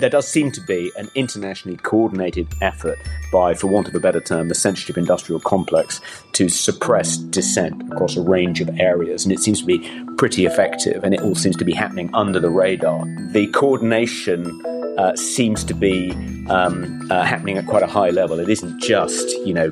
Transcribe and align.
There 0.00 0.08
does 0.08 0.28
seem 0.28 0.52
to 0.52 0.60
be 0.60 0.92
an 0.96 1.10
internationally 1.16 1.76
coordinated 1.76 2.46
effort 2.60 2.98
by, 3.32 3.54
for 3.54 3.66
want 3.66 3.88
of 3.88 3.94
a 3.96 4.00
better 4.00 4.20
term, 4.20 4.48
the 4.48 4.54
censorship 4.54 4.96
industrial 4.96 5.40
complex 5.40 6.00
to 6.34 6.48
suppress 6.48 7.16
dissent 7.16 7.92
across 7.92 8.16
a 8.16 8.22
range 8.22 8.60
of 8.60 8.70
areas. 8.78 9.24
And 9.24 9.32
it 9.32 9.40
seems 9.40 9.60
to 9.60 9.66
be 9.66 9.78
pretty 10.16 10.46
effective, 10.46 11.02
and 11.02 11.14
it 11.14 11.20
all 11.20 11.34
seems 11.34 11.56
to 11.56 11.64
be 11.64 11.72
happening 11.72 12.14
under 12.14 12.38
the 12.38 12.48
radar. 12.48 13.04
The 13.32 13.48
coordination 13.48 14.64
uh, 14.98 15.16
seems 15.16 15.64
to 15.64 15.74
be 15.74 16.12
um, 16.48 17.10
uh, 17.10 17.24
happening 17.24 17.58
at 17.58 17.66
quite 17.66 17.82
a 17.82 17.88
high 17.88 18.10
level. 18.10 18.38
It 18.38 18.48
isn't 18.48 18.80
just, 18.80 19.28
you 19.44 19.52
know, 19.54 19.70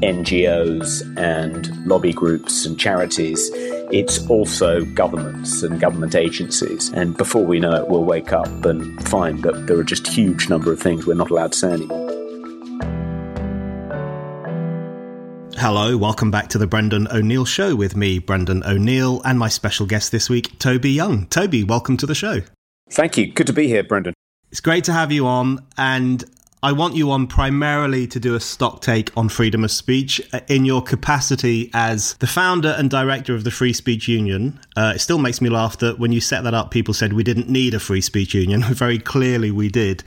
NGOs 0.00 1.16
and 1.16 1.86
lobby 1.86 2.12
groups 2.12 2.66
and 2.66 2.78
charities. 2.78 3.48
It's 3.90 4.28
also 4.28 4.84
governments 4.84 5.62
and 5.62 5.80
government 5.80 6.14
agencies. 6.14 6.90
And 6.92 7.16
before 7.16 7.46
we 7.46 7.58
know 7.58 7.72
it, 7.72 7.88
we'll 7.88 8.04
wake 8.04 8.34
up 8.34 8.66
and 8.66 9.08
find 9.08 9.42
that 9.44 9.66
there 9.66 9.78
are 9.78 9.84
just 9.84 10.06
huge 10.06 10.50
number 10.50 10.70
of 10.70 10.78
things 10.78 11.06
we're 11.06 11.14
not 11.14 11.30
allowed 11.30 11.52
to 11.52 11.58
say 11.58 11.72
anymore. 11.72 12.06
Hello, 15.56 15.96
welcome 15.96 16.30
back 16.30 16.48
to 16.48 16.58
the 16.58 16.66
Brendan 16.66 17.08
O'Neill 17.10 17.46
Show 17.46 17.74
with 17.74 17.96
me, 17.96 18.18
Brendan 18.18 18.62
O'Neill, 18.64 19.22
and 19.24 19.38
my 19.38 19.48
special 19.48 19.86
guest 19.86 20.12
this 20.12 20.28
week, 20.28 20.58
Toby 20.58 20.90
Young. 20.90 21.26
Toby, 21.28 21.64
welcome 21.64 21.96
to 21.96 22.04
the 22.04 22.14
show. 22.14 22.42
Thank 22.90 23.16
you. 23.16 23.32
Good 23.32 23.46
to 23.46 23.54
be 23.54 23.68
here, 23.68 23.82
Brendan. 23.82 24.12
It's 24.50 24.60
great 24.60 24.84
to 24.84 24.92
have 24.92 25.10
you 25.10 25.26
on, 25.26 25.66
and 25.78 26.24
I 26.62 26.72
want 26.72 26.96
you 26.96 27.12
on 27.12 27.28
primarily 27.28 28.08
to 28.08 28.18
do 28.18 28.34
a 28.34 28.40
stock 28.40 28.80
take 28.80 29.16
on 29.16 29.28
freedom 29.28 29.62
of 29.62 29.70
speech 29.70 30.20
uh, 30.32 30.40
in 30.48 30.64
your 30.64 30.82
capacity 30.82 31.70
as 31.72 32.14
the 32.14 32.26
founder 32.26 32.74
and 32.76 32.90
director 32.90 33.34
of 33.34 33.44
the 33.44 33.52
Free 33.52 33.72
Speech 33.72 34.08
Union. 34.08 34.58
Uh, 34.76 34.94
it 34.96 34.98
still 34.98 35.18
makes 35.18 35.40
me 35.40 35.50
laugh 35.50 35.78
that 35.78 36.00
when 36.00 36.10
you 36.10 36.20
set 36.20 36.42
that 36.44 36.54
up, 36.54 36.72
people 36.72 36.94
said 36.94 37.12
we 37.12 37.22
didn't 37.22 37.48
need 37.48 37.74
a 37.74 37.80
free 37.80 38.00
speech 38.00 38.34
union. 38.34 38.62
Very 38.74 38.98
clearly, 38.98 39.52
we 39.52 39.68
did. 39.68 40.02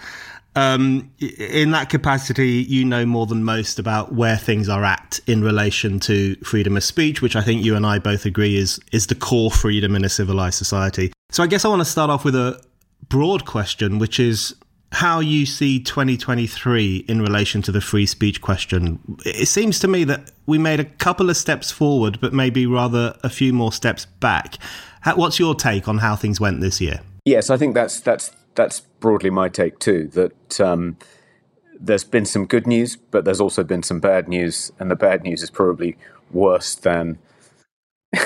Um, 0.54 1.10
in 1.20 1.72
that 1.72 1.90
capacity, 1.90 2.66
you 2.68 2.84
know 2.84 3.06
more 3.06 3.26
than 3.26 3.46
most 3.46 3.80
about 3.80 4.14
where 4.14 4.36
things 4.36 4.68
are 4.68 4.84
at 4.84 5.22
in 5.26 5.42
relation 5.42 6.02
to 6.02 6.36
freedom 6.44 6.76
of 6.76 6.84
speech, 6.84 7.22
which 7.22 7.38
I 7.38 7.42
think 7.42 7.64
you 7.64 7.78
and 7.78 7.86
I 7.86 8.00
both 8.00 8.26
agree 8.26 8.58
is 8.58 8.78
is 8.92 9.08
the 9.08 9.16
core 9.16 9.52
freedom 9.52 9.96
in 9.96 10.04
a 10.04 10.10
civilized 10.10 10.58
society. 10.58 11.14
So 11.30 11.44
I 11.44 11.48
guess 11.48 11.64
I 11.64 11.70
want 11.70 11.80
to 11.80 11.86
start 11.86 12.10
off 12.10 12.26
with 12.26 12.36
a 12.36 12.62
broad 13.08 13.46
question, 13.46 13.98
which 13.98 14.20
is 14.20 14.54
how 14.92 15.20
you 15.20 15.46
see 15.46 15.80
2023 15.80 17.06
in 17.08 17.22
relation 17.22 17.62
to 17.62 17.72
the 17.72 17.82
free 17.82 18.06
speech 18.06 18.42
question. 18.42 19.00
It 19.26 19.48
seems 19.48 19.80
to 19.80 19.88
me 19.88 20.04
that 20.04 20.32
we 20.46 20.58
made 20.58 20.80
a 20.80 20.86
couple 20.86 21.30
of 21.30 21.38
steps 21.38 21.72
forward, 21.72 22.20
but 22.20 22.34
maybe 22.34 22.66
rather 22.66 23.18
a 23.24 23.30
few 23.30 23.54
more 23.54 23.72
steps 23.72 24.06
back. 24.06 24.58
What's 25.16 25.40
your 25.40 25.56
take 25.56 25.88
on 25.88 26.00
how 26.00 26.16
things 26.16 26.40
went 26.40 26.60
this 26.62 26.82
year? 26.82 27.00
Yes, 27.26 27.50
I 27.50 27.58
think 27.58 27.74
that's 27.74 28.00
that's 28.02 28.32
that's 28.56 28.82
broadly 29.00 29.30
my 29.30 29.48
take 29.48 29.80
too. 29.80 30.08
That 30.08 30.60
um, 30.60 30.98
there's 31.80 32.04
been 32.04 32.26
some 32.26 32.46
good 32.46 32.68
news, 32.68 32.96
but 32.96 33.26
there's 33.26 33.42
also 33.42 33.64
been 33.64 33.84
some 33.84 34.00
bad 34.00 34.28
news, 34.28 34.72
and 34.80 34.92
the 34.92 34.96
bad 34.96 35.24
news 35.24 35.42
is 35.42 35.50
probably 35.50 35.98
worse 36.32 36.76
than 36.76 37.18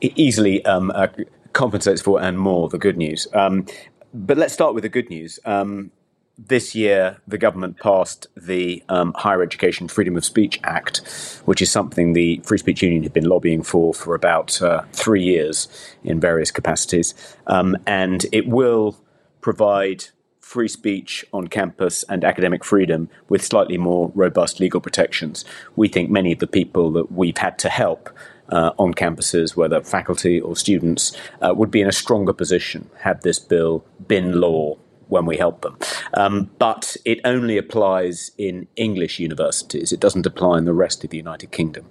easily 0.00 0.64
um, 0.64 0.90
uh, 0.94 1.08
compensates 1.52 2.00
for 2.00 2.20
and 2.20 2.38
more 2.38 2.68
the 2.68 2.78
good 2.78 2.96
news. 2.96 3.28
Um, 3.34 3.66
but 4.14 4.38
let's 4.38 4.54
start 4.54 4.74
with 4.74 4.82
the 4.82 4.88
good 4.88 5.10
news. 5.10 5.38
Um, 5.44 5.90
this 6.38 6.74
year, 6.74 7.18
the 7.26 7.38
government 7.38 7.78
passed 7.78 8.26
the 8.36 8.82
um, 8.88 9.14
Higher 9.16 9.42
Education 9.42 9.88
Freedom 9.88 10.16
of 10.16 10.24
Speech 10.24 10.60
Act, 10.64 10.98
which 11.46 11.62
is 11.62 11.70
something 11.70 12.12
the 12.12 12.40
Free 12.44 12.58
Speech 12.58 12.82
Union 12.82 13.02
had 13.02 13.12
been 13.12 13.28
lobbying 13.28 13.62
for 13.62 13.94
for 13.94 14.14
about 14.14 14.60
uh, 14.60 14.82
three 14.92 15.22
years 15.22 15.68
in 16.04 16.20
various 16.20 16.50
capacities. 16.50 17.14
Um, 17.46 17.76
and 17.86 18.26
it 18.32 18.46
will 18.46 18.98
provide 19.40 20.06
free 20.40 20.68
speech 20.68 21.24
on 21.32 21.48
campus 21.48 22.04
and 22.08 22.24
academic 22.24 22.64
freedom 22.64 23.08
with 23.28 23.44
slightly 23.44 23.76
more 23.76 24.12
robust 24.14 24.60
legal 24.60 24.80
protections. 24.80 25.44
We 25.74 25.88
think 25.88 26.08
many 26.08 26.32
of 26.32 26.38
the 26.38 26.46
people 26.46 26.92
that 26.92 27.10
we've 27.10 27.36
had 27.36 27.58
to 27.60 27.68
help 27.68 28.10
uh, 28.50 28.70
on 28.78 28.94
campuses, 28.94 29.56
whether 29.56 29.82
faculty 29.82 30.40
or 30.40 30.54
students, 30.54 31.16
uh, 31.40 31.52
would 31.56 31.70
be 31.70 31.80
in 31.80 31.88
a 31.88 31.92
stronger 31.92 32.32
position 32.32 32.88
had 33.00 33.22
this 33.22 33.40
bill 33.40 33.84
been 34.06 34.40
law 34.40 34.76
when 35.08 35.26
we 35.26 35.36
help 35.36 35.62
them. 35.62 35.78
Um, 36.14 36.50
but 36.58 36.96
it 37.04 37.20
only 37.24 37.56
applies 37.56 38.30
in 38.38 38.66
English 38.76 39.18
universities. 39.18 39.92
It 39.92 40.00
doesn't 40.00 40.26
apply 40.26 40.58
in 40.58 40.64
the 40.64 40.72
rest 40.72 41.04
of 41.04 41.10
the 41.10 41.16
United 41.16 41.52
Kingdom. 41.52 41.86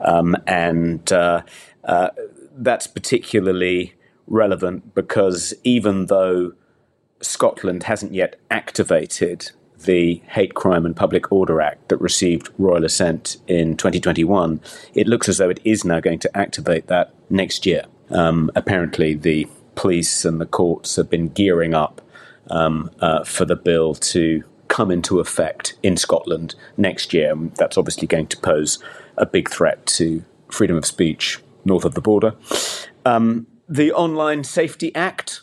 Um, 0.00 0.36
and 0.46 1.10
uh, 1.12 1.42
uh, 1.84 2.10
that's 2.56 2.86
particularly 2.86 3.94
relevant 4.26 4.94
because 4.94 5.54
even 5.64 6.06
though 6.06 6.52
Scotland 7.20 7.84
hasn't 7.84 8.14
yet 8.14 8.36
activated 8.50 9.50
the 9.84 10.22
Hate 10.28 10.54
Crime 10.54 10.86
and 10.86 10.96
Public 10.96 11.30
Order 11.30 11.60
Act 11.60 11.88
that 11.88 11.98
received 11.98 12.48
royal 12.58 12.84
assent 12.84 13.36
in 13.46 13.76
2021, 13.76 14.60
it 14.94 15.06
looks 15.06 15.28
as 15.28 15.38
though 15.38 15.50
it 15.50 15.60
is 15.64 15.84
now 15.84 16.00
going 16.00 16.18
to 16.20 16.36
activate 16.36 16.86
that 16.86 17.12
next 17.28 17.66
year. 17.66 17.84
Um, 18.10 18.50
apparently, 18.54 19.14
the 19.14 19.46
police 19.74 20.24
and 20.24 20.40
the 20.40 20.46
courts 20.46 20.96
have 20.96 21.10
been 21.10 21.28
gearing 21.28 21.74
up 21.74 22.00
um, 22.50 22.90
uh, 23.00 23.24
for 23.24 23.44
the 23.44 23.56
bill 23.56 23.94
to 23.94 24.44
come 24.68 24.90
into 24.90 25.20
effect 25.20 25.74
in 25.82 25.96
Scotland 25.96 26.54
next 26.76 27.12
year. 27.14 27.34
That's 27.56 27.78
obviously 27.78 28.06
going 28.06 28.26
to 28.28 28.36
pose 28.38 28.78
a 29.16 29.26
big 29.26 29.48
threat 29.48 29.86
to 29.86 30.24
freedom 30.48 30.76
of 30.76 30.86
speech 30.86 31.40
north 31.64 31.84
of 31.84 31.94
the 31.94 32.00
border. 32.00 32.34
Um, 33.04 33.46
the 33.68 33.92
Online 33.92 34.44
Safety 34.44 34.94
Act 34.94 35.40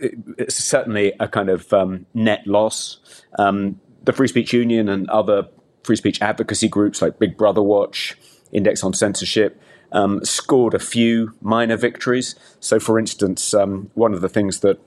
it's 0.00 0.56
certainly 0.56 1.12
a 1.20 1.28
kind 1.28 1.48
of 1.48 1.72
um, 1.72 2.06
net 2.14 2.46
loss. 2.46 2.98
Um, 3.38 3.80
the 4.04 4.12
Free 4.12 4.28
Speech 4.28 4.52
Union 4.52 4.88
and 4.88 5.08
other 5.10 5.48
free 5.84 5.96
speech 5.96 6.20
advocacy 6.22 6.68
groups 6.68 7.02
like 7.02 7.18
Big 7.18 7.36
Brother 7.36 7.62
Watch, 7.62 8.16
Index 8.52 8.84
on 8.84 8.94
Censorship, 8.94 9.60
um, 9.92 10.24
scored 10.24 10.74
a 10.74 10.78
few 10.78 11.34
minor 11.40 11.76
victories. 11.76 12.34
So, 12.60 12.78
for 12.78 12.98
instance, 12.98 13.54
um, 13.54 13.90
one 13.94 14.14
of 14.14 14.20
the 14.20 14.28
things 14.28 14.60
that 14.60 14.78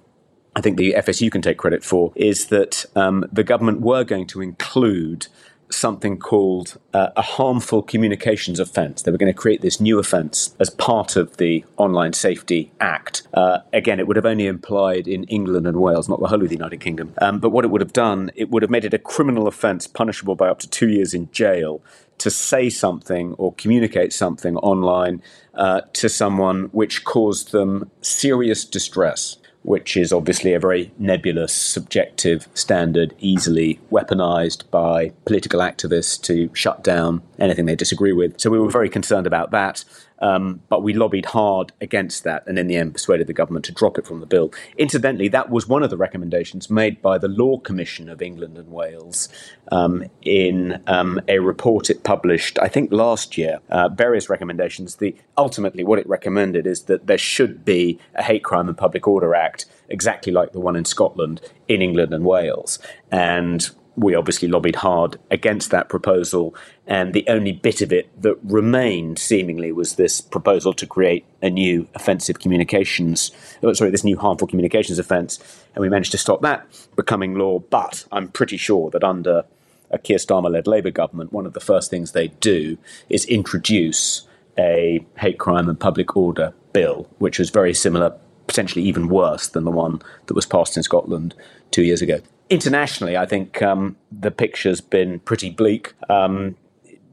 I 0.56 0.62
think 0.62 0.78
the 0.78 0.96
FSU 0.98 1.32
can 1.32 1.42
take 1.42 1.58
credit 1.58 1.84
for 1.84 2.12
is 2.16 2.48
that 2.48 2.86
um, 2.96 3.26
the 3.32 3.44
government 3.44 3.82
were 3.82 4.04
going 4.04 4.28
to 4.28 4.42
include 4.42 5.28
something 5.74 6.18
called 6.18 6.78
uh, 6.94 7.10
a 7.16 7.22
harmful 7.22 7.82
communications 7.82 8.60
offence. 8.60 9.02
They 9.02 9.12
were 9.12 9.18
going 9.18 9.34
to 9.34 9.38
create 9.38 9.62
this 9.62 9.80
new 9.80 10.00
offence 10.00 10.54
as 10.60 10.70
part 10.70 11.16
of 11.16 11.38
the 11.38 11.64
Online 11.78 12.12
Safety 12.14 12.72
Act. 12.82 13.24
Uh, 13.34 13.60
again, 13.72 14.00
it 14.00 14.08
would 14.08 14.18
have 14.18 14.26
only 14.26 14.48
implied 14.48 15.08
in 15.08 15.24
England 15.26 15.66
and 15.68 15.78
Wales, 15.78 16.10
not 16.10 16.20
the 16.20 16.28
whole 16.28 16.42
of 16.44 16.50
the 16.50 16.56
United 16.56 16.82
Kingdom. 16.82 17.14
Um, 17.22 17.40
but 17.40 17.52
what 17.52 17.64
it 17.64 17.70
would 17.70 17.82
have 17.82 17.94
done, 17.94 18.32
it 18.36 18.50
would 18.50 18.62
have 18.62 18.70
made 18.70 18.86
it 18.86 18.94
a 18.94 19.00
criminal 19.00 19.48
offence 19.48 19.88
punishable 19.88 20.36
by 20.36 20.50
up 20.50 20.60
to 20.60 20.70
two 20.70 20.90
years 20.90 21.14
in 21.14 21.32
jail 21.32 21.82
to 22.18 22.30
say 22.30 22.70
something 22.70 23.34
or 23.34 23.54
communicate 23.54 24.14
something 24.14 24.58
online 24.58 25.24
uh, 25.56 25.82
to 25.94 26.08
someone 26.08 26.66
which 26.66 27.04
caused 27.04 27.52
them 27.52 27.90
serious 28.02 28.64
distress 28.64 29.38
which 29.64 29.96
is 29.96 30.12
obviously 30.12 30.54
a 30.54 30.60
very 30.60 30.92
nebulous, 30.98 31.54
subjective 31.54 32.48
standard, 32.54 33.14
easily 33.20 33.80
weaponized 33.92 34.70
by 34.72 35.12
political 35.26 35.60
activists 35.60 36.22
to 36.22 36.50
shut 36.54 36.84
down 36.84 37.22
anything 37.40 37.66
they 37.66 37.76
disagree 37.76 38.14
with. 38.14 38.40
So 38.40 38.50
we 38.50 38.60
were 38.60 38.72
very 38.72 38.90
concerned 38.90 39.28
about 39.28 39.52
that. 39.52 39.84
Um, 40.22 40.62
but 40.70 40.84
we 40.84 40.94
lobbied 40.94 41.26
hard 41.28 41.72
against 41.82 42.24
that 42.24 42.46
and 42.48 42.58
in 42.58 42.68
the 42.68 42.76
end 42.76 42.94
persuaded 42.94 43.28
the 43.28 43.34
government 43.34 43.66
to 43.66 43.72
drop 43.72 43.98
it 43.98 44.06
from 44.06 44.20
the 44.20 44.26
bill. 44.26 44.54
Incidentally, 44.78 45.28
that 45.30 45.50
was 45.50 45.68
one 45.68 45.84
of 45.84 45.90
the 45.90 45.98
recommendations 45.98 46.70
made 46.70 47.02
by 47.02 47.18
the 47.18 47.28
Law 47.28 47.58
Commission 47.58 48.08
of 48.08 48.22
England 48.22 48.58
and 48.58 48.72
Wales 48.72 49.30
um, 49.72 50.06
in 50.22 50.82
um, 50.88 51.20
a 51.28 51.40
report 51.40 51.90
it 51.90 52.04
published, 52.04 52.60
I 52.60 52.68
think, 52.68 52.92
last 52.92 53.38
year. 53.38 53.60
Uh, 53.70 53.90
various 53.90 54.30
recommendations. 54.30 54.96
The, 54.96 55.16
ultimately, 55.38 55.84
what 55.84 56.00
it 56.00 56.08
recommended 56.08 56.68
is 56.68 56.84
that 56.84 57.08
there 57.08 57.18
should 57.18 57.66
be 57.66 58.00
a 58.16 58.24
Hate 58.24 58.44
Crime 58.44 58.68
and 58.68 58.78
Public 58.78 59.08
Order 59.08 59.34
Act, 59.34 59.66
exactly 59.90 60.32
like 60.32 60.52
the 60.52 60.60
one 60.60 60.76
in 60.76 60.86
Scotland, 60.86 61.42
in 61.68 61.82
England 61.82 62.14
and 62.14 62.26
Wales. 62.26 62.80
And 63.12 63.70
we 63.96 64.16
obviously 64.16 64.48
lobbied 64.48 64.78
hard 64.78 65.18
against 65.30 65.72
that 65.72 65.90
proposal, 65.90 66.56
and 66.92 67.14
the 67.14 67.24
only 67.30 67.54
bit 67.54 67.82
of 67.82 67.94
it 67.94 68.10
that 68.22 68.38
remained, 68.44 69.18
seemingly, 69.18 69.72
was 69.72 69.96
this 69.96 70.20
proposal 70.20 70.74
to 70.74 70.86
create 70.86 71.24
a 71.42 71.50
new 71.50 71.88
offensive 71.96 72.40
communications, 72.40 73.32
oh, 73.64 73.72
sorry, 73.72 73.92
this 73.92 74.04
new 74.04 74.18
harmful 74.18 74.46
communications 74.46 75.00
offence, 75.00 75.40
and 75.74 75.82
we 75.82 75.88
managed 75.88 76.12
to 76.12 76.18
stop 76.18 76.42
that 76.42 76.68
becoming 76.98 77.36
law. 77.36 77.60
But 77.60 78.04
I'm 78.12 78.28
pretty 78.28 78.58
sure 78.58 78.90
that 78.90 79.06
under 79.06 79.46
a 79.90 79.98
Keir 79.98 80.18
Starmer-led 80.18 80.68
Labour 80.68 80.92
government, 80.92 81.32
one 81.32 81.46
of 81.46 81.54
the 81.54 81.62
first 81.62 81.90
things 81.90 82.12
they 82.12 82.28
do 82.28 82.78
is 83.08 83.24
introduce 83.24 84.28
a 84.60 85.00
hate 85.18 85.40
crime 85.40 85.70
and 85.70 85.80
public 85.80 86.18
order 86.18 86.54
bill, 86.74 87.08
which 87.20 87.40
was 87.40 87.52
very 87.52 87.74
similar, 87.74 88.14
potentially 88.48 88.84
even 88.84 89.08
worse 89.08 89.48
than 89.48 89.64
the 89.64 89.72
one 89.72 90.02
that 90.26 90.34
was 90.34 90.46
passed 90.46 90.76
in 90.76 90.84
Scotland 90.84 91.36
two 91.72 91.84
years 91.84 92.02
ago 92.02 92.20
internationally, 92.50 93.16
I 93.16 93.26
think 93.26 93.62
um, 93.62 93.96
the 94.12 94.30
picture's 94.30 94.82
been 94.82 95.20
pretty 95.20 95.50
bleak. 95.52 95.94
Um, 96.10 96.58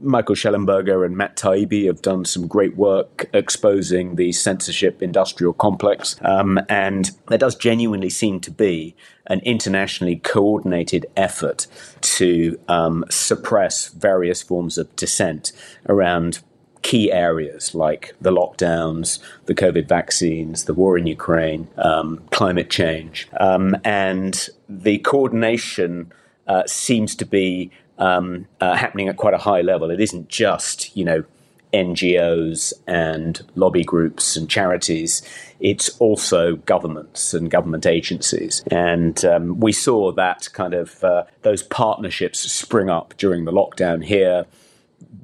Michael 0.00 0.34
Shellenberger 0.34 1.04
and 1.04 1.16
Matt 1.16 1.36
Taibbi 1.36 1.86
have 1.86 2.02
done 2.02 2.24
some 2.24 2.46
great 2.46 2.76
work 2.76 3.28
exposing 3.32 4.16
the 4.16 4.32
censorship 4.32 5.02
industrial 5.02 5.52
complex. 5.52 6.16
Um, 6.22 6.60
and 6.68 7.10
there 7.28 7.38
does 7.38 7.56
genuinely 7.56 8.10
seem 8.10 8.40
to 8.40 8.50
be 8.50 8.94
an 9.26 9.40
internationally 9.40 10.16
coordinated 10.16 11.06
effort 11.16 11.66
to 12.00 12.58
um, 12.68 13.04
suppress 13.10 13.88
various 13.88 14.42
forms 14.42 14.78
of 14.78 14.94
dissent 14.96 15.52
around 15.88 16.40
key 16.82 17.12
areas 17.12 17.74
like 17.74 18.14
the 18.20 18.30
lockdowns, 18.30 19.18
the 19.46 19.54
COVID 19.54 19.88
vaccines, 19.88 20.64
the 20.64 20.74
war 20.74 20.96
in 20.96 21.06
Ukraine, 21.06 21.68
um, 21.76 22.22
climate 22.30 22.70
change. 22.70 23.28
Um, 23.38 23.76
and 23.84 24.48
the 24.68 24.98
coordination 24.98 26.12
uh, 26.46 26.62
seems 26.66 27.14
to 27.16 27.26
be 27.26 27.70
um, 27.98 28.46
uh, 28.60 28.76
happening 28.76 29.08
at 29.08 29.16
quite 29.16 29.34
a 29.34 29.38
high 29.38 29.60
level. 29.60 29.90
It 29.90 30.00
isn't 30.00 30.28
just, 30.28 30.96
you 30.96 31.04
know, 31.04 31.24
NGOs 31.72 32.72
and 32.86 33.42
lobby 33.54 33.84
groups 33.84 34.36
and 34.36 34.48
charities. 34.48 35.22
It's 35.60 35.90
also 35.98 36.56
governments 36.56 37.34
and 37.34 37.50
government 37.50 37.84
agencies. 37.86 38.62
And 38.70 39.22
um, 39.24 39.60
we 39.60 39.72
saw 39.72 40.12
that 40.12 40.48
kind 40.52 40.74
of 40.74 41.02
uh, 41.04 41.24
those 41.42 41.62
partnerships 41.62 42.40
spring 42.40 42.88
up 42.88 43.14
during 43.18 43.44
the 43.44 43.52
lockdown 43.52 44.04
here 44.04 44.46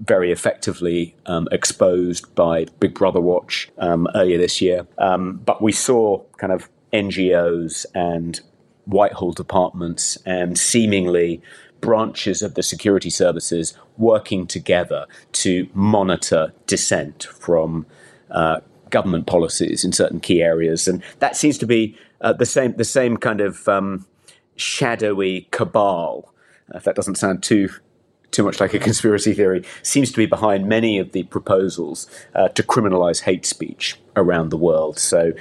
very 0.00 0.31
effectively 0.32 1.15
um, 1.26 1.49
exposed 1.50 2.32
by 2.35 2.67
Big 2.79 2.94
Brother 2.94 3.21
Watch 3.21 3.71
um, 3.79 4.09
earlier 4.15 4.38
this 4.38 4.61
year. 4.61 4.87
Um, 4.99 5.41
but 5.44 5.62
we 5.62 5.73
saw 5.73 6.23
kind 6.37 6.53
of 6.53 6.69
NGOs 6.93 7.87
and 7.94 8.41
Whitehall 8.87 9.32
departments 9.32 10.17
and 10.26 10.59
seemingly 10.59 11.43
branches 11.85 12.43
of 12.43 12.55
the 12.55 12.63
security 12.63 13.11
services 13.11 13.77
working 13.99 14.47
together 14.47 15.07
to 15.33 15.69
monitor 15.75 16.53
dissent 16.67 17.25
from 17.25 17.87
uh, 18.31 18.61
government 18.91 19.27
policies 19.27 19.85
in 19.85 19.93
certain 19.93 20.21
key 20.21 20.43
areas, 20.43 20.89
and 20.89 21.03
that 21.19 21.37
seems 21.37 21.59
to 21.59 21.67
be 21.67 21.97
uh, 22.21 22.33
the 22.33 22.47
same 22.47 22.75
the 22.77 22.85
same 22.85 23.17
kind 23.17 23.41
of 23.41 23.69
um, 23.69 24.07
shadowy 24.57 25.49
cabal. 25.51 26.33
If 26.75 26.85
that 26.85 26.97
doesn't 26.97 27.17
sound 27.17 27.43
too 27.43 27.69
too 28.31 28.43
much 28.43 28.61
like 28.61 28.75
a 28.75 28.79
conspiracy 28.79 29.35
theory, 29.35 29.63
seems 29.83 30.11
to 30.11 30.17
be 30.17 30.27
behind 30.27 30.67
many 30.67 30.99
of 30.99 31.13
the 31.13 31.23
proposals 31.25 32.09
uh, 32.35 32.49
to 32.49 32.63
criminalize 32.63 33.23
hate 33.23 33.47
speech 33.47 33.97
around 34.17 34.51
the 34.51 34.57
world. 34.57 34.99
So 34.99 35.33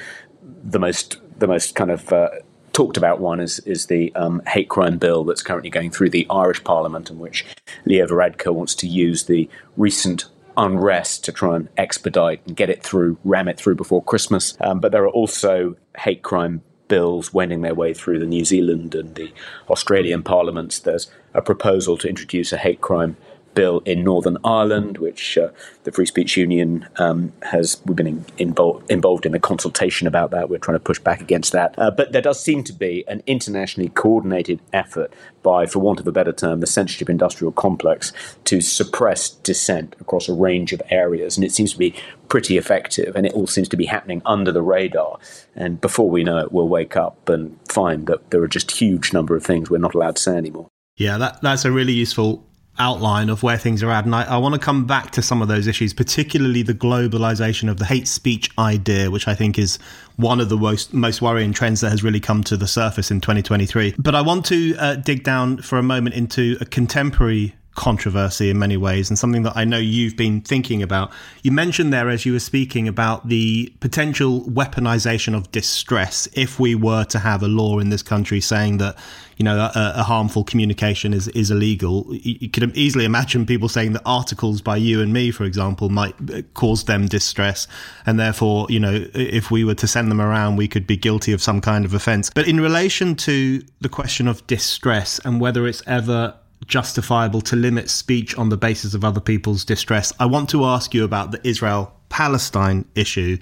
the 0.63 0.79
most 0.79 1.17
the 1.39 1.47
most 1.47 1.75
kind 1.75 1.91
of 1.91 2.11
uh, 2.11 2.29
talked 2.73 2.97
about 2.97 3.19
one 3.19 3.39
is 3.39 3.59
is 3.59 3.85
the 3.85 4.13
um, 4.15 4.41
hate 4.47 4.69
crime 4.69 4.97
bill 4.97 5.23
that's 5.23 5.43
currently 5.43 5.69
going 5.69 5.91
through 5.91 6.09
the 6.09 6.27
Irish 6.29 6.63
Parliament, 6.63 7.09
in 7.09 7.19
which 7.19 7.45
Leo 7.85 8.05
Varadkar 8.07 8.53
wants 8.53 8.75
to 8.75 8.87
use 8.87 9.23
the 9.23 9.49
recent 9.77 10.25
unrest 10.57 11.23
to 11.25 11.31
try 11.31 11.55
and 11.55 11.69
expedite 11.77 12.41
and 12.45 12.55
get 12.55 12.69
it 12.69 12.83
through, 12.83 13.17
ram 13.23 13.47
it 13.47 13.57
through 13.57 13.75
before 13.75 14.03
Christmas. 14.03 14.57
Um, 14.59 14.79
but 14.79 14.91
there 14.91 15.03
are 15.03 15.09
also 15.09 15.75
hate 15.97 16.21
crime 16.21 16.61
bills 16.87 17.33
wending 17.33 17.61
their 17.61 17.73
way 17.73 17.93
through 17.93 18.19
the 18.19 18.25
New 18.25 18.45
Zealand 18.45 18.93
and 18.93 19.15
the 19.15 19.31
Australian 19.69 20.21
parliaments. 20.21 20.79
There's 20.79 21.09
a 21.33 21.41
proposal 21.41 21.97
to 21.97 22.09
introduce 22.09 22.53
a 22.53 22.57
hate 22.57 22.81
crime 22.81 23.17
bill 23.53 23.81
in 23.85 24.03
Northern 24.03 24.37
Ireland, 24.43 24.97
which 24.97 25.37
uh, 25.37 25.49
the 25.83 25.91
Free 25.91 26.05
Speech 26.05 26.37
Union 26.37 26.87
um, 26.97 27.31
has. 27.43 27.81
We've 27.85 27.95
been 27.95 28.25
in, 28.37 28.55
involved 28.89 29.25
in 29.25 29.33
a 29.33 29.39
consultation 29.39 30.07
about 30.07 30.31
that. 30.31 30.49
We're 30.49 30.57
trying 30.57 30.77
to 30.77 30.83
push 30.83 30.99
back 30.99 31.21
against 31.21 31.51
that. 31.53 31.75
Uh, 31.77 31.91
but 31.91 32.11
there 32.11 32.21
does 32.21 32.41
seem 32.41 32.63
to 32.65 32.73
be 32.73 33.03
an 33.07 33.23
internationally 33.27 33.89
coordinated 33.89 34.59
effort 34.71 35.13
by, 35.41 35.65
for 35.65 35.79
want 35.79 35.99
of 35.99 36.07
a 36.07 36.11
better 36.11 36.31
term, 36.31 36.59
the 36.59 36.67
censorship 36.67 37.09
industrial 37.09 37.51
complex 37.51 38.13
to 38.45 38.61
suppress 38.61 39.29
dissent 39.29 39.95
across 39.99 40.29
a 40.29 40.33
range 40.33 40.73
of 40.73 40.81
areas, 40.89 41.37
and 41.37 41.43
it 41.43 41.51
seems 41.51 41.73
to 41.73 41.77
be 41.77 41.93
pretty 42.29 42.57
effective. 42.57 43.15
And 43.15 43.25
it 43.25 43.33
all 43.33 43.47
seems 43.47 43.69
to 43.69 43.77
be 43.77 43.85
happening 43.85 44.21
under 44.25 44.51
the 44.51 44.61
radar. 44.61 45.19
And 45.55 45.79
before 45.79 46.09
we 46.09 46.23
know 46.23 46.39
it, 46.39 46.51
we'll 46.51 46.67
wake 46.67 46.95
up 46.95 47.29
and 47.29 47.59
find 47.67 48.07
that 48.07 48.31
there 48.31 48.41
are 48.41 48.47
just 48.47 48.71
huge 48.71 49.13
number 49.13 49.35
of 49.35 49.43
things 49.43 49.69
we're 49.69 49.77
not 49.77 49.93
allowed 49.93 50.15
to 50.15 50.21
say 50.21 50.37
anymore. 50.37 50.67
Yeah, 50.95 51.17
that, 51.17 51.41
that's 51.41 51.65
a 51.65 51.71
really 51.71 51.93
useful 51.93 52.45
outline 52.79 53.29
of 53.29 53.43
where 53.43 53.57
things 53.57 53.83
are 53.83 53.91
at. 53.91 54.05
And 54.05 54.15
I, 54.15 54.23
I, 54.23 54.37
want 54.37 54.53
to 54.55 54.59
come 54.59 54.85
back 54.85 55.11
to 55.11 55.21
some 55.21 55.41
of 55.41 55.47
those 55.47 55.67
issues, 55.67 55.93
particularly 55.93 56.63
the 56.63 56.73
globalization 56.73 57.69
of 57.69 57.77
the 57.77 57.85
hate 57.85 58.07
speech 58.07 58.49
idea, 58.57 59.11
which 59.11 59.27
I 59.27 59.35
think 59.35 59.59
is 59.59 59.77
one 60.15 60.39
of 60.39 60.49
the 60.49 60.57
most, 60.57 60.93
most 60.93 61.21
worrying 61.21 61.53
trends 61.53 61.81
that 61.81 61.91
has 61.91 62.03
really 62.03 62.19
come 62.19 62.43
to 62.45 62.57
the 62.57 62.67
surface 62.67 63.11
in 63.11 63.21
2023. 63.21 63.95
But 63.99 64.15
I 64.15 64.21
want 64.21 64.45
to 64.47 64.75
uh, 64.77 64.95
dig 64.95 65.23
down 65.23 65.57
for 65.57 65.77
a 65.77 65.83
moment 65.83 66.15
into 66.15 66.57
a 66.61 66.65
contemporary 66.65 67.55
controversy 67.75 68.49
in 68.49 68.59
many 68.59 68.77
ways 68.77 69.09
and 69.09 69.17
something 69.17 69.43
that 69.43 69.53
I 69.55 69.65
know 69.65 69.77
you've 69.77 70.15
been 70.15 70.41
thinking 70.41 70.83
about. 70.83 71.11
You 71.41 71.51
mentioned 71.51 71.91
there 71.91 72.09
as 72.09 72.25
you 72.25 72.33
were 72.33 72.39
speaking 72.39 72.87
about 72.87 73.27
the 73.27 73.73
potential 73.79 74.41
weaponization 74.41 75.35
of 75.35 75.51
distress 75.51 76.27
if 76.33 76.59
we 76.59 76.75
were 76.75 77.03
to 77.05 77.19
have 77.19 77.41
a 77.41 77.47
law 77.47 77.79
in 77.79 77.89
this 77.89 78.03
country 78.03 78.41
saying 78.41 78.77
that 78.77 78.95
you 79.37 79.43
know 79.43 79.57
a, 79.57 79.93
a 79.95 80.03
harmful 80.03 80.43
communication 80.43 81.13
is 81.13 81.27
is 81.29 81.49
illegal. 81.49 82.05
You, 82.09 82.37
you 82.41 82.49
could 82.49 82.75
easily 82.77 83.05
imagine 83.05 83.45
people 83.45 83.69
saying 83.69 83.93
that 83.93 84.03
articles 84.05 84.61
by 84.61 84.77
you 84.77 85.01
and 85.01 85.11
me, 85.11 85.31
for 85.31 85.43
example, 85.43 85.89
might 85.89 86.15
uh, 86.31 86.43
cause 86.53 86.83
them 86.83 87.07
distress, 87.07 87.67
and 88.05 88.19
therefore 88.19 88.67
you 88.69 88.79
know 88.79 89.07
if 89.13 89.49
we 89.49 89.63
were 89.63 89.75
to 89.75 89.87
send 89.87 90.11
them 90.11 90.21
around, 90.21 90.57
we 90.57 90.67
could 90.67 90.85
be 90.85 90.97
guilty 90.97 91.33
of 91.33 91.41
some 91.41 91.61
kind 91.61 91.85
of 91.85 91.93
offence. 91.93 92.29
But 92.29 92.47
in 92.47 92.59
relation 92.59 93.15
to 93.15 93.63
the 93.81 93.89
question 93.89 94.27
of 94.27 94.45
distress 94.47 95.19
and 95.25 95.41
whether 95.41 95.67
it's 95.67 95.81
ever 95.87 96.35
justifiable 96.67 97.41
to 97.41 97.55
limit 97.55 97.89
speech 97.89 98.35
on 98.37 98.49
the 98.49 98.57
basis 98.57 98.93
of 98.93 99.03
other 99.03 99.19
people's 99.19 99.65
distress. 99.65 100.13
I 100.19 100.25
want 100.25 100.49
to 100.49 100.65
ask 100.65 100.93
you 100.93 101.03
about 101.03 101.31
the 101.31 101.45
Israel 101.47 101.93
Palestine 102.09 102.85
issue, 102.95 103.37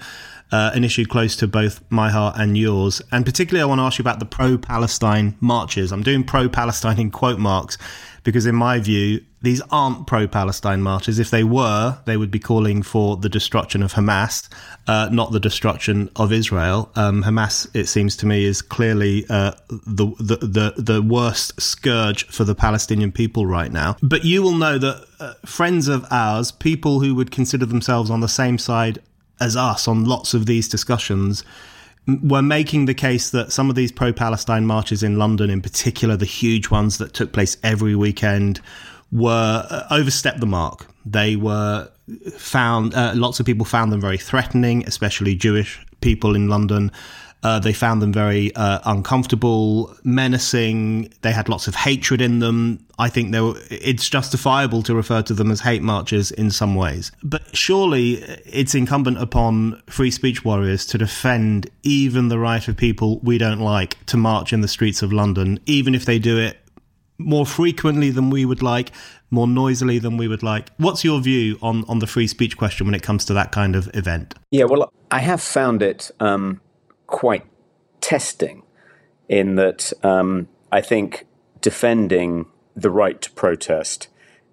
uh, 0.52 0.72
an 0.74 0.84
issue 0.84 1.06
close 1.06 1.36
to 1.38 1.48
both 1.48 1.82
my 1.90 2.10
heart 2.10 2.36
and 2.38 2.58
yours. 2.58 3.02
And 3.12 3.26
particularly, 3.26 3.62
I 3.62 3.66
want 3.66 3.80
to 3.80 3.84
ask 3.84 3.98
you 3.98 4.04
about 4.04 4.20
the 4.20 4.26
pro 4.26 4.58
Palestine 4.58 5.36
marches. 5.40 5.92
I'm 5.92 6.04
doing 6.04 6.24
pro 6.24 6.50
Palestine 6.50 7.00
in 7.00 7.12
quote 7.12 7.40
marks 7.40 7.78
because, 8.24 8.46
in 8.46 8.56
my 8.56 8.80
view, 8.80 9.24
these 9.42 9.62
aren't 9.72 10.06
pro 10.06 10.28
Palestine 10.28 10.82
marches. 10.84 11.18
If 11.18 11.32
they 11.32 11.44
were, 11.44 11.98
they 12.06 12.18
would 12.18 12.30
be 12.30 12.38
calling 12.38 12.84
for 12.84 13.18
the 13.18 13.30
destruction 13.30 13.82
of 13.82 13.94
Hamas, 13.94 14.48
uh, 14.88 15.10
not 15.12 15.32
the 15.32 15.40
destruction 15.40 16.10
of 16.16 16.32
Israel. 16.32 16.92
Um, 16.96 17.24
Hamas, 17.24 17.68
it 17.74 17.88
seems 17.88 18.16
to 18.18 18.28
me, 18.28 18.46
is 18.46 18.62
clearly 18.62 19.26
uh, 19.30 19.54
the, 19.70 20.14
the, 20.20 20.38
the, 20.38 20.74
the, 20.78 21.02
worst 21.02 21.60
scourge 21.60 22.28
for 22.28 22.44
the 22.44 22.54
Palestinian 22.54 23.12
people 23.12 23.48
right 23.48 23.72
now. 23.72 23.96
But 24.04 24.24
you 24.24 24.44
will 24.44 24.56
know 24.56 24.78
that 24.78 25.06
uh, 25.20 25.34
friends 25.46 25.88
of 25.88 26.06
ours, 26.12 26.52
people 26.52 27.00
who 27.00 27.16
would 27.16 27.32
consider 27.32 27.66
themselves 27.66 28.12
on 28.12 28.20
the 28.20 28.28
same 28.28 28.60
side 28.60 29.00
as 29.42 29.58
us 29.58 29.88
on 29.88 30.06
lots 30.06 30.34
of 30.34 30.46
these 30.46 30.70
discussions, 30.70 31.44
were 32.24 32.42
making 32.42 32.86
the 32.86 32.94
case 32.94 33.30
that 33.32 33.52
some 33.52 33.70
of 33.70 33.76
these 33.76 33.92
pro 33.92 34.14
Palestine 34.14 34.66
marches 34.66 35.04
in 35.04 35.18
London, 35.18 35.50
in 35.50 35.62
particular, 35.62 36.16
the 36.16 36.26
huge 36.26 36.70
ones 36.70 36.98
that 36.98 37.14
took 37.14 37.32
place 37.32 37.58
every 37.64 37.96
weekend, 37.96 38.62
were 39.12 39.66
uh, 39.70 39.84
overstepped 39.92 40.40
the 40.40 40.46
mark. 40.46 40.88
They 41.06 41.36
were 41.36 41.90
found, 42.38 42.94
uh, 42.94 43.14
lots 43.16 43.40
of 43.40 43.46
people 43.46 43.66
found 43.66 43.92
them 43.92 44.02
very 44.02 44.18
threatening, 44.18 44.86
especially 44.88 45.36
Jewish 45.36 45.86
people 46.02 46.36
in 46.36 46.48
London. 46.48 46.92
Uh, 47.44 47.60
they 47.60 47.74
found 47.74 48.02
them 48.02 48.14
very 48.14 48.56
uh, 48.56 48.80
uncomfortable, 48.86 49.96
menacing. 50.04 51.12
They 51.22 51.32
had 51.32 51.50
lots 51.50 51.68
of 51.68 51.74
hatred 51.74 52.22
in 52.22 52.40
them. 52.40 52.86
I 53.00 53.10
think 53.10 53.34
were, 53.34 53.56
it's 53.72 54.08
justifiable 54.08 54.84
to 54.84 54.94
refer 54.94 55.24
to 55.24 55.34
them 55.34 55.50
as 55.50 55.62
hate 55.62 55.82
marches 55.82 56.30
in 56.32 56.52
some 56.52 56.76
ways. 56.76 57.12
But 57.24 57.56
surely 57.56 58.16
it's 58.46 58.76
incumbent 58.76 59.18
upon 59.18 59.82
free 59.88 60.12
speech 60.12 60.46
warriors 60.46 60.86
to 60.88 61.00
defend 61.00 61.68
even 61.82 62.28
the 62.28 62.38
right 62.38 62.68
of 62.68 62.78
people 62.78 63.18
we 63.20 63.40
don't 63.40 63.60
like 63.60 63.98
to 64.06 64.18
march 64.18 64.54
in 64.54 64.62
the 64.62 64.68
streets 64.68 65.02
of 65.02 65.12
London, 65.12 65.60
even 65.66 65.96
if 65.96 66.06
they 66.06 66.20
do 66.20 66.38
it 66.38 66.58
more 67.18 67.46
frequently 67.46 68.12
than 68.12 68.30
we 68.30 68.46
would 68.46 68.62
like, 68.62 68.92
more 69.32 69.48
noisily 69.48 69.98
than 69.98 70.18
we 70.18 70.28
would 70.28 70.44
like. 70.44 70.70
What's 70.78 71.04
your 71.04 71.20
view 71.22 71.58
on, 71.62 71.86
on 71.88 72.00
the 72.00 72.08
free 72.08 72.28
speech 72.28 72.58
question 72.58 72.86
when 72.86 72.94
it 72.94 73.02
comes 73.02 73.26
to 73.26 73.34
that 73.34 73.52
kind 73.52 73.76
of 73.76 73.90
event? 73.96 74.36
Yeah, 74.52 74.66
well, 74.66 74.92
I 75.10 75.20
have 75.20 75.42
found 75.42 75.82
it 75.82 76.12
um, 76.20 76.62
quite 77.12 77.46
testing 78.00 78.64
in 79.30 79.56
that 79.56 79.94
um, 80.04 80.48
I 80.72 80.82
think 80.82 81.28
defending 81.62 82.48
the 82.76 82.90
right 82.90 83.22
to 83.22 83.32
protest 83.32 84.08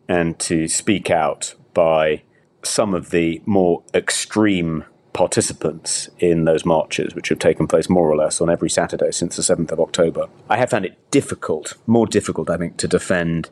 and 0.08 0.38
to 0.40 0.68
speak 0.68 1.10
out 1.10 1.54
by 1.72 2.22
some 2.62 2.92
of 2.92 3.10
the 3.10 3.40
more 3.46 3.82
extreme 3.94 4.84
participants 5.12 6.08
in 6.18 6.44
those 6.44 6.64
marches, 6.64 7.14
which 7.14 7.28
have 7.28 7.38
taken 7.38 7.66
place 7.66 7.88
more 7.88 8.08
or 8.10 8.16
less 8.16 8.40
on 8.40 8.50
every 8.50 8.70
Saturday 8.70 9.10
since 9.10 9.36
the 9.36 9.42
7th 9.42 9.72
of 9.72 9.80
October. 9.80 10.26
I 10.48 10.58
have 10.58 10.70
found 10.70 10.84
it 10.84 10.96
difficult, 11.10 11.74
more 11.86 12.06
difficult, 12.06 12.50
I 12.50 12.56
think, 12.56 12.76
to 12.78 12.88
defend 12.88 13.50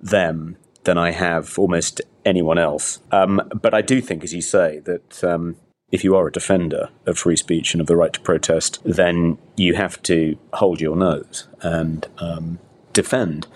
them 0.00 0.56
than 0.84 0.98
I 0.98 1.10
have 1.10 1.58
almost 1.58 2.00
anyone 2.24 2.58
else. 2.58 3.00
Um, 3.10 3.42
but 3.60 3.74
I 3.74 3.82
do 3.82 4.00
think, 4.00 4.22
as 4.22 4.32
you 4.32 4.42
say, 4.42 4.78
that 4.80 5.24
um, 5.24 5.56
if 5.90 6.04
you 6.04 6.14
are 6.14 6.26
a 6.26 6.32
defender 6.32 6.90
of 7.06 7.18
free 7.18 7.36
speech 7.36 7.74
and 7.74 7.80
of 7.80 7.86
the 7.86 7.96
right 7.96 8.12
to 8.12 8.20
protest, 8.20 8.78
then 8.84 9.38
you 9.56 9.74
have 9.74 10.00
to 10.02 10.38
hold 10.54 10.80
your 10.80 10.96
nose 10.96 11.48
and 11.62 12.06
um, 12.18 12.58
defend 12.92 13.46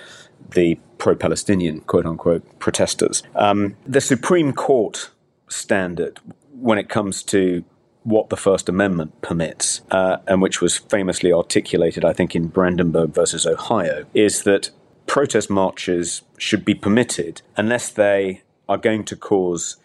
the 0.53 0.79
pro 0.99 1.15
Palestinian, 1.15 1.81
quote 1.81 2.07
unquote, 2.07 2.59
protesters. 2.59 3.23
Um, 3.35 3.77
the 3.87 4.01
Supreme 4.01 4.53
Court 4.53 5.11
standard 5.49 6.21
when 6.53 6.79
it 6.79 6.89
comes 6.89 7.23
to 7.25 7.65
what 8.05 8.31
the 8.31 8.37
First 8.37 8.69
Amendment 8.69 9.21
permits, 9.23 9.83
uh, 9.91 10.19
and 10.27 10.43
which 10.43 10.61
was 10.61 10.77
famously 10.77 11.33
articulated, 11.33 12.05
I 12.05 12.13
think, 12.13 12.35
in 12.35 12.49
Brandenburg 12.49 13.15
versus 13.15 13.47
Ohio, 13.47 14.07
is 14.15 14.43
that 14.43 14.71
protest 15.07 15.51
marches 15.51 16.23
should 16.39 16.65
be 16.65 16.75
permitted 16.75 17.43
unless 17.57 17.91
they 17.91 18.43
are 18.69 18.79
going 18.79 19.05
to 19.05 19.17
cause 19.17 19.77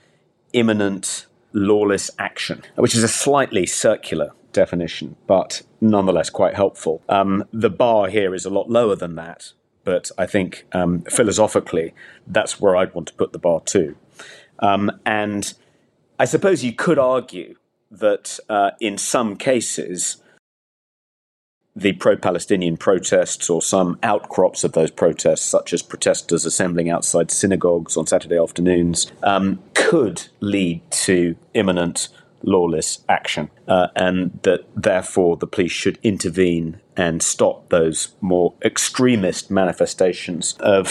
imminent 0.54 1.28
lawless 1.58 2.12
action, 2.20 2.62
which 2.76 2.96
is 2.96 3.04
a 3.04 3.08
slightly 3.08 3.66
circular 3.66 4.32
definition, 4.54 5.16
but 5.28 5.62
nonetheless 5.82 6.30
quite 6.30 6.56
helpful. 6.56 7.02
Um, 7.10 7.44
the 7.52 7.70
bar 7.70 8.08
here 8.08 8.34
is 8.34 8.46
a 8.46 8.50
lot 8.50 8.70
lower 8.70 8.96
than 8.96 9.16
that, 9.16 9.54
but 9.84 10.12
I 10.18 10.26
think 10.26 10.66
um, 10.72 11.02
philosophically, 11.02 11.94
that's 12.26 12.60
where 12.60 12.76
I'd 12.76 12.94
want 12.94 13.08
to 13.08 13.14
put 13.14 13.34
the 13.34 13.40
bar 13.40 13.62
too. 13.62 13.96
Um, 14.60 14.92
and 15.06 15.54
I 16.20 16.26
suppose 16.26 16.64
you 16.64 16.74
could 16.74 17.00
argue 17.00 17.56
that 17.92 18.40
uh, 18.50 18.72
in 18.80 18.98
some 18.98 19.36
cases, 19.36 20.18
the 21.76 21.94
pro 21.94 22.18
Palestinian 22.18 22.76
protests 22.76 23.50
or 23.52 23.62
some 23.62 24.00
outcrops 24.02 24.64
of 24.64 24.72
those 24.72 24.90
protests, 24.90 25.44
such 25.44 25.74
as 25.74 25.84
protesters 25.84 26.44
assembling 26.46 26.90
outside 26.90 27.30
synagogues 27.30 27.96
on 27.96 28.08
Saturday 28.08 28.38
afternoons, 28.38 29.12
um, 29.22 29.60
could 29.88 30.28
lead 30.42 30.82
to 30.92 31.34
imminent 31.54 32.10
lawless 32.44 33.06
action, 33.08 33.50
uh, 33.70 33.88
and 33.96 34.38
that 34.44 34.66
therefore 34.76 35.38
the 35.38 35.48
police 35.48 35.72
should 35.72 35.98
intervene 36.04 36.82
and 36.98 37.24
stop 37.24 37.70
those 37.70 38.10
more 38.20 38.54
extremist 38.66 39.50
manifestations 39.50 40.58
of 40.60 40.86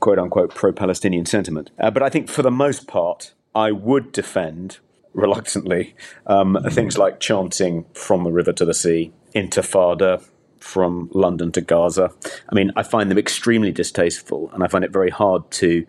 quote 0.00 0.18
unquote 0.18 0.52
pro 0.56 0.72
Palestinian 0.72 1.24
sentiment. 1.24 1.70
Uh, 1.78 1.88
but 1.92 2.02
I 2.02 2.08
think 2.08 2.28
for 2.28 2.42
the 2.42 2.50
most 2.50 2.88
part, 2.88 3.32
I 3.54 3.70
would 3.70 4.10
defend 4.10 4.78
reluctantly 5.14 5.94
um, 6.26 6.58
things 6.70 6.98
like 6.98 7.20
chanting 7.20 7.84
from 7.94 8.24
the 8.24 8.32
river 8.32 8.52
to 8.54 8.64
the 8.64 8.74
sea, 8.74 9.12
intifada 9.36 10.20
from 10.58 11.08
London 11.12 11.52
to 11.52 11.60
Gaza. 11.60 12.10
I 12.50 12.54
mean, 12.56 12.72
I 12.74 12.82
find 12.82 13.08
them 13.08 13.18
extremely 13.18 13.70
distasteful, 13.70 14.50
and 14.52 14.64
I 14.64 14.66
find 14.66 14.84
it 14.84 14.90
very 14.90 15.10
hard 15.10 15.48
to 15.62 15.86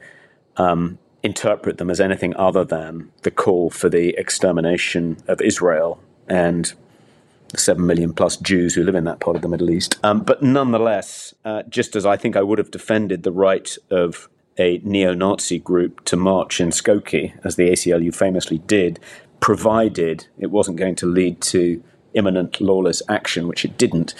um, 0.57 0.99
interpret 1.23 1.77
them 1.77 1.89
as 1.89 2.01
anything 2.01 2.35
other 2.35 2.65
than 2.65 3.09
the 3.21 3.31
call 3.31 3.69
for 3.69 3.89
the 3.89 4.09
extermination 4.17 5.17
of 5.27 5.41
Israel 5.41 5.99
and 6.27 6.73
the 7.49 7.57
seven 7.57 7.85
million 7.85 8.13
plus 8.13 8.35
Jews 8.37 8.75
who 8.75 8.83
live 8.83 8.95
in 8.95 9.05
that 9.05 9.19
part 9.19 9.35
of 9.35 9.41
the 9.41 9.47
Middle 9.47 9.69
East. 9.69 9.99
Um, 10.03 10.21
but 10.21 10.43
nonetheless, 10.43 11.33
uh, 11.45 11.63
just 11.63 11.95
as 11.95 12.05
I 12.05 12.17
think 12.17 12.35
I 12.35 12.41
would 12.41 12.57
have 12.57 12.71
defended 12.71 13.23
the 13.23 13.31
right 13.31 13.75
of 13.89 14.27
a 14.57 14.79
neo 14.83 15.13
Nazi 15.13 15.59
group 15.59 16.03
to 16.05 16.15
march 16.15 16.59
in 16.59 16.69
Skokie, 16.69 17.33
as 17.43 17.55
the 17.55 17.69
ACLU 17.69 18.13
famously 18.13 18.59
did, 18.59 18.99
provided 19.39 20.27
it 20.37 20.51
wasn't 20.51 20.77
going 20.77 20.95
to 20.95 21.05
lead 21.05 21.41
to 21.41 21.83
imminent 22.13 22.61
lawless 22.61 23.01
action, 23.09 23.47
which 23.47 23.65
it 23.65 23.77
didn't. 23.77 24.13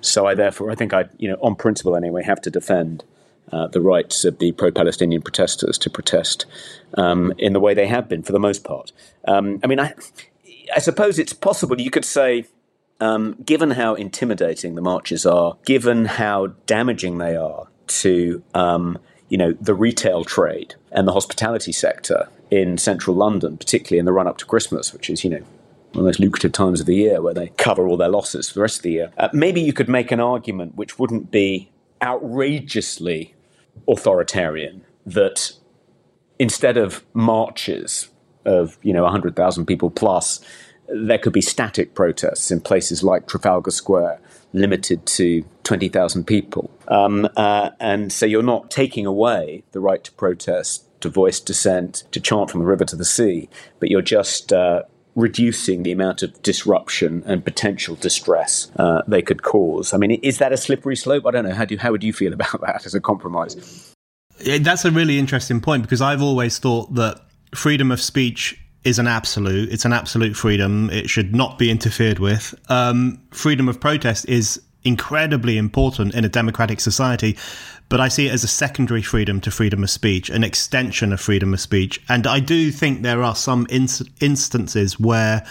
So 0.00 0.26
I 0.26 0.34
therefore, 0.34 0.70
I 0.70 0.74
think 0.74 0.92
I, 0.92 1.06
you 1.18 1.28
know, 1.28 1.38
on 1.42 1.56
principle 1.56 1.96
anyway, 1.96 2.22
have 2.22 2.40
to 2.42 2.50
defend 2.50 3.04
uh, 3.52 3.66
the 3.68 3.80
rights 3.80 4.24
of 4.24 4.38
the 4.38 4.52
pro-Palestinian 4.52 5.22
protesters 5.22 5.78
to 5.78 5.90
protest 5.90 6.46
um, 6.94 7.32
in 7.38 7.52
the 7.52 7.60
way 7.60 7.74
they 7.74 7.86
have 7.86 8.08
been 8.08 8.22
for 8.22 8.32
the 8.32 8.40
most 8.40 8.64
part. 8.64 8.92
Um, 9.26 9.60
I 9.62 9.66
mean, 9.66 9.80
I, 9.80 9.94
I 10.74 10.78
suppose 10.78 11.18
it's 11.18 11.32
possible 11.32 11.80
you 11.80 11.90
could 11.90 12.04
say 12.04 12.44
um, 13.00 13.36
given 13.44 13.72
how 13.72 13.94
intimidating 13.94 14.74
the 14.74 14.82
marches 14.82 15.24
are, 15.24 15.56
given 15.64 16.04
how 16.04 16.48
damaging 16.66 17.18
they 17.18 17.36
are 17.36 17.68
to 17.86 18.42
um, 18.54 18.98
you 19.28 19.38
know 19.38 19.52
the 19.60 19.74
retail 19.74 20.24
trade 20.24 20.74
and 20.92 21.06
the 21.06 21.12
hospitality 21.12 21.72
sector 21.72 22.28
in 22.50 22.78
central 22.78 23.14
London, 23.14 23.56
particularly 23.56 23.98
in 23.98 24.04
the 24.04 24.12
run 24.12 24.26
up 24.26 24.38
to 24.38 24.46
Christmas, 24.46 24.92
which 24.92 25.10
is 25.10 25.24
you 25.24 25.30
know 25.30 25.42
one 25.92 26.00
of 26.00 26.02
the 26.02 26.02
most 26.02 26.20
lucrative 26.20 26.52
times 26.52 26.80
of 26.80 26.86
the 26.86 26.96
year 26.96 27.22
where 27.22 27.34
they 27.34 27.48
cover 27.56 27.88
all 27.88 27.96
their 27.96 28.08
losses 28.08 28.48
for 28.48 28.54
the 28.54 28.62
rest 28.62 28.78
of 28.78 28.82
the 28.82 28.92
year. 28.92 29.12
Uh, 29.16 29.28
maybe 29.32 29.60
you 29.60 29.72
could 29.72 29.88
make 29.88 30.12
an 30.12 30.20
argument 30.20 30.76
which 30.76 30.98
wouldn't 30.98 31.30
be 31.30 31.70
outrageously 32.02 33.34
authoritarian 33.88 34.84
that 35.06 35.52
instead 36.38 36.76
of 36.76 37.04
marches 37.14 38.08
of 38.44 38.78
you 38.82 38.92
know 38.92 39.02
100,000 39.02 39.66
people 39.66 39.90
plus 39.90 40.40
there 40.88 41.18
could 41.18 41.32
be 41.32 41.40
static 41.40 41.94
protests 41.94 42.50
in 42.50 42.60
places 42.60 43.02
like 43.02 43.26
Trafalgar 43.26 43.70
Square, 43.70 44.20
limited 44.52 45.04
to 45.06 45.44
20,000 45.64 46.24
people. 46.24 46.70
Um, 46.88 47.28
uh, 47.36 47.70
and 47.78 48.12
so 48.12 48.24
you're 48.24 48.42
not 48.42 48.70
taking 48.70 49.04
away 49.04 49.64
the 49.72 49.80
right 49.80 50.02
to 50.02 50.12
protest, 50.12 50.86
to 51.02 51.10
voice 51.10 51.40
dissent, 51.40 52.04
to 52.12 52.20
chant 52.20 52.50
from 52.50 52.60
the 52.60 52.66
river 52.66 52.84
to 52.86 52.96
the 52.96 53.04
sea, 53.04 53.48
but 53.78 53.90
you're 53.90 54.02
just 54.02 54.52
uh, 54.52 54.84
reducing 55.18 55.82
the 55.82 55.90
amount 55.90 56.22
of 56.22 56.40
disruption 56.42 57.24
and 57.26 57.44
potential 57.44 57.96
distress 57.96 58.70
uh, 58.76 59.02
they 59.08 59.20
could 59.20 59.42
cause. 59.42 59.92
I 59.92 59.96
mean, 59.96 60.12
is 60.12 60.38
that 60.38 60.52
a 60.52 60.56
slippery 60.56 60.94
slope? 60.94 61.26
I 61.26 61.32
don't 61.32 61.44
know. 61.44 61.54
How, 61.54 61.64
do, 61.64 61.76
how 61.76 61.90
would 61.90 62.04
you 62.04 62.12
feel 62.12 62.32
about 62.38 62.60
that 62.60 62.86
as 62.86 62.94
a 62.94 63.00
compromise? 63.00 63.92
That's 64.38 64.84
a 64.84 64.92
really 64.92 65.18
interesting 65.18 65.60
point 65.60 65.82
because 65.82 66.00
I've 66.00 66.22
always 66.22 66.58
thought 66.58 66.94
that 66.94 67.20
freedom 67.54 67.90
of 67.90 68.00
speech 68.00 68.58
is 68.84 69.00
an 69.00 69.08
absolute. 69.08 69.72
It's 69.72 69.84
an 69.84 69.92
absolute 69.92 70.36
freedom. 70.36 70.88
It 70.90 71.10
should 71.10 71.34
not 71.34 71.58
be 71.58 71.68
interfered 71.68 72.20
with. 72.20 72.54
Um, 72.70 73.20
freedom 73.32 73.68
of 73.68 73.80
protest 73.80 74.28
is 74.28 74.62
incredibly 74.84 75.58
important 75.58 76.14
in 76.14 76.24
a 76.24 76.28
democratic 76.28 76.78
society, 76.78 77.36
but 77.88 78.00
I 78.00 78.08
see 78.08 78.26
it 78.26 78.32
as 78.32 78.44
a 78.44 78.48
secondary 78.48 79.02
freedom 79.02 79.40
to 79.40 79.50
freedom 79.50 79.82
of 79.82 79.90
speech, 79.90 80.28
an 80.30 80.44
extension 80.44 81.12
of 81.12 81.20
freedom 81.20 81.54
of 81.54 81.60
speech. 81.60 82.00
And 82.08 82.26
I 82.26 82.40
do 82.40 82.70
think 82.70 83.02
there 83.02 83.22
are 83.22 83.34
some 83.34 83.66
instances 83.70 85.00
where 85.00 85.46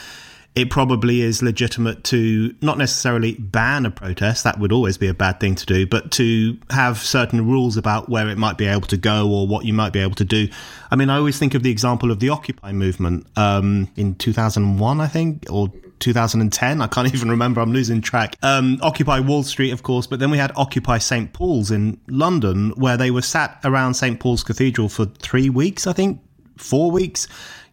it 0.57 0.71
probably 0.71 1.21
is 1.21 1.43
legitimate 1.43 2.03
to 2.03 2.51
not 2.61 2.79
necessarily 2.79 3.35
ban 3.35 3.85
a 3.85 3.91
protest, 3.91 4.43
that 4.43 4.57
would 4.57 4.71
always 4.71 4.97
be 4.97 5.07
a 5.07 5.13
bad 5.13 5.39
thing 5.39 5.53
to 5.53 5.67
do, 5.67 5.85
but 5.85 6.09
to 6.13 6.57
have 6.71 6.97
certain 6.97 7.45
rules 7.45 7.77
about 7.77 8.09
where 8.09 8.27
it 8.27 8.39
might 8.39 8.57
be 8.57 8.65
able 8.65 8.87
to 8.87 8.97
go 8.97 9.29
or 9.29 9.47
what 9.47 9.65
you 9.65 9.73
might 9.73 9.93
be 9.93 9.99
able 9.99 10.15
to 10.15 10.25
do. 10.25 10.47
I 10.89 10.95
mean, 10.95 11.11
I 11.11 11.17
always 11.17 11.37
think 11.37 11.53
of 11.53 11.61
the 11.61 11.69
example 11.69 12.09
of 12.09 12.19
the 12.19 12.29
Occupy 12.29 12.71
movement 12.71 13.27
um, 13.35 13.87
in 13.95 14.15
2001, 14.15 14.99
I 14.99 15.05
think, 15.05 15.45
or 15.47 15.71
2010. 15.99 16.81
I 16.81 16.87
can't 16.87 17.07
even 17.13 17.29
remember. 17.29 17.61
I'm 17.61 17.71
losing 17.71 18.01
track. 18.01 18.35
Um, 18.41 18.79
Occupy 18.81 19.19
Wall 19.19 19.43
Street, 19.43 19.69
of 19.69 19.83
course, 19.83 20.07
but 20.07 20.17
then 20.17 20.31
we 20.31 20.39
had 20.39 20.51
Occupy 20.55 20.97
St. 20.97 21.33
Paul's 21.33 21.69
in 21.69 22.01
London, 22.07 22.71
where 22.77 22.97
they 22.97 23.11
were 23.11 23.21
sat 23.21 23.59
around 23.63 23.93
St. 23.93 24.19
Paul's 24.19 24.43
Cathedral 24.43 24.89
for 24.89 25.05
three 25.05 25.51
weeks, 25.51 25.85
I 25.85 25.93
think, 25.93 26.19
four 26.57 26.89
weeks 26.89 27.27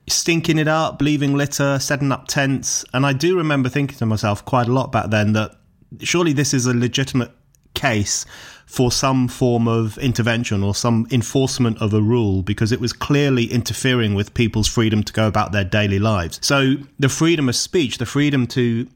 stinking 0.08 0.58
it 0.58 0.68
up, 0.68 1.00
leaving 1.00 1.34
litter, 1.34 1.78
setting 1.78 2.12
up 2.12 2.28
tents. 2.28 2.84
And 2.92 3.06
I 3.06 3.12
do 3.12 3.36
remember 3.36 3.68
thinking 3.68 3.96
to 3.98 4.06
myself 4.06 4.44
quite 4.44 4.68
a 4.68 4.72
lot 4.72 4.92
back 4.92 5.10
then 5.10 5.32
that 5.32 5.56
surely 6.00 6.32
this 6.32 6.52
is 6.52 6.66
a 6.66 6.74
legitimate 6.74 7.30
case 7.74 8.24
for 8.66 8.90
some 8.90 9.28
form 9.28 9.68
of 9.68 9.98
intervention 9.98 10.62
or 10.62 10.74
some 10.74 11.06
enforcement 11.10 11.80
of 11.80 11.92
a 11.92 12.00
rule 12.00 12.42
because 12.42 12.72
it 12.72 12.80
was 12.80 12.92
clearly 12.92 13.44
interfering 13.46 14.14
with 14.14 14.32
people's 14.34 14.68
freedom 14.68 15.02
to 15.02 15.12
go 15.12 15.26
about 15.26 15.52
their 15.52 15.64
daily 15.64 15.98
lives. 15.98 16.38
So 16.42 16.76
the 16.98 17.08
freedom 17.08 17.48
of 17.48 17.56
speech, 17.56 17.98
the 17.98 18.06
freedom 18.06 18.46
to 18.48 18.88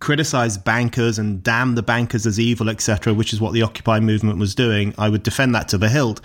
criticize 0.00 0.56
bankers 0.56 1.18
and 1.18 1.42
damn 1.42 1.74
the 1.74 1.82
bankers 1.82 2.26
as 2.26 2.40
evil, 2.40 2.70
etc., 2.70 3.12
which 3.12 3.32
is 3.34 3.40
what 3.40 3.52
the 3.52 3.62
Occupy 3.62 4.00
movement 4.00 4.38
was 4.38 4.54
doing, 4.54 4.94
I 4.96 5.10
would 5.10 5.22
defend 5.22 5.54
that 5.54 5.68
to 5.68 5.78
the 5.78 5.90
hilt. 5.90 6.20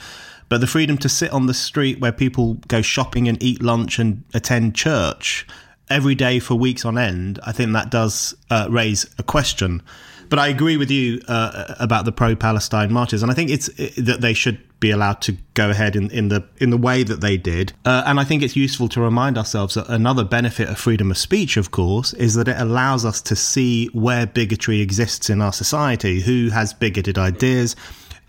But 0.50 0.62
the 0.62 0.68
freedom 0.68 0.98
to 1.00 1.10
sit 1.10 1.32
on 1.32 1.48
the 1.48 1.54
street 1.54 2.00
where 2.00 2.12
people 2.12 2.56
go 2.68 2.82
shopping 2.82 3.28
and 3.28 3.42
eat 3.42 3.62
lunch 3.62 4.00
and 4.00 4.24
attend 4.34 4.76
church 4.76 5.48
every 5.90 6.16
day 6.16 6.40
for 6.40 6.56
weeks 6.56 6.86
on 6.86 6.98
end, 6.98 7.40
I 7.44 7.52
think 7.52 7.74
that 7.74 7.90
does 7.90 8.36
uh, 8.50 8.68
raise 8.70 9.06
a 9.18 9.24
question. 9.24 9.82
But 10.30 10.40
I 10.40 10.48
agree 10.48 10.78
with 10.78 10.90
you 10.90 11.22
uh, 11.28 11.76
about 11.80 12.06
the 12.06 12.12
pro-Palestine 12.12 12.92
marches, 12.92 13.22
and 13.22 13.32
I 13.32 13.36
think 13.36 13.50
it's 13.52 13.68
that 13.96 14.22
they 14.22 14.34
should 14.34 14.60
be 14.80 14.92
allowed 14.92 15.22
to 15.22 15.34
go 15.54 15.70
ahead 15.70 15.96
in, 15.96 16.12
in 16.12 16.28
the 16.30 16.44
in 16.58 16.70
the 16.70 16.78
way 16.78 17.04
that 17.04 17.22
they 17.22 17.38
did. 17.38 17.74
Uh, 17.86 18.04
and 18.06 18.20
I 18.20 18.24
think 18.24 18.44
it's 18.44 18.56
useful 18.56 18.90
to 18.90 19.02
remind 19.02 19.38
ourselves 19.38 19.76
that 19.76 19.88
another 19.88 20.24
benefit 20.24 20.68
of 20.68 20.78
freedom 20.78 21.12
of 21.12 21.18
speech, 21.18 21.58
of 21.58 21.72
course, 21.72 22.14
is 22.14 22.34
that 22.36 22.48
it 22.48 22.60
allows 22.60 23.06
us 23.06 23.22
to 23.22 23.36
see 23.36 23.88
where 23.88 24.26
bigotry 24.26 24.82
exists 24.82 25.30
in 25.30 25.42
our 25.42 25.54
society, 25.54 26.22
who 26.22 26.50
has 26.50 26.74
bigoted 26.74 27.18
ideas 27.18 27.76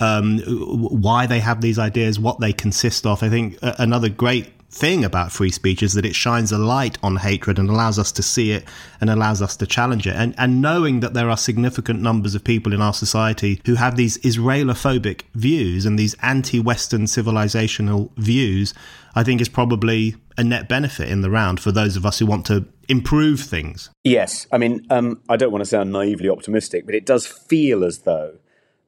um, 0.01 0.39
why 0.41 1.27
they 1.27 1.41
have 1.41 1.61
these 1.61 1.79
ideas, 1.79 2.19
what 2.19 2.41
they 2.41 2.53
consist 2.53 3.07
of. 3.07 3.23
I 3.23 3.29
think 3.29 3.59
another 3.63 4.09
great 4.09 4.53
thing 4.69 5.05
about 5.05 5.33
free 5.33 5.51
speech 5.51 5.83
is 5.83 5.95
that 5.95 6.05
it 6.05 6.15
shines 6.15 6.53
a 6.53 6.59
light 6.59 6.99
on 7.03 7.17
hatred 7.17 7.59
and 7.59 7.71
allows 7.71 7.99
us 7.99 8.13
to 8.13 8.23
see 8.23 8.51
it 8.51 8.65
and 9.01 9.09
allows 9.09 9.41
us 9.41 9.57
to 9.57 9.67
challenge 9.67 10.07
it. 10.07 10.15
And, 10.15 10.35
and 10.37 10.61
knowing 10.61 11.01
that 11.01 11.15
there 11.15 11.31
are 11.31 11.37
significant 11.37 12.03
numbers 12.03 12.35
of 12.35 12.45
people 12.45 12.73
in 12.73 12.83
our 12.83 12.93
society 12.93 13.61
who 13.65 13.77
have 13.77 13.97
these 13.97 14.19
Israelophobic 14.19 15.23
views 15.35 15.87
and 15.87 15.99
these 15.99 16.15
anti 16.23 16.61
Western 16.61 17.03
civilizational 17.03 18.11
views, 18.17 18.75
I 19.15 19.23
think 19.25 19.41
is 19.41 19.49
probably 19.49 20.17
a 20.37 20.45
net 20.45 20.69
benefit 20.69 21.09
in 21.09 21.23
the 21.23 21.31
round 21.31 21.61
for 21.61 21.73
those 21.73 21.97
of 21.97 22.05
us 22.05 22.19
who 22.19 22.27
want 22.27 22.45
to 22.47 22.67
improve 22.89 23.41
things. 23.41 23.91
Yes. 24.05 24.47
I 24.53 24.59
mean, 24.59 24.87
um, 24.91 25.23
I 25.29 25.37
don't 25.37 25.53
want 25.53 25.63
to 25.63 25.71
sound 25.71 25.93
naively 25.93 26.29
optimistic, 26.29 26.85
but 26.85 26.95
it 26.95 27.07
does 27.07 27.27
feel 27.27 27.85
as 27.85 28.01
though 28.01 28.35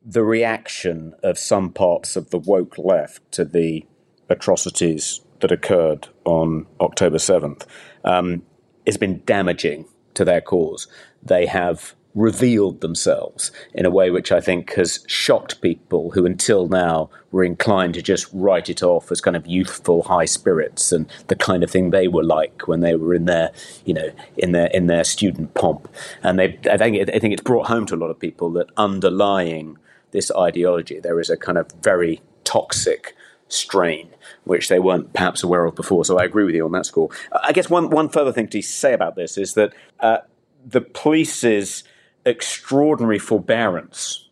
the 0.09 0.25
reaction 0.25 1.15
of 1.23 1.39
some 1.39 1.71
parts 1.71 2.17
of 2.17 2.31
the 2.31 2.39
woke 2.39 2.79
left 2.79 3.31
to 3.31 3.45
the 3.45 3.85
atrocities 4.31 5.21
that 5.41 5.53
occurred 5.53 6.09
on 6.25 6.67
October 6.81 7.19
7th 7.19 7.67
um, 8.05 8.43
has 8.87 8.97
been 8.97 9.23
damaging 9.27 9.85
to 10.15 10.25
their 10.25 10.41
cause. 10.41 10.89
They 11.23 11.45
have 11.45 11.95
revealed 12.15 12.81
themselves 12.81 13.53
in 13.75 13.85
a 13.85 13.91
way 13.91 14.11
which 14.11 14.33
I 14.33 14.41
think 14.41 14.73
has 14.73 15.05
shocked 15.07 15.61
people 15.61 16.11
who 16.13 16.25
until 16.25 16.69
now 16.69 17.11
were 17.31 17.45
inclined 17.45 17.93
to 17.95 18.03
just 18.03 18.27
write 18.33 18.71
it 18.71 18.83
off 18.83 19.13
as 19.13 19.21
kind 19.21 19.37
of 19.37 19.47
youthful 19.47 20.05
high 20.05 20.25
spirits 20.25 20.91
and 20.91 21.07
the 21.27 21.37
kind 21.37 21.63
of 21.63 21.71
thing 21.71 21.91
they 21.91 22.09
were 22.09 22.25
like 22.25 22.67
when 22.67 22.81
they 22.81 22.95
were 22.97 23.13
in 23.13 23.27
their, 23.27 23.53
you 23.85 23.93
know, 23.93 24.11
in 24.39 24.53
their 24.53 24.69
in 24.69 24.87
their 24.87 25.05
student 25.05 25.53
pomp. 25.53 25.87
And 26.23 26.39
they, 26.39 26.59
I 26.69 26.79
think, 26.79 27.11
I 27.11 27.19
think 27.19 27.35
it's 27.35 27.43
brought 27.43 27.67
home 27.67 27.85
to 27.87 27.95
a 27.95 27.97
lot 27.97 28.11
of 28.11 28.19
people 28.19 28.51
that 28.53 28.71
underlying 28.79 29.77
this 30.11 30.31
ideology 30.37 31.01
there 31.01 31.21
is 31.21 31.31
a 31.31 31.37
kind 31.37 31.59
of 31.59 31.71
very 31.83 32.21
toxic 32.45 33.15
strain 33.49 34.09
which 34.45 34.69
they 34.69 34.79
weren't 34.79 35.13
perhaps 35.13 35.43
aware 35.43 35.65
of 35.65 35.75
before. 35.75 36.05
So 36.05 36.19
I 36.19 36.25
agree 36.25 36.45
with 36.45 36.55
you 36.55 36.65
on 36.65 36.73
that 36.73 36.87
score. 36.87 37.11
I 37.43 37.53
guess 37.53 37.69
one 37.71 37.91
one 37.91 38.09
further 38.09 38.33
thing 38.33 38.49
to 38.49 38.63
say 38.63 38.93
about 38.93 39.17
this 39.17 39.37
is 39.39 39.55
that 39.55 39.73
uh, 40.01 40.19
the 40.65 40.81
police's 40.81 41.85
extraordinary 42.25 43.19
forbearance 43.19 44.29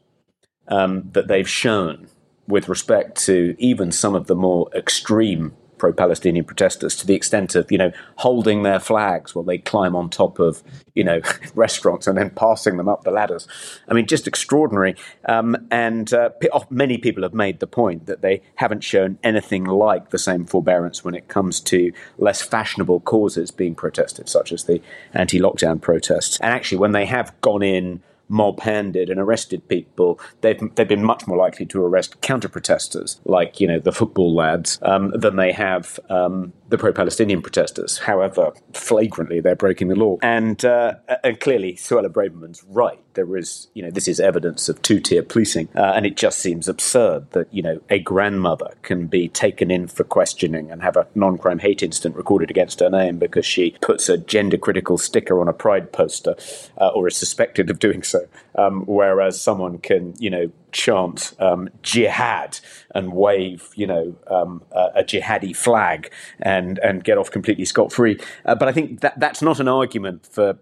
um, 0.68 1.10
that 1.12 1.28
they've 1.28 1.48
shown 1.48 2.08
with 2.46 2.68
respect 2.68 3.16
to 3.26 3.54
even 3.58 3.90
some 3.90 4.14
of 4.14 4.26
the 4.26 4.34
more 4.34 4.68
extreme 4.74 5.54
pro-Palestinian 5.78 6.44
protesters 6.44 6.96
to 6.96 7.06
the 7.06 7.14
extent 7.14 7.54
of 7.54 7.70
you 7.70 7.78
know 7.78 7.92
holding 8.16 8.62
their 8.62 8.80
flags 8.80 9.34
while 9.34 9.44
they 9.44 9.58
climb 9.58 9.94
on 9.94 10.10
top 10.10 10.38
of 10.38 10.62
you 10.94 11.04
know 11.04 11.20
restaurants 11.54 12.06
and 12.06 12.18
then 12.18 12.30
passing 12.30 12.76
them 12.76 12.88
up 12.88 13.04
the 13.04 13.10
ladders. 13.10 13.46
I 13.88 13.94
mean, 13.94 14.06
just 14.06 14.26
extraordinary. 14.26 14.96
Um, 15.28 15.56
and 15.70 16.12
uh, 16.12 16.30
many 16.70 16.98
people 16.98 17.22
have 17.22 17.34
made 17.34 17.60
the 17.60 17.66
point 17.66 18.06
that 18.06 18.22
they 18.22 18.42
haven't 18.56 18.84
shown 18.84 19.18
anything 19.22 19.64
like 19.64 20.10
the 20.10 20.18
same 20.18 20.46
forbearance 20.46 21.04
when 21.04 21.14
it 21.14 21.28
comes 21.28 21.60
to 21.60 21.92
less 22.18 22.42
fashionable 22.42 23.00
causes 23.00 23.50
being 23.50 23.74
protested, 23.74 24.28
such 24.28 24.52
as 24.52 24.64
the 24.64 24.80
anti-lockdown 25.14 25.80
protests. 25.80 26.38
And 26.40 26.52
actually, 26.52 26.78
when 26.78 26.92
they 26.92 27.06
have 27.06 27.38
gone 27.40 27.62
in 27.62 28.02
mob 28.28 28.60
handed 28.60 29.10
and 29.10 29.20
arrested 29.20 29.66
people, 29.68 30.18
they've, 30.40 30.60
they've 30.74 30.88
been 30.88 31.04
much 31.04 31.26
more 31.26 31.36
likely 31.36 31.66
to 31.66 31.82
arrest 31.82 32.20
counter 32.20 32.48
protesters, 32.48 33.20
like, 33.24 33.60
you 33.60 33.68
know, 33.68 33.78
the 33.78 33.92
football 33.92 34.34
lads, 34.34 34.78
um, 34.82 35.10
than 35.10 35.36
they 35.36 35.52
have 35.52 35.98
um, 36.10 36.52
the 36.68 36.78
pro 36.78 36.92
Palestinian 36.92 37.42
protesters. 37.42 37.98
However, 37.98 38.52
flagrantly, 38.72 39.40
they're 39.40 39.56
breaking 39.56 39.88
the 39.88 39.94
law. 39.94 40.18
And, 40.22 40.64
uh, 40.64 40.94
and 41.22 41.38
clearly, 41.40 41.74
Suella 41.74 42.08
Braverman's 42.08 42.64
right. 42.64 42.98
There 43.14 43.36
is, 43.36 43.68
you 43.74 43.82
know, 43.82 43.90
this 43.90 44.08
is 44.08 44.20
evidence 44.20 44.68
of 44.68 44.82
two 44.82 45.00
tier 45.00 45.22
policing. 45.22 45.68
Uh, 45.74 45.92
and 45.94 46.04
it 46.04 46.16
just 46.16 46.38
seems 46.38 46.68
absurd 46.68 47.30
that, 47.32 47.52
you 47.52 47.62
know, 47.62 47.80
a 47.88 47.98
grandmother 47.98 48.74
can 48.82 49.06
be 49.06 49.28
taken 49.28 49.70
in 49.70 49.86
for 49.86 50.04
questioning 50.04 50.70
and 50.70 50.82
have 50.82 50.96
a 50.96 51.06
non 51.14 51.38
crime 51.38 51.60
hate 51.60 51.82
incident 51.82 52.16
recorded 52.16 52.50
against 52.50 52.80
her 52.80 52.90
name 52.90 53.18
because 53.18 53.46
she 53.46 53.76
puts 53.80 54.08
a 54.08 54.18
gender 54.18 54.58
critical 54.58 54.98
sticker 54.98 55.40
on 55.40 55.48
a 55.48 55.52
pride 55.52 55.92
poster 55.92 56.36
uh, 56.78 56.88
or 56.88 57.06
is 57.06 57.16
suspected 57.16 57.70
of 57.70 57.78
doing 57.78 58.02
so. 58.02 58.26
Um, 58.56 58.84
whereas 58.86 59.38
someone 59.38 59.78
can, 59.78 60.14
you 60.18 60.30
know, 60.30 60.50
chant 60.72 61.34
um, 61.38 61.68
jihad 61.82 62.58
and 62.94 63.12
wave, 63.12 63.68
you 63.74 63.86
know, 63.86 64.16
um, 64.28 64.62
a, 64.72 64.86
a, 64.96 65.04
jihadi 65.04 65.54
flag 65.54 66.10
and 66.40 66.78
and 66.78 67.04
get 67.04 67.18
off 67.18 67.30
completely 67.30 67.66
scot 67.66 67.92
free. 67.92 68.18
Uh, 68.46 68.54
but 68.54 68.66
I 68.66 68.72
think 68.72 69.00
that 69.00 69.20
that's 69.20 69.42
not 69.42 69.60
an 69.60 69.68
argument 69.68 70.26
for 70.26 70.58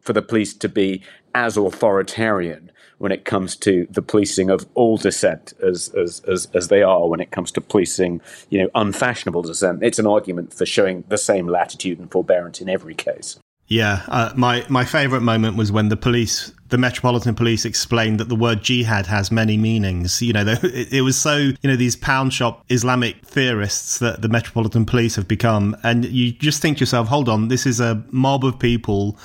for 0.00 0.14
the 0.14 0.22
police 0.22 0.54
to 0.54 0.68
be 0.70 1.02
as 1.34 1.56
authoritarian 1.56 2.72
when 2.98 3.12
it 3.12 3.24
comes 3.24 3.56
to 3.56 3.86
the 3.90 4.02
policing 4.02 4.50
of 4.50 4.66
all 4.74 4.96
dissent 4.96 5.54
as, 5.62 5.88
as, 5.90 6.20
as, 6.26 6.48
as, 6.52 6.68
they 6.68 6.82
are 6.82 7.08
when 7.08 7.20
it 7.20 7.30
comes 7.30 7.52
to 7.52 7.60
policing, 7.60 8.20
you 8.50 8.60
know, 8.60 8.68
unfashionable 8.74 9.42
dissent. 9.42 9.82
It's 9.82 9.98
an 9.98 10.06
argument 10.06 10.52
for 10.52 10.66
showing 10.66 11.04
the 11.08 11.18
same 11.18 11.46
latitude 11.46 11.98
and 11.98 12.10
forbearance 12.10 12.60
in 12.60 12.68
every 12.68 12.94
case. 12.94 13.38
Yeah, 13.68 14.02
uh, 14.08 14.32
my 14.34 14.64
my 14.68 14.84
favourite 14.84 15.22
moment 15.22 15.56
was 15.56 15.70
when 15.70 15.90
the 15.90 15.96
police, 15.96 16.52
the 16.70 16.78
Metropolitan 16.78 17.34
Police, 17.34 17.66
explained 17.66 18.18
that 18.18 18.30
the 18.30 18.34
word 18.34 18.62
jihad 18.62 19.06
has 19.06 19.30
many 19.30 19.58
meanings. 19.58 20.22
You 20.22 20.32
know, 20.32 20.44
it, 20.62 20.92
it, 20.92 21.02
was 21.02 21.18
so 21.18 21.36
you 21.36 21.56
know 21.62 21.76
these 21.76 21.94
pound 21.94 22.32
shop 22.32 22.64
Islamic 22.70 23.24
theorists 23.26 23.98
that 23.98 24.22
the 24.22 24.28
Metropolitan 24.28 24.86
Police 24.86 25.16
have 25.16 25.28
become, 25.28 25.76
and 25.82 26.06
you 26.06 26.32
just 26.32 26.62
think 26.62 26.78
to 26.78 26.80
yourself, 26.80 27.08
hold 27.08 27.28
on, 27.28 27.48
this 27.48 27.66
is 27.66 27.78
a 27.78 28.02
mob 28.10 28.42
of 28.42 28.58
people 28.58 29.18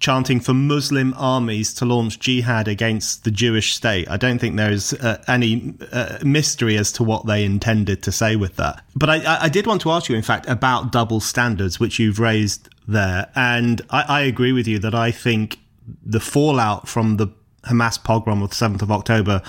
chanting 0.00 0.38
for 0.38 0.54
Muslim 0.54 1.12
armies 1.16 1.74
to 1.74 1.84
launch 1.84 2.20
jihad 2.20 2.68
against 2.68 3.24
the 3.24 3.30
Jewish 3.30 3.74
state. 3.74 4.08
I 4.08 4.16
don't 4.16 4.38
think 4.38 4.56
there 4.56 4.70
is 4.70 4.92
uh, 4.92 5.22
any 5.26 5.74
uh, 5.92 6.18
mystery 6.22 6.76
as 6.76 6.92
to 6.92 7.02
what 7.02 7.26
they 7.26 7.44
intended 7.44 8.02
to 8.04 8.12
say 8.12 8.36
with 8.36 8.56
that. 8.56 8.84
But 8.94 9.10
I, 9.10 9.42
I, 9.42 9.48
did 9.48 9.66
want 9.66 9.80
to 9.82 9.90
ask 9.90 10.08
you, 10.08 10.14
in 10.14 10.22
fact, 10.22 10.48
about 10.48 10.92
double 10.92 11.18
standards, 11.18 11.80
which 11.80 11.98
you've 11.98 12.20
raised 12.20 12.68
there. 12.88 13.30
And 13.36 13.80
I, 13.90 14.02
I 14.02 14.20
agree 14.22 14.52
with 14.52 14.66
you 14.66 14.78
that 14.80 14.94
I 14.94 15.12
think 15.12 15.58
the 16.04 16.20
fallout 16.20 16.88
from 16.88 17.18
the 17.18 17.28
Hamas 17.64 18.02
pogrom 18.02 18.42
of 18.42 18.50
the 18.50 18.56
7th 18.56 18.82
of 18.82 18.90
October 18.90 19.42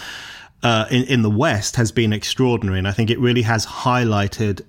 uh, 0.62 0.86
in, 0.91 1.06
in 1.06 1.21
the 1.21 1.30
West 1.30 1.78
has 1.78 1.91
been 1.91 2.13
extraordinary. 2.13 2.78
And 2.78 2.88
I 2.88 2.91
think 2.91 3.10
it 3.10 3.19
really 3.19 3.43
has 3.43 3.65
highlighted 3.65 4.62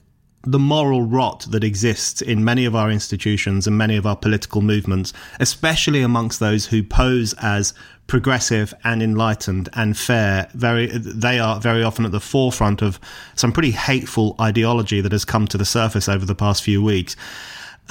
the 0.43 0.59
moral 0.59 1.03
rot 1.03 1.47
that 1.51 1.63
exists 1.63 2.23
in 2.23 2.43
many 2.45 2.65
of 2.65 2.75
our 2.75 2.91
institutions 2.91 3.67
and 3.67 3.77
many 3.77 3.97
of 3.97 4.07
our 4.07 4.17
political 4.17 4.63
movements, 4.63 5.13
especially 5.39 6.01
amongst 6.01 6.41
those 6.41 6.67
who 6.67 6.83
pose 6.83 7.35
as 7.43 7.75
progressive 8.07 8.73
and 8.83 9.03
enlightened 9.03 9.69
and 9.75 9.99
fair. 9.99 10.49
Very, 10.55 10.87
they 10.87 11.39
are 11.39 11.61
very 11.61 11.83
often 11.83 12.07
at 12.07 12.13
the 12.13 12.21
forefront 12.21 12.81
of 12.81 12.99
some 13.35 13.53
pretty 13.53 13.73
hateful 13.73 14.35
ideology 14.41 15.01
that 15.03 15.13
has 15.13 15.27
come 15.27 15.47
to 15.49 15.59
the 15.59 15.65
surface 15.65 16.09
over 16.09 16.25
the 16.25 16.35
past 16.35 16.63
few 16.63 16.83
weeks. 16.83 17.17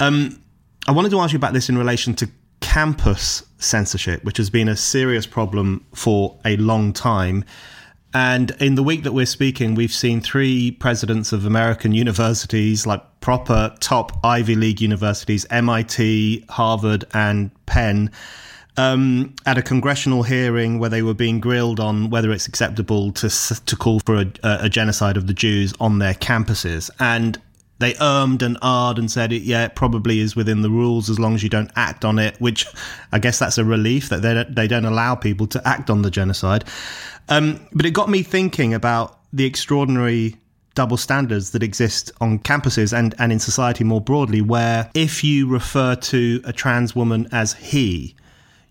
Um, 0.00 0.42
I 0.90 0.92
wanted 0.92 1.10
to 1.10 1.20
ask 1.20 1.32
you 1.32 1.36
about 1.36 1.52
this 1.52 1.68
in 1.68 1.78
relation 1.78 2.14
to 2.14 2.28
campus 2.60 3.44
censorship, 3.58 4.24
which 4.24 4.38
has 4.38 4.50
been 4.50 4.68
a 4.68 4.74
serious 4.74 5.24
problem 5.24 5.86
for 5.94 6.36
a 6.44 6.56
long 6.56 6.92
time. 6.92 7.44
And 8.12 8.50
in 8.58 8.74
the 8.74 8.82
week 8.82 9.04
that 9.04 9.12
we're 9.12 9.26
speaking, 9.26 9.76
we've 9.76 9.92
seen 9.92 10.20
three 10.20 10.72
presidents 10.72 11.32
of 11.32 11.46
American 11.46 11.94
universities, 11.94 12.88
like 12.88 13.04
proper 13.20 13.72
top 13.78 14.18
Ivy 14.24 14.56
League 14.56 14.80
universities, 14.80 15.46
MIT, 15.48 16.44
Harvard, 16.48 17.04
and 17.14 17.52
Penn, 17.66 18.10
um, 18.76 19.32
at 19.46 19.58
a 19.58 19.62
congressional 19.62 20.24
hearing 20.24 20.80
where 20.80 20.90
they 20.90 21.02
were 21.02 21.14
being 21.14 21.38
grilled 21.38 21.78
on 21.78 22.10
whether 22.10 22.32
it's 22.32 22.48
acceptable 22.48 23.12
to 23.12 23.28
to 23.28 23.76
call 23.76 24.00
for 24.00 24.16
a, 24.16 24.26
a 24.42 24.68
genocide 24.68 25.16
of 25.16 25.28
the 25.28 25.34
Jews 25.34 25.72
on 25.78 26.00
their 26.00 26.14
campuses. 26.14 26.90
And 26.98 27.40
they 27.80 27.94
ummed 27.94 28.42
and 28.42 28.56
ahed 28.60 28.98
and 28.98 29.10
said 29.10 29.32
yeah, 29.32 29.64
it 29.64 29.74
probably 29.74 30.20
is 30.20 30.36
within 30.36 30.62
the 30.62 30.70
rules 30.70 31.10
as 31.10 31.18
long 31.18 31.34
as 31.34 31.42
you 31.42 31.48
don't 31.48 31.70
act 31.76 32.04
on 32.04 32.18
it, 32.18 32.40
which 32.40 32.66
I 33.10 33.18
guess 33.18 33.38
that's 33.38 33.58
a 33.58 33.64
relief 33.64 34.08
that 34.10 34.22
they 34.22 34.34
don't, 34.34 34.54
they 34.54 34.68
don't 34.68 34.84
allow 34.84 35.14
people 35.14 35.46
to 35.48 35.66
act 35.66 35.90
on 35.90 36.02
the 36.02 36.10
genocide. 36.10 36.64
Um, 37.28 37.66
but 37.72 37.86
it 37.86 37.92
got 37.92 38.08
me 38.08 38.22
thinking 38.22 38.74
about 38.74 39.18
the 39.32 39.44
extraordinary 39.44 40.36
double 40.74 40.96
standards 40.96 41.50
that 41.50 41.62
exist 41.62 42.12
on 42.20 42.38
campuses 42.38 42.96
and, 42.96 43.14
and 43.18 43.32
in 43.32 43.38
society 43.38 43.82
more 43.82 44.00
broadly, 44.00 44.40
where 44.40 44.90
if 44.94 45.24
you 45.24 45.48
refer 45.48 45.94
to 45.96 46.40
a 46.44 46.52
trans 46.52 46.94
woman 46.94 47.28
as 47.32 47.54
he, 47.54 48.14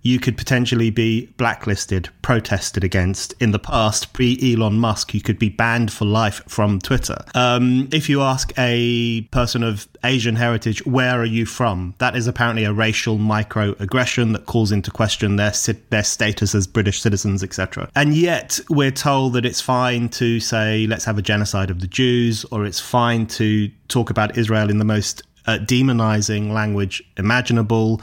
you 0.02 0.20
could 0.20 0.38
potentially 0.38 0.90
be 0.90 1.26
blacklisted, 1.38 2.10
protested 2.22 2.84
against. 2.84 3.34
In 3.42 3.52
the 3.52 3.60
past, 3.60 4.14
pre 4.14 4.40
Elon 4.42 4.80
Musk, 4.80 5.14
you 5.14 5.22
could 5.22 5.38
be 5.38 5.50
banned 5.50 5.92
for 5.92 6.06
life 6.06 6.42
from 6.48 6.80
Twitter. 6.80 7.18
Um, 7.36 7.90
if 7.92 8.08
you 8.10 8.22
ask 8.22 8.54
a 8.58 9.22
person 9.32 9.64
of 9.64 9.88
Asian 10.04 10.36
heritage, 10.36 10.86
where 10.86 11.20
are 11.20 11.26
you 11.26 11.46
from? 11.46 11.96
That 11.98 12.16
is 12.16 12.28
apparently 12.28 12.64
a 12.64 12.72
racial 12.72 13.18
microaggression 13.18 14.34
that 14.34 14.46
calls 14.46 14.72
into 14.72 14.92
question 14.92 15.36
their 15.36 15.52
their 15.90 16.04
status 16.04 16.56
as 16.56 16.68
British 16.68 17.02
citizens, 17.02 17.44
etc. 17.44 17.90
And 17.96 18.16
yet, 18.16 18.60
we're 18.70 18.92
told 18.92 19.34
that 19.34 19.46
it's 19.46 19.62
fine 19.62 20.10
to 20.10 20.40
say, 20.40 20.88
let's 20.88 21.06
have 21.06 21.18
a 21.18 21.22
genocide 21.22 21.70
of 21.70 21.82
the 21.82 21.88
Jews, 21.88 22.46
or 22.46 22.66
it's 22.66 22.80
fine 22.80 23.28
to 23.28 23.70
talk 23.90 24.10
about 24.10 24.38
Israel 24.38 24.70
in 24.70 24.78
the 24.78 24.86
most 24.86 25.24
uh, 25.46 25.58
demonizing 25.58 26.52
language 26.52 27.04
imaginable. 27.18 28.02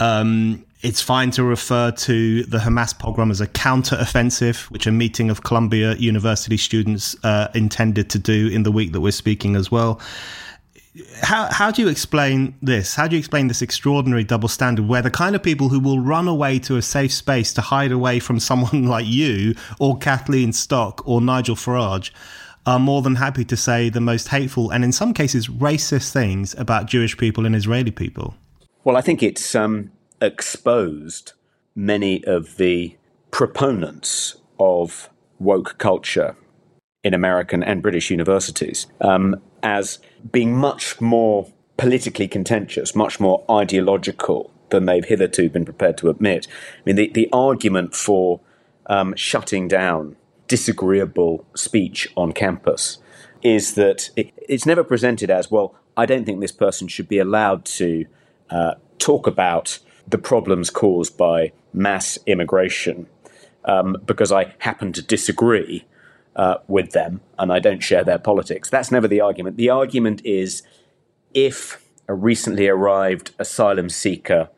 Um, 0.00 0.64
it's 0.80 1.00
fine 1.00 1.30
to 1.32 1.42
refer 1.42 1.90
to 1.90 2.44
the 2.44 2.58
Hamas 2.58 2.96
pogrom 2.96 3.30
as 3.30 3.40
a 3.40 3.46
counter-offensive, 3.48 4.70
which 4.70 4.86
a 4.86 4.92
meeting 4.92 5.28
of 5.28 5.42
Columbia 5.42 5.94
University 5.94 6.56
students 6.56 7.16
uh, 7.24 7.48
intended 7.54 8.10
to 8.10 8.18
do 8.18 8.48
in 8.48 8.62
the 8.62 8.70
week 8.70 8.92
that 8.92 9.00
we're 9.00 9.10
speaking 9.10 9.56
as 9.56 9.72
well. 9.72 10.00
How, 11.22 11.48
how 11.50 11.70
do 11.70 11.82
you 11.82 11.88
explain 11.88 12.54
this? 12.62 12.94
How 12.94 13.08
do 13.08 13.16
you 13.16 13.18
explain 13.18 13.48
this 13.48 13.60
extraordinary 13.60 14.24
double 14.24 14.48
standard 14.48 14.86
where 14.88 15.02
the 15.02 15.10
kind 15.10 15.34
of 15.34 15.42
people 15.42 15.68
who 15.68 15.80
will 15.80 16.00
run 16.00 16.28
away 16.28 16.58
to 16.60 16.76
a 16.76 16.82
safe 16.82 17.12
space 17.12 17.52
to 17.54 17.60
hide 17.60 17.92
away 17.92 18.20
from 18.20 18.38
someone 18.38 18.84
like 18.88 19.06
you 19.06 19.54
or 19.80 19.98
Kathleen 19.98 20.52
Stock 20.52 21.06
or 21.06 21.20
Nigel 21.20 21.56
Farage 21.56 22.10
are 22.66 22.78
more 22.78 23.02
than 23.02 23.16
happy 23.16 23.44
to 23.44 23.56
say 23.56 23.88
the 23.88 24.00
most 24.00 24.28
hateful 24.28 24.70
and 24.70 24.84
in 24.84 24.92
some 24.92 25.14
cases 25.14 25.48
racist 25.48 26.12
things 26.12 26.54
about 26.54 26.86
Jewish 26.86 27.16
people 27.16 27.46
and 27.46 27.56
Israeli 27.56 27.90
people? 27.90 28.34
Well, 28.84 28.96
I 28.96 29.00
think 29.00 29.22
it's 29.22 29.54
um, 29.54 29.90
exposed 30.20 31.32
many 31.74 32.24
of 32.24 32.56
the 32.56 32.96
proponents 33.30 34.36
of 34.58 35.10
woke 35.38 35.78
culture 35.78 36.36
in 37.04 37.14
American 37.14 37.62
and 37.62 37.82
British 37.82 38.10
universities 38.10 38.86
um, 39.00 39.40
as 39.62 39.98
being 40.32 40.56
much 40.56 41.00
more 41.00 41.50
politically 41.76 42.26
contentious, 42.26 42.94
much 42.94 43.20
more 43.20 43.44
ideological 43.48 44.52
than 44.70 44.86
they've 44.86 45.04
hitherto 45.04 45.48
been 45.48 45.64
prepared 45.64 45.96
to 45.98 46.10
admit. 46.10 46.46
I 46.50 46.80
mean, 46.84 46.96
the, 46.96 47.10
the 47.10 47.28
argument 47.32 47.94
for 47.94 48.40
um, 48.86 49.14
shutting 49.16 49.68
down 49.68 50.16
disagreeable 50.48 51.46
speech 51.54 52.08
on 52.16 52.32
campus 52.32 52.98
is 53.42 53.74
that 53.74 54.10
it, 54.16 54.32
it's 54.48 54.66
never 54.66 54.82
presented 54.82 55.30
as, 55.30 55.50
well, 55.50 55.74
I 55.96 56.06
don't 56.06 56.24
think 56.24 56.40
this 56.40 56.52
person 56.52 56.88
should 56.88 57.08
be 57.08 57.18
allowed 57.18 57.64
to 57.66 58.06
uh, 58.50 58.74
talk 58.98 59.26
about 59.26 59.78
the 60.08 60.18
problems 60.18 60.70
caused 60.70 61.16
by 61.16 61.52
mass 61.72 62.18
immigration 62.26 63.06
um, 63.64 63.96
because 64.06 64.32
I 64.32 64.54
happen 64.58 64.92
to 64.94 65.02
disagree 65.02 65.84
uh, 66.36 66.58
with 66.66 66.92
them 66.92 67.20
and 67.38 67.52
I 67.52 67.58
don't 67.58 67.82
share 67.82 68.04
their 68.04 68.18
politics. 68.18 68.70
That's 68.70 68.90
never 68.90 69.08
the 69.08 69.20
argument. 69.20 69.56
The 69.56 69.70
argument 69.70 70.24
is 70.24 70.62
if 71.34 71.84
a 72.08 72.14
recently 72.14 72.68
arrived 72.68 73.32
asylum 73.38 73.88
seeker 73.90 74.48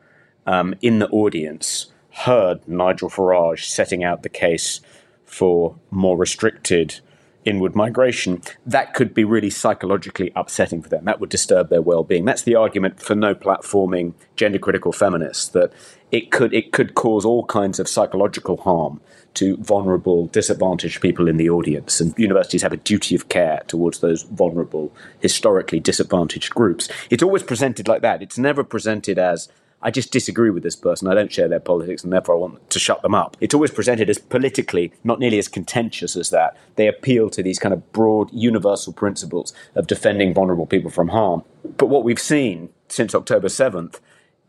um, 0.45 0.73
in 0.81 0.99
the 0.99 1.09
audience 1.09 1.87
heard 2.11 2.65
Nigel 2.67 3.09
Farage 3.09 3.65
setting 3.65 4.03
out 4.03 4.23
the 4.23 4.29
case 4.29 4.79
for 5.25 5.75
more 5.89 6.17
restricted 6.17 6.99
inward 7.45 7.75
migration, 7.75 8.41
that 8.65 8.93
could 8.93 9.13
be 9.13 9.23
really 9.23 9.49
psychologically 9.49 10.31
upsetting 10.35 10.81
for 10.81 10.89
them. 10.89 11.05
That 11.05 11.19
would 11.19 11.29
disturb 11.29 11.69
their 11.69 11.81
well-being. 11.81 12.25
That's 12.25 12.43
the 12.43 12.55
argument 12.55 12.99
for 12.99 13.15
no 13.15 13.33
platforming 13.33 14.13
gender 14.35 14.59
critical 14.59 14.91
feminists 14.91 15.47
that 15.49 15.71
it 16.11 16.29
could 16.29 16.53
it 16.53 16.71
could 16.71 16.93
cause 16.93 17.23
all 17.25 17.45
kinds 17.45 17.79
of 17.79 17.87
psychological 17.87 18.57
harm 18.57 19.01
to 19.33 19.55
vulnerable, 19.57 20.27
disadvantaged 20.27 21.01
people 21.01 21.27
in 21.27 21.37
the 21.37 21.49
audience. 21.49 22.01
And 22.01 22.13
universities 22.17 22.61
have 22.63 22.73
a 22.73 22.77
duty 22.77 23.15
of 23.15 23.29
care 23.29 23.61
towards 23.67 23.99
those 23.99 24.23
vulnerable, 24.23 24.93
historically 25.21 25.79
disadvantaged 25.79 26.53
groups. 26.53 26.89
It's 27.09 27.23
always 27.23 27.43
presented 27.43 27.87
like 27.87 28.01
that. 28.01 28.21
It's 28.21 28.37
never 28.37 28.63
presented 28.63 29.17
as 29.17 29.47
I 29.83 29.91
just 29.91 30.11
disagree 30.11 30.49
with 30.49 30.63
this 30.63 30.75
person. 30.75 31.07
I 31.07 31.15
don't 31.15 31.31
share 31.31 31.47
their 31.47 31.59
politics, 31.59 32.03
and 32.03 32.13
therefore 32.13 32.35
I 32.35 32.39
want 32.39 32.69
to 32.69 32.79
shut 32.79 33.01
them 33.01 33.15
up. 33.15 33.35
It's 33.39 33.53
always 33.53 33.71
presented 33.71 34.09
as 34.09 34.19
politically 34.19 34.93
not 35.03 35.19
nearly 35.19 35.39
as 35.39 35.47
contentious 35.47 36.15
as 36.15 36.29
that. 36.29 36.55
They 36.75 36.87
appeal 36.87 37.29
to 37.31 37.41
these 37.41 37.59
kind 37.59 37.73
of 37.73 37.91
broad, 37.91 38.29
universal 38.31 38.93
principles 38.93 39.53
of 39.75 39.87
defending 39.87 40.33
vulnerable 40.33 40.67
people 40.67 40.91
from 40.91 41.09
harm. 41.09 41.43
But 41.77 41.87
what 41.87 42.03
we've 42.03 42.19
seen 42.19 42.69
since 42.89 43.15
October 43.15 43.47
7th 43.47 43.99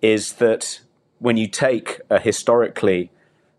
is 0.02 0.34
that 0.34 0.80
when 1.18 1.36
you 1.36 1.46
take 1.46 2.00
a 2.10 2.20
historically 2.20 3.10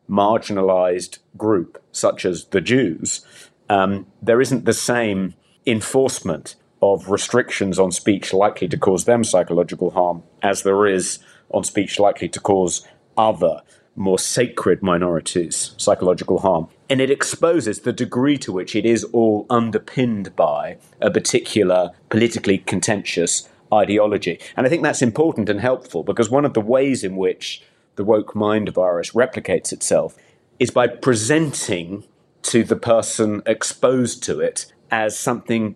marginalized 0.10 1.20
group, 1.38 1.82
such 1.92 2.26
as 2.26 2.46
the 2.46 2.62
Jews, 2.62 3.26
um, 3.70 4.06
there 4.22 4.42
isn't 4.42 4.66
the 4.66 4.74
same 4.74 5.34
enforcement 5.66 6.56
of 6.82 7.10
restrictions 7.10 7.80
on 7.80 7.92
speech 7.92 8.34
likely 8.34 8.68
to 8.68 8.78
cause 8.78 9.06
them 9.06 9.24
psychological 9.24 9.92
harm 9.92 10.22
as 10.42 10.64
there 10.64 10.86
is 10.86 11.20
on 11.52 11.64
speech 11.64 12.00
likely 12.00 12.30
to 12.30 12.40
cause 12.40 12.88
other 13.18 13.62
more 13.96 14.18
sacred 14.18 14.82
minorities 14.82 15.76
psychological 15.78 16.40
harm. 16.40 16.68
And 16.90 17.00
it 17.00 17.12
exposes 17.12 17.82
the 17.82 17.94
degree 17.94 18.38
to 18.40 18.52
which 18.52 18.76
it 18.76 18.86
is 18.86 19.04
all 19.06 19.46
underpinned 19.50 20.36
by 20.36 20.78
a 21.00 21.12
particular 21.12 21.92
politically 22.10 22.60
contentious 22.60 23.48
ideology. 23.72 24.40
And 24.56 24.66
I 24.66 24.70
think 24.70 24.84
that's 24.84 25.02
important 25.02 25.50
and 25.50 25.60
helpful 25.60 26.04
because 26.04 26.30
one 26.30 26.46
of 26.46 26.54
the 26.54 26.62
ways 26.62 27.04
in 27.04 27.16
which 27.16 27.62
the 27.96 28.04
woke 28.04 28.36
mind 28.36 28.70
virus 28.70 29.12
replicates 29.12 29.72
itself 29.72 30.16
is 30.60 30.72
by 30.72 30.88
presenting 30.88 32.04
to 32.44 32.64
the 32.64 32.76
person 32.76 33.42
exposed 33.46 34.24
to 34.24 34.40
it 34.40 34.66
as 34.92 35.18
something 35.18 35.76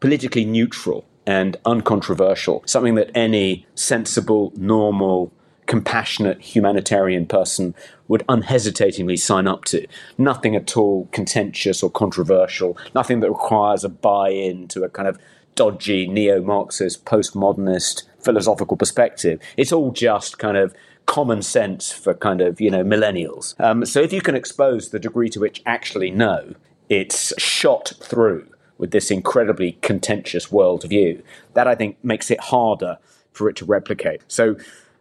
politically 0.00 0.44
neutral 0.44 1.04
and 1.28 1.58
uncontroversial, 1.66 2.62
something 2.64 2.94
that 2.94 3.10
any 3.14 3.66
sensible, 3.74 4.50
normal, 4.56 5.30
compassionate 5.66 6.40
humanitarian 6.40 7.26
person 7.26 7.74
would 8.08 8.24
unhesitatingly 8.30 9.14
sign 9.14 9.46
up 9.46 9.66
to. 9.66 9.86
Nothing 10.16 10.56
at 10.56 10.74
all 10.74 11.06
contentious 11.12 11.82
or 11.82 11.90
controversial, 11.90 12.78
nothing 12.94 13.20
that 13.20 13.28
requires 13.28 13.84
a 13.84 13.90
buy 13.90 14.30
in 14.30 14.68
to 14.68 14.84
a 14.84 14.88
kind 14.88 15.06
of 15.06 15.18
dodgy 15.54 16.08
neo 16.08 16.40
Marxist, 16.40 17.04
postmodernist 17.04 18.04
philosophical 18.18 18.78
perspective. 18.78 19.38
It's 19.58 19.70
all 19.70 19.92
just 19.92 20.38
kind 20.38 20.56
of 20.56 20.74
common 21.04 21.42
sense 21.42 21.92
for 21.92 22.14
kind 22.14 22.40
of, 22.40 22.58
you 22.58 22.70
know, 22.70 22.82
millennials. 22.82 23.54
Um, 23.60 23.84
so 23.84 24.00
if 24.00 24.14
you 24.14 24.22
can 24.22 24.34
expose 24.34 24.88
the 24.88 24.98
degree 24.98 25.28
to 25.28 25.40
which 25.40 25.60
actually 25.66 26.10
no, 26.10 26.54
it's 26.88 27.38
shot 27.38 27.92
through 28.00 28.48
with 28.78 28.92
this 28.92 29.10
incredibly 29.10 29.72
contentious 29.82 30.46
worldview. 30.46 31.22
That 31.54 31.68
I 31.68 31.74
think 31.74 32.02
makes 32.02 32.30
it 32.30 32.40
harder 32.40 32.98
for 33.32 33.48
it 33.48 33.56
to 33.56 33.64
replicate. 33.64 34.22
So, 34.28 34.56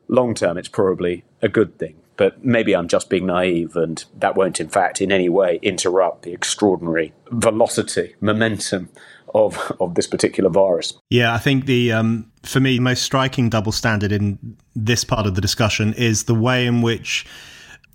long 0.08 0.34
term, 0.34 0.58
it's 0.58 0.68
probably 0.68 1.24
a 1.42 1.48
good 1.48 1.78
thing. 1.78 1.96
But 2.18 2.44
maybe 2.44 2.76
I'm 2.76 2.88
just 2.88 3.12
being 3.12 3.28
naive, 3.28 3.76
and 3.76 4.04
that 4.18 4.36
won't, 4.36 4.60
in 4.60 4.70
fact, 4.70 5.02
in 5.02 5.12
any 5.12 5.30
way 5.30 5.60
interrupt 5.62 6.24
the 6.24 6.34
extraordinary 6.34 7.14
velocity, 7.30 8.16
momentum 8.20 8.90
of 9.36 9.72
of 9.80 9.96
this 9.96 10.08
particular 10.08 10.50
virus. 10.50 10.94
Yeah, 11.10 11.34
I 11.34 11.38
think 11.38 11.66
the 11.66 11.92
um, 11.92 12.32
for 12.44 12.60
me 12.60 12.80
most 12.80 13.04
striking 13.04 13.50
double 13.50 13.72
standard 13.72 14.12
in 14.12 14.58
this 14.76 15.04
part 15.04 15.28
of 15.28 15.36
the 15.36 15.42
discussion 15.42 15.94
is 15.94 16.24
the 16.24 16.36
way 16.36 16.66
in 16.66 16.82
which 16.82 17.26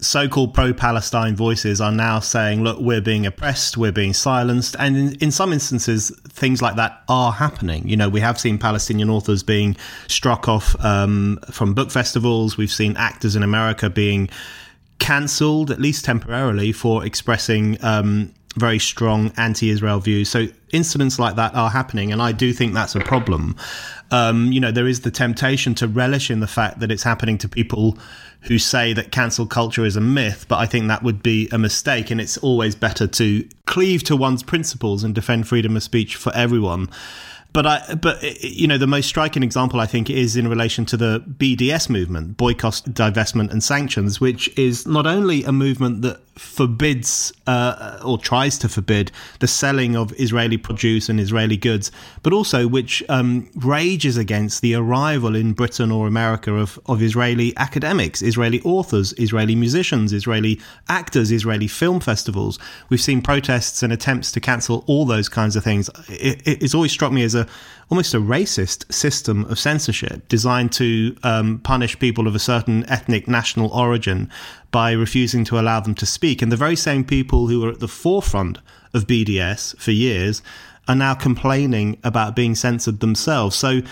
so-called 0.03 0.53
pro-Palestine 0.53 1.37
voices 1.37 1.81
are 1.81 1.93
now 1.93 2.21
saying, 2.21 2.63
"Look, 2.63 2.79
we're 2.81 3.01
being 3.01 3.25
oppressed, 3.25 3.77
we're 3.77 3.93
being 3.93 4.13
silenced," 4.13 4.77
and 4.79 4.97
in, 4.97 5.15
in, 5.17 5.31
some 5.31 5.53
instances, 5.53 6.11
things 6.29 6.61
like 6.61 6.77
that 6.77 7.03
are 7.09 7.33
happening. 7.33 7.89
You 7.89 7.97
know, 7.97 8.09
we 8.09 8.21
have 8.21 8.39
seen 8.39 8.59
Palestinian 8.59 9.09
authors 9.09 9.43
being 9.43 9.77
struck 10.09 10.49
off 10.49 10.77
um, 10.85 11.39
from 11.51 11.73
book 11.73 11.91
festivals. 11.91 12.57
We've 12.57 12.73
seen 12.73 12.97
actors 12.97 13.37
in 13.37 13.43
America 13.43 13.89
being 13.89 14.29
cancelled, 14.99 15.71
at 15.71 15.81
least 15.81 16.05
temporarily, 16.05 16.73
for 16.73 17.05
expressing 17.05 17.83
um, 17.83 18.33
very 18.57 18.79
strong 18.79 19.33
anti-Israel 19.37 20.01
views. 20.01 20.29
So 20.29 20.49
incidents 20.73 21.19
like 21.19 21.37
that 21.37 21.55
are 21.55 21.71
happening, 21.71 22.13
and 22.13 22.21
I 22.21 22.33
do 22.33 22.53
think 22.53 22.75
that's 22.75 22.95
a 22.95 23.01
problem. 23.01 23.57
Um, 24.11 24.53
you 24.53 24.61
know, 24.61 24.71
there 24.71 24.87
is 24.87 25.01
the 25.01 25.11
temptation 25.11 25.75
to 25.77 25.89
relish 25.89 26.31
in 26.31 26.41
the 26.41 26.47
fact 26.47 26.81
that 26.81 26.91
it's 26.91 27.03
happening 27.03 27.39
to 27.39 27.49
people 27.49 27.97
who 28.43 28.59
say 28.59 28.93
that 28.93 29.13
cancel 29.13 29.47
culture 29.47 29.85
is 29.85 29.97
a 29.97 30.01
myth, 30.01 30.47
but 30.49 30.59
I 30.59 30.67
think 30.67 30.89
that 30.89 31.03
would 31.03 31.23
be 31.23 31.49
a 31.53 31.59
mistake. 31.59 32.11
And 32.11 32.21
it's 32.21 32.37
always 32.39 32.75
better 32.75 33.07
to 33.07 33.49
cleave 33.67 34.03
to 34.05 34.17
one's 34.17 34.43
principles 34.43 35.05
and 35.05 35.15
defend 35.15 35.49
freedom 35.49 35.77
of 35.77 35.83
speech 35.83 36.17
for 36.17 36.35
everyone. 36.35 36.91
But 37.53 37.67
I, 37.67 37.95
but 37.95 38.23
you 38.43 38.67
know, 38.67 38.79
the 38.79 38.87
most 38.87 39.09
striking 39.09 39.43
example 39.43 39.81
I 39.81 39.87
think 39.87 40.09
is 40.09 40.37
in 40.37 40.49
relation 40.49 40.87
to 40.87 40.97
the 40.97 41.21
BDS 41.21 41.91
movement, 41.91 42.37
boycott, 42.37 42.83
divestment, 42.89 43.51
and 43.51 43.63
sanctions, 43.63 44.21
which 44.21 44.57
is 44.59 44.87
not 44.87 45.07
only 45.07 45.45
a 45.45 45.53
movement 45.53 46.03
that 46.03 46.21
forbids 46.37 47.33
uh, 47.47 48.01
or 48.03 48.17
tries 48.17 48.57
to 48.57 48.69
forbid 48.69 49.13
the 49.41 49.47
selling 49.47 49.97
of 49.97 50.19
Israeli 50.19 50.57
produce 50.57 51.09
and 51.09 51.21
Israeli 51.21 51.57
goods, 51.57 51.91
but 52.23 52.33
also 52.33 52.67
which 52.67 53.03
um, 53.11 53.51
rages 53.57 54.17
against 54.17 54.63
the 54.63 54.75
arrival 54.75 55.37
in 55.37 55.53
Britain 55.53 55.91
or 55.91 56.07
America 56.07 56.55
of, 56.55 56.79
of 56.87 57.03
Israeli 57.03 57.55
academics, 57.59 58.23
Israeli 58.23 58.63
authors, 58.63 59.13
Israeli 59.19 59.55
musicians, 59.55 60.13
Israeli 60.13 60.59
actors, 60.89 61.31
Israeli 61.31 61.67
film 61.67 62.01
festivals. 62.01 62.59
We've 62.89 63.01
seen 63.01 63.21
protests 63.21 63.83
and 63.83 63.93
attempts 63.93 64.33
to 64.33 64.41
cancel 64.41 64.85
all 64.87 65.05
those 65.05 65.29
kinds 65.29 65.55
of 65.55 65.63
things. 65.63 65.91
It, 66.09 66.43
it's 66.47 66.75
always 66.75 66.93
struck 66.93 67.13
me 67.13 67.25
as 67.25 67.35
a 67.35 67.42
almost 67.91 68.15
a 68.15 68.19
racist 68.19 68.91
system 68.93 69.45
of 69.47 69.59
censorship 69.59 70.27
designed 70.29 70.73
to 70.73 71.17
um, 71.23 71.59
punish 71.59 71.99
people 71.99 72.27
of 72.27 72.35
a 72.35 72.39
certain 72.39 72.89
ethnic 72.89 73.29
national 73.29 73.71
origin 73.71 74.31
by 74.71 74.93
refusing 74.93 75.45
to 75.45 75.59
allow 75.59 75.81
them 75.81 75.95
to 75.95 76.07
speak. 76.07 76.41
And 76.41 76.51
the 76.51 76.57
very 76.57 76.77
same 76.77 77.05
people 77.05 77.49
who 77.49 77.61
were 77.61 77.69
at 77.69 77.81
the 77.81 77.89
forefront 77.89 78.59
of 78.95 79.07
BDS 79.07 79.77
for 79.79 79.91
years 79.91 80.43
are 80.89 80.95
now 80.95 81.15
complaining 81.15 81.99
about 82.03 82.35
being 82.35 82.55
censored 82.55 83.01
themselves. 83.01 83.57
So 83.57 83.83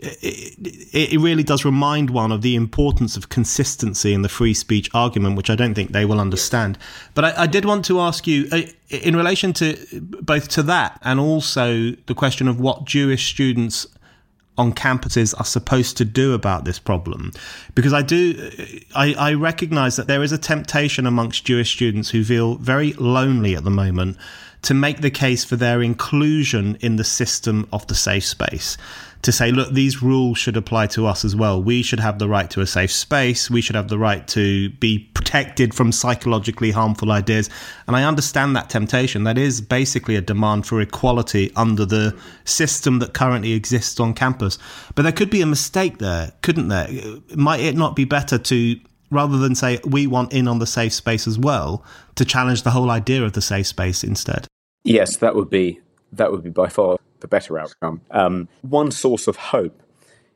it, 0.00 1.12
it, 1.12 1.18
really 1.18 1.42
does 1.42 1.64
remind 1.64 2.10
one 2.10 2.30
of 2.30 2.42
the 2.42 2.54
importance 2.54 3.16
of 3.16 3.28
consistency 3.30 4.14
in 4.14 4.22
the 4.22 4.28
free 4.28 4.54
speech 4.54 4.88
argument, 4.94 5.36
which 5.36 5.50
I 5.50 5.56
don't 5.56 5.74
think 5.74 5.90
they 5.90 6.04
will 6.04 6.20
understand. 6.20 6.78
But 7.14 7.24
I, 7.24 7.42
I, 7.42 7.46
did 7.46 7.64
want 7.64 7.84
to 7.86 7.98
ask 8.00 8.26
you, 8.26 8.48
uh, 8.52 8.62
in 8.90 9.16
relation 9.16 9.52
to 9.54 9.76
both 10.00 10.48
to 10.50 10.62
that 10.64 11.00
and 11.02 11.18
also 11.18 11.90
the 12.06 12.14
question 12.14 12.46
of 12.46 12.60
what 12.60 12.84
Jewish 12.84 13.28
students 13.32 13.88
on 14.56 14.72
campuses 14.72 15.38
are 15.38 15.44
supposed 15.44 15.96
to 15.96 16.04
do 16.04 16.32
about 16.32 16.64
this 16.64 16.78
problem, 16.78 17.32
because 17.74 17.92
I 17.92 18.02
do, 18.02 18.50
I, 18.94 19.14
I 19.14 19.34
recognise 19.34 19.96
that 19.96 20.06
there 20.06 20.22
is 20.22 20.30
a 20.30 20.38
temptation 20.38 21.06
amongst 21.06 21.44
Jewish 21.44 21.72
students 21.72 22.10
who 22.10 22.22
feel 22.22 22.54
very 22.56 22.92
lonely 22.94 23.56
at 23.56 23.64
the 23.64 23.70
moment 23.70 24.16
to 24.62 24.74
make 24.74 25.00
the 25.00 25.10
case 25.10 25.44
for 25.44 25.56
their 25.56 25.82
inclusion 25.82 26.76
in 26.80 26.96
the 26.96 27.04
system 27.04 27.68
of 27.72 27.86
the 27.86 27.94
safe 27.94 28.24
space 28.24 28.76
to 29.22 29.32
say, 29.32 29.50
look, 29.50 29.72
these 29.72 30.02
rules 30.02 30.38
should 30.38 30.56
apply 30.56 30.86
to 30.86 31.06
us 31.06 31.24
as 31.24 31.34
well. 31.34 31.60
We 31.62 31.82
should 31.82 32.00
have 32.00 32.18
the 32.18 32.28
right 32.28 32.48
to 32.50 32.60
a 32.60 32.66
safe 32.66 32.92
space. 32.92 33.50
We 33.50 33.60
should 33.60 33.74
have 33.74 33.88
the 33.88 33.98
right 33.98 34.26
to 34.28 34.70
be 34.70 35.10
protected 35.14 35.74
from 35.74 35.90
psychologically 35.90 36.70
harmful 36.70 37.10
ideas. 37.10 37.50
And 37.86 37.96
I 37.96 38.04
understand 38.04 38.54
that 38.54 38.70
temptation. 38.70 39.24
That 39.24 39.36
is 39.36 39.60
basically 39.60 40.14
a 40.14 40.20
demand 40.20 40.66
for 40.66 40.80
equality 40.80 41.50
under 41.56 41.84
the 41.84 42.16
system 42.44 43.00
that 43.00 43.12
currently 43.12 43.52
exists 43.52 43.98
on 43.98 44.14
campus. 44.14 44.56
But 44.94 45.02
there 45.02 45.12
could 45.12 45.30
be 45.30 45.40
a 45.40 45.46
mistake 45.46 45.98
there, 45.98 46.32
couldn't 46.42 46.68
there? 46.68 46.88
Might 47.34 47.60
it 47.60 47.76
not 47.76 47.96
be 47.96 48.04
better 48.04 48.38
to 48.38 48.80
rather 49.10 49.38
than 49.38 49.54
say 49.54 49.78
we 49.84 50.06
want 50.06 50.32
in 50.32 50.48
on 50.48 50.58
the 50.58 50.66
safe 50.66 50.92
space 50.92 51.26
as 51.26 51.38
well 51.38 51.84
to 52.14 52.24
challenge 52.24 52.62
the 52.62 52.70
whole 52.70 52.90
idea 52.90 53.22
of 53.22 53.32
the 53.32 53.42
safe 53.42 53.66
space 53.66 54.04
instead 54.04 54.46
yes 54.84 55.16
that 55.16 55.34
would 55.34 55.50
be 55.50 55.80
that 56.12 56.30
would 56.30 56.42
be 56.42 56.50
by 56.50 56.68
far 56.68 56.98
the 57.20 57.28
better 57.28 57.58
outcome. 57.58 58.00
Um, 58.10 58.48
one 58.62 58.90
source 58.90 59.26
of 59.26 59.36
hope 59.36 59.82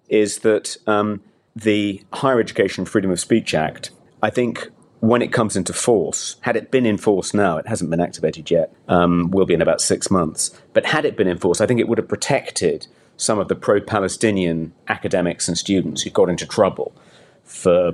is 0.08 0.38
that 0.38 0.76
um, 0.86 1.22
the 1.54 2.02
Higher 2.12 2.40
Education 2.40 2.84
Freedom 2.84 3.10
of 3.10 3.20
Speech 3.20 3.54
Act, 3.54 3.90
I 4.22 4.30
think, 4.30 4.68
when 5.00 5.22
it 5.22 5.32
comes 5.32 5.56
into 5.56 5.72
force, 5.72 6.36
had 6.40 6.56
it 6.56 6.70
been 6.70 6.86
in 6.86 6.96
force 6.96 7.34
now, 7.34 7.56
it 7.56 7.66
hasn't 7.66 7.90
been 7.90 8.00
activated 8.00 8.50
yet, 8.50 8.72
um, 8.88 9.30
will 9.30 9.46
be 9.46 9.54
in 9.54 9.62
about 9.62 9.80
six 9.80 10.10
months, 10.10 10.50
but 10.72 10.86
had 10.86 11.04
it 11.04 11.16
been 11.16 11.26
in 11.26 11.38
force, 11.38 11.60
I 11.60 11.66
think 11.66 11.80
it 11.80 11.88
would 11.88 11.98
have 11.98 12.08
protected 12.08 12.86
some 13.16 13.38
of 13.38 13.48
the 13.48 13.54
pro 13.54 13.80
Palestinian 13.80 14.72
academics 14.88 15.48
and 15.48 15.58
students 15.58 16.02
who 16.02 16.10
got 16.10 16.28
into 16.28 16.46
trouble 16.46 16.94
for 17.42 17.92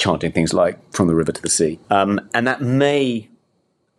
chanting 0.00 0.32
things 0.32 0.52
like 0.52 0.78
from 0.92 1.06
the 1.06 1.14
river 1.14 1.30
to 1.30 1.42
the 1.42 1.50
sea. 1.50 1.78
Um, 1.90 2.28
and 2.34 2.46
that 2.46 2.60
may 2.60 3.28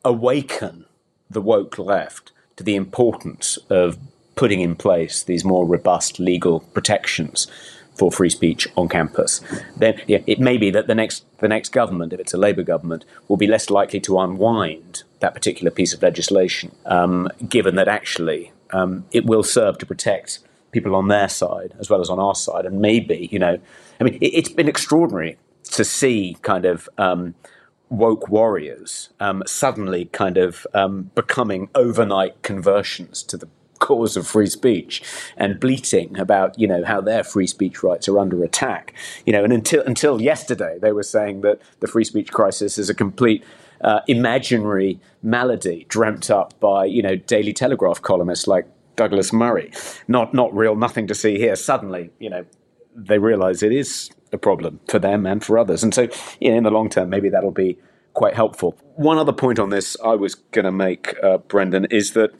awaken 0.03 0.85
the 1.29 1.41
woke 1.41 1.77
left 1.77 2.31
to 2.57 2.63
the 2.63 2.75
importance 2.75 3.57
of 3.69 3.97
putting 4.35 4.61
in 4.61 4.75
place 4.75 5.23
these 5.23 5.45
more 5.45 5.65
robust 5.65 6.19
legal 6.19 6.61
protections 6.73 7.47
for 7.95 8.11
free 8.11 8.29
speech 8.29 8.67
on 8.75 8.87
campus, 8.87 9.41
then 9.77 10.01
yeah, 10.07 10.19
it 10.25 10.39
may 10.39 10.57
be 10.57 10.71
that 10.71 10.87
the 10.87 10.95
next 10.95 11.25
the 11.39 11.47
next 11.47 11.69
government, 11.69 12.13
if 12.13 12.19
it's 12.19 12.33
a 12.33 12.37
Labour 12.37 12.63
government, 12.63 13.05
will 13.27 13.37
be 13.37 13.47
less 13.47 13.69
likely 13.69 13.99
to 13.99 14.19
unwind 14.19 15.03
that 15.19 15.33
particular 15.33 15.69
piece 15.69 15.93
of 15.93 16.01
legislation, 16.01 16.73
um, 16.85 17.29
given 17.47 17.75
that 17.75 17.87
actually 17.87 18.51
um, 18.71 19.05
it 19.11 19.25
will 19.25 19.43
serve 19.43 19.77
to 19.77 19.85
protect 19.85 20.39
people 20.71 20.95
on 20.95 21.09
their 21.09 21.27
side 21.27 21.73
as 21.79 21.89
well 21.89 22.01
as 22.01 22.09
on 22.09 22.17
our 22.17 22.33
side, 22.33 22.65
and 22.65 22.81
maybe 22.81 23.29
you 23.31 23.39
know, 23.39 23.59
I 23.99 24.03
mean, 24.03 24.17
it, 24.21 24.45
has 24.45 24.53
been 24.53 24.69
extraordinary 24.69 25.37
to 25.63 25.83
see 25.83 26.37
kind 26.41 26.65
of. 26.65 26.89
Um, 26.97 27.35
woke 27.89 28.29
warriors 28.29 29.09
um, 29.19 29.43
suddenly 29.45 30.05
kind 30.05 30.37
of 30.37 30.65
um, 30.73 31.11
becoming 31.13 31.69
overnight 31.75 32.41
conversions 32.41 33.21
to 33.21 33.35
the 33.35 33.49
cause 33.81 34.15
of 34.15 34.25
free 34.27 34.47
speech 34.47 35.01
and 35.35 35.59
bleating 35.59 36.17
about 36.17 36.57
you 36.57 36.67
know 36.67 36.85
how 36.85 37.01
their 37.01 37.23
free 37.23 37.47
speech 37.47 37.83
rights 37.83 38.07
are 38.07 38.19
under 38.19 38.43
attack 38.43 38.93
you 39.25 39.33
know 39.33 39.43
and 39.43 39.51
until 39.51 39.83
until 39.83 40.21
yesterday 40.21 40.77
they 40.81 40.93
were 40.93 41.03
saying 41.03 41.41
that 41.41 41.59
the 41.79 41.87
free 41.87 42.03
speech 42.03 42.31
crisis 42.31 42.77
is 42.77 42.89
a 42.89 42.93
complete 42.93 43.43
uh, 43.81 43.99
imaginary 44.07 44.99
malady 45.23 45.85
dreamt 45.89 46.29
up 46.29 46.57
by 46.59 46.85
you 46.85 47.01
know 47.01 47.15
Daily 47.15 47.51
Telegraph 47.51 48.01
columnists 48.01 48.47
like 48.47 48.67
Douglas 48.95 49.33
Murray 49.33 49.71
not 50.07 50.33
not 50.33 50.55
real 50.55 50.75
nothing 50.75 51.07
to 51.07 51.15
see 51.15 51.37
here 51.39 51.55
suddenly 51.55 52.11
you 52.19 52.29
know 52.29 52.45
they 52.95 53.17
realize 53.17 53.63
it 53.63 53.71
is 53.71 54.11
a 54.31 54.37
problem 54.37 54.79
for 54.87 54.99
them 54.99 55.25
and 55.25 55.43
for 55.43 55.57
others 55.57 55.83
and 55.83 55.93
so 55.93 56.07
you 56.39 56.51
know, 56.51 56.57
in 56.57 56.63
the 56.63 56.71
long 56.71 56.89
term 56.89 57.09
maybe 57.09 57.29
that'll 57.29 57.51
be 57.51 57.77
quite 58.13 58.33
helpful 58.33 58.77
one 58.95 59.17
other 59.17 59.33
point 59.33 59.59
on 59.59 59.69
this 59.69 59.97
I 60.03 60.15
was 60.15 60.35
going 60.35 60.65
to 60.65 60.71
make 60.71 61.15
uh, 61.23 61.37
Brendan 61.37 61.85
is 61.85 62.13
that 62.13 62.33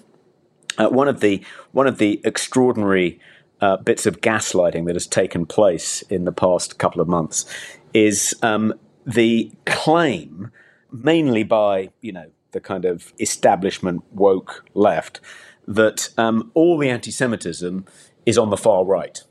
uh, 0.77 0.89
one 0.89 1.07
of 1.07 1.19
the 1.19 1.43
one 1.71 1.87
of 1.87 1.97
the 1.97 2.21
extraordinary 2.23 3.19
uh, 3.61 3.77
bits 3.77 4.05
of 4.05 4.21
gaslighting 4.21 4.85
that 4.87 4.95
has 4.95 5.07
taken 5.07 5.45
place 5.45 6.01
in 6.03 6.25
the 6.25 6.31
past 6.31 6.79
couple 6.79 7.01
of 7.01 7.07
months 7.07 7.45
is 7.93 8.35
um, 8.41 8.73
the 9.05 9.51
claim, 9.65 10.51
mainly 10.91 11.43
by 11.43 11.89
you 12.01 12.11
know 12.11 12.31
the 12.51 12.59
kind 12.59 12.85
of 12.85 13.13
establishment 13.19 14.03
woke 14.11 14.65
left, 14.73 15.21
that 15.67 16.09
um, 16.17 16.51
all 16.53 16.77
the 16.77 16.89
anti-Semitism 16.89 17.85
is 18.25 18.37
on 18.37 18.49
the 18.49 18.57
far 18.57 18.83
right. 18.83 19.21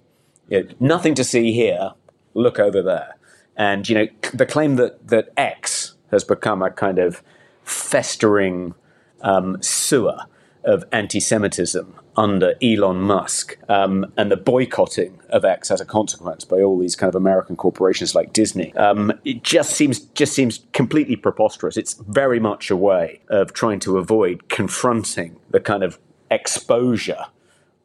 You 0.49 0.65
know, 0.65 0.71
nothing 0.81 1.15
to 1.17 1.25
see 1.25 1.53
here. 1.53 1.93
Look 2.35 2.59
over 2.59 2.83
there, 2.83 3.17
and 3.57 3.89
you 3.89 3.95
know 3.95 4.07
the 4.33 4.47
claim 4.47 4.77
that 4.77 5.09
that 5.09 5.31
X 5.37 5.95
has 6.11 6.25
become 6.25 6.63
a 6.63 6.71
kind 6.71 6.99
of 6.99 7.23
festering 7.65 8.75
um, 9.23 9.61
sewer 9.63 10.19
of 10.65 10.85
anti 10.93 11.21
Semitism 11.21 11.95
under 12.17 12.55
Elon 12.63 13.01
Musk 13.01 13.57
um, 13.69 14.13
and 14.17 14.31
the 14.31 14.37
boycotting 14.37 15.19
of 15.31 15.45
X 15.45 15.71
as 15.71 15.81
a 15.81 15.85
consequence 15.85 16.45
by 16.45 16.61
all 16.61 16.79
these 16.79 16.97
kind 16.97 17.09
of 17.09 17.15
American 17.15 17.57
corporations 17.57 18.15
like 18.15 18.33
Disney. 18.33 18.75
Um, 18.75 19.13
it 19.25 19.43
just 19.43 19.73
seems 19.73 20.01
just 20.01 20.35
seems 20.35 20.61
completely 20.73 21.17
preposterous. 21.17 21.77
It's 21.77 21.95
very 21.95 22.41
much 22.41 22.71
a 22.71 22.77
way 22.77 23.21
of 23.29 23.53
trying 23.53 23.81
to 23.81 23.99
avoid 23.99 24.49
confronting 24.49 25.39
the 25.51 25.61
kind 25.61 25.83
of 25.83 25.99
exposure 26.31 27.27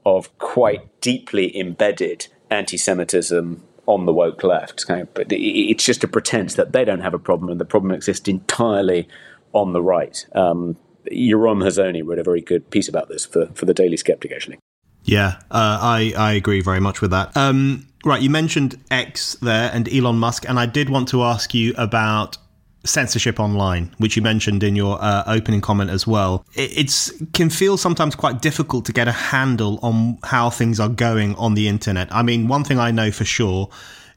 of 0.06 0.38
quite 0.38 1.02
deeply 1.02 1.58
embedded 1.58 2.28
anti-Semitism 2.52 3.64
on 3.88 4.06
the 4.06 4.14
woke 4.14 4.44
left. 4.44 4.86
But 4.88 5.28
it's 5.30 5.84
just 5.84 6.04
a 6.04 6.08
pretense 6.08 6.56
that 6.56 6.74
they 6.74 6.86
don't 6.86 7.02
have 7.02 7.14
a 7.14 7.20
problem 7.20 7.52
and 7.52 7.60
the 7.60 7.66
problem 7.66 7.92
exists 7.92 8.28
entirely 8.28 9.08
on 9.54 9.74
the 9.74 9.82
right. 9.82 10.26
Um, 10.34 10.78
Yoram 11.12 11.64
Hazony 11.64 12.02
wrote 12.04 12.20
a 12.20 12.24
very 12.24 12.42
good 12.42 12.70
piece 12.70 12.88
about 12.88 13.10
this 13.10 13.26
for, 13.26 13.48
for 13.54 13.66
the 13.66 13.74
Daily 13.74 13.98
Skeptic, 13.98 14.32
actually. 14.32 14.60
Yeah, 15.04 15.36
uh, 15.52 15.78
I, 15.82 16.14
I 16.18 16.34
agree 16.34 16.62
very 16.62 16.80
much 16.80 17.00
with 17.00 17.12
that. 17.12 17.36
Um, 17.38 17.88
right, 18.04 18.22
you 18.22 18.30
mentioned 18.30 18.80
X 18.90 19.36
there 19.36 19.70
and 19.72 19.92
Elon 19.94 20.18
Musk, 20.18 20.50
and 20.50 20.60
I 20.60 20.66
did 20.66 20.90
want 20.90 21.08
to 21.10 21.24
ask 21.24 21.54
you 21.54 21.76
about 21.78 22.38
censorship 22.86 23.40
online, 23.40 23.94
which 23.98 24.16
you 24.16 24.22
mentioned 24.22 24.64
in 24.64 24.76
your 24.76 25.02
uh, 25.02 25.24
opening 25.28 25.62
comment 25.62 25.90
as 25.90 26.06
well. 26.08 26.46
It 26.54 26.78
it's 26.78 27.12
can 27.34 27.50
feel 27.50 27.78
sometimes 27.78 28.16
quite 28.16 28.42
difficult 28.42 28.86
to 28.86 28.94
get 28.94 29.08
a 29.08 29.12
handle 29.12 29.80
on 29.82 30.18
how 30.24 30.50
things 30.50 30.80
are 30.80 30.90
going 30.90 31.36
on 31.36 31.54
the 31.54 31.68
internet. 31.68 32.08
I 32.12 32.24
mean, 32.24 32.48
one 32.48 32.64
thing 32.64 32.80
I 32.80 32.92
know 32.92 33.12
for 33.12 33.26
sure 33.26 33.70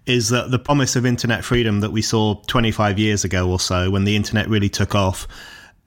is 0.07 0.31
that 0.31 0.51
the 0.51 0.59
promise 0.59 0.97
of 0.97 1.05
internet 1.05 1.45
freedom 1.45 1.81
that 1.81 1.93
we 1.93 2.01
saw 2.01 2.35
25 2.47 2.99
years 2.99 3.25
ago 3.25 3.49
or 3.51 3.61
so, 3.61 3.91
when 3.91 4.05
the 4.05 4.17
internet 4.17 4.49
really 4.49 4.71
took 4.71 4.95
off, 4.95 5.29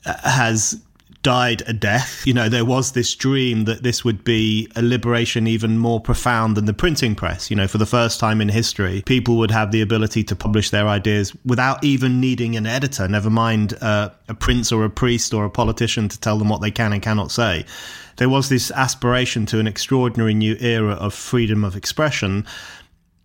uh, 0.05 0.13
has 0.29 0.79
died 1.23 1.61
a 1.67 1.73
death. 1.73 2.25
You 2.25 2.33
know, 2.33 2.49
there 2.49 2.65
was 2.65 2.93
this 2.93 3.13
dream 3.13 3.65
that 3.65 3.83
this 3.83 4.03
would 4.03 4.23
be 4.23 4.67
a 4.75 4.81
liberation 4.81 5.47
even 5.47 5.77
more 5.77 5.99
profound 5.99 6.57
than 6.57 6.65
the 6.65 6.73
printing 6.73 7.15
press. 7.15 7.49
You 7.49 7.55
know, 7.55 7.67
for 7.67 7.77
the 7.77 7.85
first 7.85 8.19
time 8.19 8.41
in 8.41 8.49
history, 8.49 9.03
people 9.05 9.37
would 9.37 9.51
have 9.51 9.71
the 9.71 9.81
ability 9.81 10.23
to 10.25 10.35
publish 10.35 10.69
their 10.69 10.87
ideas 10.87 11.35
without 11.45 11.83
even 11.83 12.19
needing 12.19 12.55
an 12.55 12.65
editor, 12.65 13.07
never 13.07 13.29
mind 13.29 13.75
uh, 13.81 14.09
a 14.27 14.33
prince 14.33 14.71
or 14.71 14.83
a 14.83 14.89
priest 14.89 15.33
or 15.33 15.45
a 15.45 15.49
politician 15.49 16.09
to 16.09 16.19
tell 16.19 16.37
them 16.37 16.49
what 16.49 16.61
they 16.61 16.71
can 16.71 16.93
and 16.93 17.01
cannot 17.01 17.31
say. 17.31 17.65
There 18.17 18.29
was 18.29 18.49
this 18.49 18.71
aspiration 18.71 19.45
to 19.47 19.59
an 19.59 19.67
extraordinary 19.67 20.33
new 20.33 20.55
era 20.59 20.93
of 20.93 21.13
freedom 21.13 21.63
of 21.63 21.75
expression. 21.75 22.45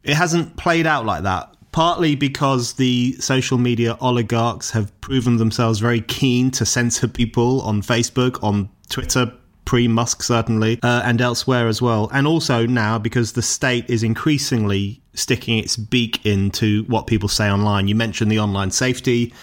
It 0.04 0.14
hasn't 0.14 0.56
played 0.56 0.86
out 0.86 1.04
like 1.04 1.24
that 1.24 1.55
partly 1.76 2.14
because 2.14 2.72
the 2.72 3.12
social 3.20 3.58
media 3.58 3.98
oligarchs 4.00 4.70
have 4.70 4.98
proven 5.02 5.36
themselves 5.36 5.78
very 5.78 6.00
keen 6.00 6.50
to 6.50 6.64
censor 6.64 7.06
people 7.06 7.60
on 7.60 7.82
Facebook, 7.82 8.42
on 8.42 8.66
Twitter, 8.88 9.30
pre 9.66 9.86
Musk 9.86 10.22
certainly, 10.22 10.78
uh, 10.82 11.02
and 11.04 11.20
elsewhere 11.20 11.68
as 11.68 11.82
well. 11.82 12.08
And 12.14 12.26
also 12.26 12.64
now 12.64 12.98
because 12.98 13.34
the 13.34 13.42
state 13.42 13.90
is 13.90 14.02
increasingly 14.02 15.02
sticking 15.12 15.58
its 15.58 15.76
beak 15.76 16.24
into 16.24 16.84
what 16.84 17.06
people 17.06 17.28
say 17.28 17.50
online. 17.50 17.88
You 17.88 17.94
mentioned 17.94 18.32
the 18.32 18.38
online 18.38 18.70
safety. 18.70 19.34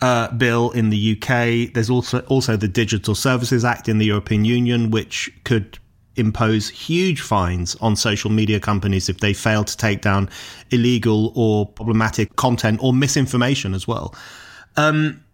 Uh, 0.00 0.32
bill 0.32 0.72
in 0.72 0.90
the 0.90 1.12
UK. 1.12 1.72
There's 1.74 1.88
also 1.88 2.20
also 2.22 2.56
the 2.56 2.66
Digital 2.66 3.14
Services 3.14 3.64
Act 3.64 3.88
in 3.88 3.98
the 3.98 4.06
European 4.06 4.44
Union, 4.44 4.90
which 4.90 5.30
could 5.44 5.78
impose 6.16 6.68
huge 6.68 7.20
fines 7.20 7.74
on 7.76 7.96
social 7.96 8.30
media 8.30 8.60
companies 8.60 9.08
if 9.08 9.20
they 9.20 9.32
fail 9.32 9.64
to 9.64 9.76
take 9.76 10.02
down 10.02 10.28
illegal 10.70 11.32
or 11.34 11.66
problematic 11.66 12.36
content 12.36 12.78
or 12.82 12.92
misinformation 12.92 13.74
as 13.74 13.88
well. 13.88 14.14
Um, 14.76 15.24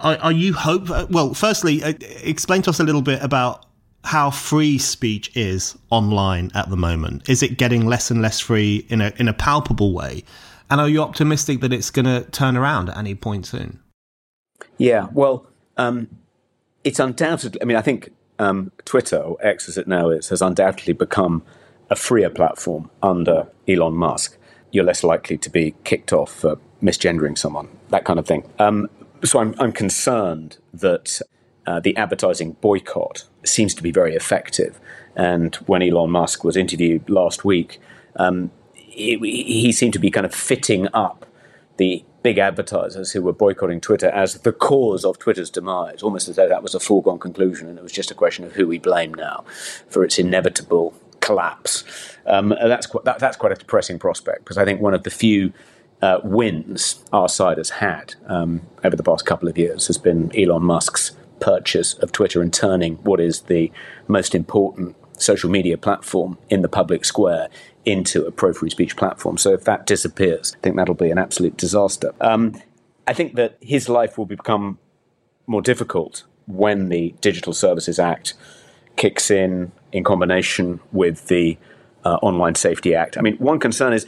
are, 0.00 0.16
are, 0.18 0.32
you 0.32 0.52
hope? 0.52 0.90
Uh, 0.90 1.06
well, 1.10 1.34
firstly, 1.34 1.82
uh, 1.82 1.92
explain 2.22 2.62
to 2.62 2.70
us 2.70 2.80
a 2.80 2.84
little 2.84 3.02
bit 3.02 3.22
about 3.22 3.66
how 4.04 4.30
free 4.30 4.78
speech 4.78 5.30
is 5.36 5.76
online 5.90 6.50
at 6.54 6.68
the 6.70 6.76
moment. 6.76 7.28
Is 7.28 7.42
it 7.42 7.56
getting 7.56 7.86
less 7.86 8.10
and 8.10 8.20
less 8.20 8.40
free 8.40 8.84
in 8.88 9.00
a 9.00 9.12
in 9.16 9.28
a 9.28 9.32
palpable 9.32 9.92
way? 9.92 10.24
And 10.70 10.80
are 10.80 10.88
you 10.88 11.02
optimistic 11.02 11.60
that 11.60 11.72
it's 11.72 11.90
going 11.90 12.06
to 12.06 12.28
turn 12.30 12.56
around 12.56 12.88
at 12.88 12.96
any 12.96 13.14
point 13.14 13.46
soon? 13.46 13.78
Yeah, 14.78 15.08
well, 15.12 15.46
um, 15.76 16.08
it's 16.82 16.98
undoubtedly. 16.98 17.60
I 17.60 17.64
mean, 17.66 17.76
I 17.76 17.82
think 17.82 18.10
um, 18.38 18.72
Twitter, 18.84 19.18
or 19.18 19.36
X 19.40 19.68
as 19.68 19.78
it 19.78 19.86
now 19.86 20.10
is, 20.10 20.28
has 20.28 20.42
undoubtedly 20.42 20.92
become 20.92 21.42
a 21.90 21.96
freer 21.96 22.30
platform 22.30 22.90
under 23.02 23.48
Elon 23.68 23.94
Musk. 23.94 24.36
You're 24.70 24.84
less 24.84 25.04
likely 25.04 25.36
to 25.38 25.50
be 25.50 25.74
kicked 25.84 26.12
off 26.12 26.32
for 26.32 26.58
misgendering 26.82 27.36
someone, 27.36 27.68
that 27.90 28.04
kind 28.04 28.18
of 28.18 28.26
thing. 28.26 28.48
Um, 28.58 28.88
so 29.22 29.38
I'm, 29.38 29.54
I'm 29.58 29.72
concerned 29.72 30.58
that 30.72 31.20
uh, 31.66 31.80
the 31.80 31.96
advertising 31.96 32.52
boycott 32.60 33.24
seems 33.44 33.74
to 33.74 33.82
be 33.82 33.92
very 33.92 34.14
effective. 34.14 34.80
And 35.14 35.54
when 35.66 35.82
Elon 35.82 36.10
Musk 36.10 36.42
was 36.42 36.56
interviewed 36.56 37.08
last 37.08 37.44
week, 37.44 37.80
um, 38.16 38.50
he, 38.74 39.16
he 39.18 39.72
seemed 39.72 39.92
to 39.92 39.98
be 39.98 40.10
kind 40.10 40.26
of 40.26 40.34
fitting 40.34 40.88
up 40.94 41.26
the 41.76 42.04
big 42.22 42.38
advertisers 42.38 43.12
who 43.12 43.22
were 43.22 43.32
boycotting 43.32 43.80
Twitter 43.80 44.08
as 44.08 44.34
the 44.40 44.52
cause 44.52 45.04
of 45.04 45.18
Twitter's 45.18 45.50
demise, 45.50 46.02
almost 46.02 46.28
as 46.28 46.36
though 46.36 46.48
that 46.48 46.62
was 46.62 46.74
a 46.74 46.80
foregone 46.80 47.18
conclusion 47.18 47.68
and 47.68 47.78
it 47.78 47.82
was 47.82 47.92
just 47.92 48.10
a 48.10 48.14
question 48.14 48.44
of 48.44 48.52
who 48.52 48.66
we 48.66 48.78
blame 48.78 49.12
now 49.14 49.44
for 49.88 50.04
its 50.04 50.18
inevitable 50.18 50.94
collapse. 51.20 51.84
Um, 52.26 52.50
that's, 52.50 52.86
quite, 52.86 53.04
that, 53.04 53.18
that's 53.18 53.36
quite 53.36 53.52
a 53.52 53.56
depressing 53.56 53.98
prospect 53.98 54.44
because 54.44 54.58
I 54.58 54.64
think 54.64 54.80
one 54.80 54.94
of 54.94 55.02
the 55.02 55.10
few 55.10 55.52
uh, 56.00 56.20
wins 56.22 57.04
our 57.12 57.28
side 57.28 57.58
has 57.58 57.70
had 57.70 58.14
um, 58.26 58.62
over 58.84 58.96
the 58.96 59.02
past 59.02 59.24
couple 59.24 59.48
of 59.48 59.56
years 59.56 59.86
has 59.86 59.98
been 59.98 60.30
Elon 60.36 60.64
Musk's 60.64 61.12
purchase 61.40 61.94
of 61.94 62.12
Twitter 62.12 62.42
and 62.42 62.52
turning 62.52 62.96
what 62.96 63.20
is 63.20 63.42
the 63.42 63.70
most 64.08 64.34
important 64.34 64.96
social 65.16 65.50
media 65.50 65.78
platform 65.78 66.38
in 66.50 66.62
the 66.62 66.68
public 66.68 67.04
square 67.04 67.48
into 67.84 68.24
a 68.26 68.30
pro 68.30 68.52
free 68.52 68.70
speech 68.70 68.96
platform. 68.96 69.38
So 69.38 69.52
if 69.52 69.64
that 69.64 69.86
disappears, 69.86 70.54
I 70.56 70.60
think 70.60 70.76
that'll 70.76 70.94
be 70.94 71.10
an 71.10 71.18
absolute 71.18 71.56
disaster. 71.56 72.12
Um, 72.20 72.60
I 73.06 73.12
think 73.12 73.34
that 73.34 73.58
his 73.60 73.88
life 73.88 74.16
will 74.16 74.26
become 74.26 74.78
more 75.46 75.62
difficult 75.62 76.24
when 76.46 76.88
the 76.88 77.14
Digital 77.20 77.52
Services 77.52 77.98
Act 77.98 78.34
kicks 78.96 79.30
in 79.30 79.72
in 79.90 80.04
combination 80.04 80.80
with 80.92 81.28
the 81.28 81.58
uh, 82.04 82.16
Online 82.22 82.54
Safety 82.54 82.94
Act. 82.94 83.18
I 83.18 83.20
mean, 83.20 83.36
one 83.36 83.58
concern 83.58 83.92
is 83.92 84.06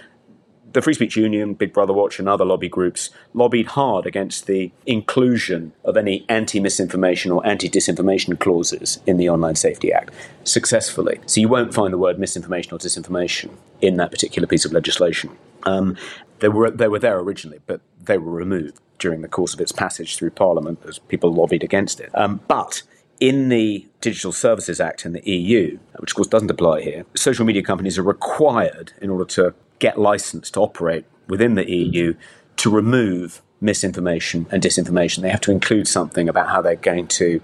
the 0.74 0.82
Free 0.82 0.94
Speech 0.94 1.16
Union, 1.16 1.54
Big 1.54 1.72
Brother 1.72 1.92
Watch, 1.92 2.18
and 2.18 2.28
other 2.28 2.44
lobby 2.44 2.68
groups 2.68 3.10
lobbied 3.32 3.68
hard 3.68 4.06
against 4.06 4.46
the 4.46 4.72
inclusion 4.86 5.72
of 5.84 5.96
any 5.96 6.26
anti 6.28 6.60
misinformation 6.60 7.30
or 7.30 7.46
anti 7.46 7.70
disinformation 7.70 8.38
clauses 8.38 8.98
in 9.06 9.16
the 9.16 9.30
Online 9.30 9.54
Safety 9.54 9.92
Act 9.92 10.10
successfully. 10.42 11.20
So 11.26 11.40
you 11.40 11.48
won't 11.48 11.72
find 11.72 11.92
the 11.92 11.98
word 11.98 12.18
misinformation 12.18 12.74
or 12.74 12.78
disinformation 12.78 13.50
in 13.80 13.96
that 13.96 14.10
particular 14.10 14.46
piece 14.46 14.64
of 14.64 14.72
legislation. 14.72 15.30
Um, 15.62 15.96
they, 16.40 16.48
were, 16.48 16.70
they 16.70 16.88
were 16.88 16.98
there 16.98 17.18
originally, 17.18 17.60
but 17.66 17.80
they 18.02 18.18
were 18.18 18.32
removed 18.32 18.80
during 18.98 19.22
the 19.22 19.28
course 19.28 19.54
of 19.54 19.60
its 19.60 19.72
passage 19.72 20.16
through 20.16 20.30
Parliament 20.30 20.80
as 20.86 20.98
people 20.98 21.32
lobbied 21.32 21.62
against 21.62 22.00
it. 22.00 22.10
Um, 22.14 22.40
but 22.48 22.82
in 23.20 23.48
the 23.48 23.86
Digital 24.00 24.32
Services 24.32 24.80
Act 24.80 25.06
in 25.06 25.12
the 25.12 25.22
EU, 25.30 25.78
which 25.98 26.10
of 26.10 26.16
course 26.16 26.28
doesn't 26.28 26.50
apply 26.50 26.82
here, 26.82 27.06
social 27.14 27.44
media 27.44 27.62
companies 27.62 27.96
are 27.96 28.02
required, 28.02 28.92
in 29.00 29.08
order 29.08 29.24
to 29.24 29.54
get 29.78 29.98
license 29.98 30.50
to 30.52 30.60
operate 30.60 31.04
within 31.28 31.54
the 31.54 31.70
EU 31.70 32.14
to 32.56 32.70
remove 32.70 33.42
misinformation 33.60 34.46
and 34.50 34.62
disinformation. 34.62 35.22
They 35.22 35.30
have 35.30 35.40
to 35.42 35.50
include 35.50 35.88
something 35.88 36.28
about 36.28 36.48
how 36.48 36.60
they're 36.60 36.76
going 36.76 37.08
to 37.08 37.40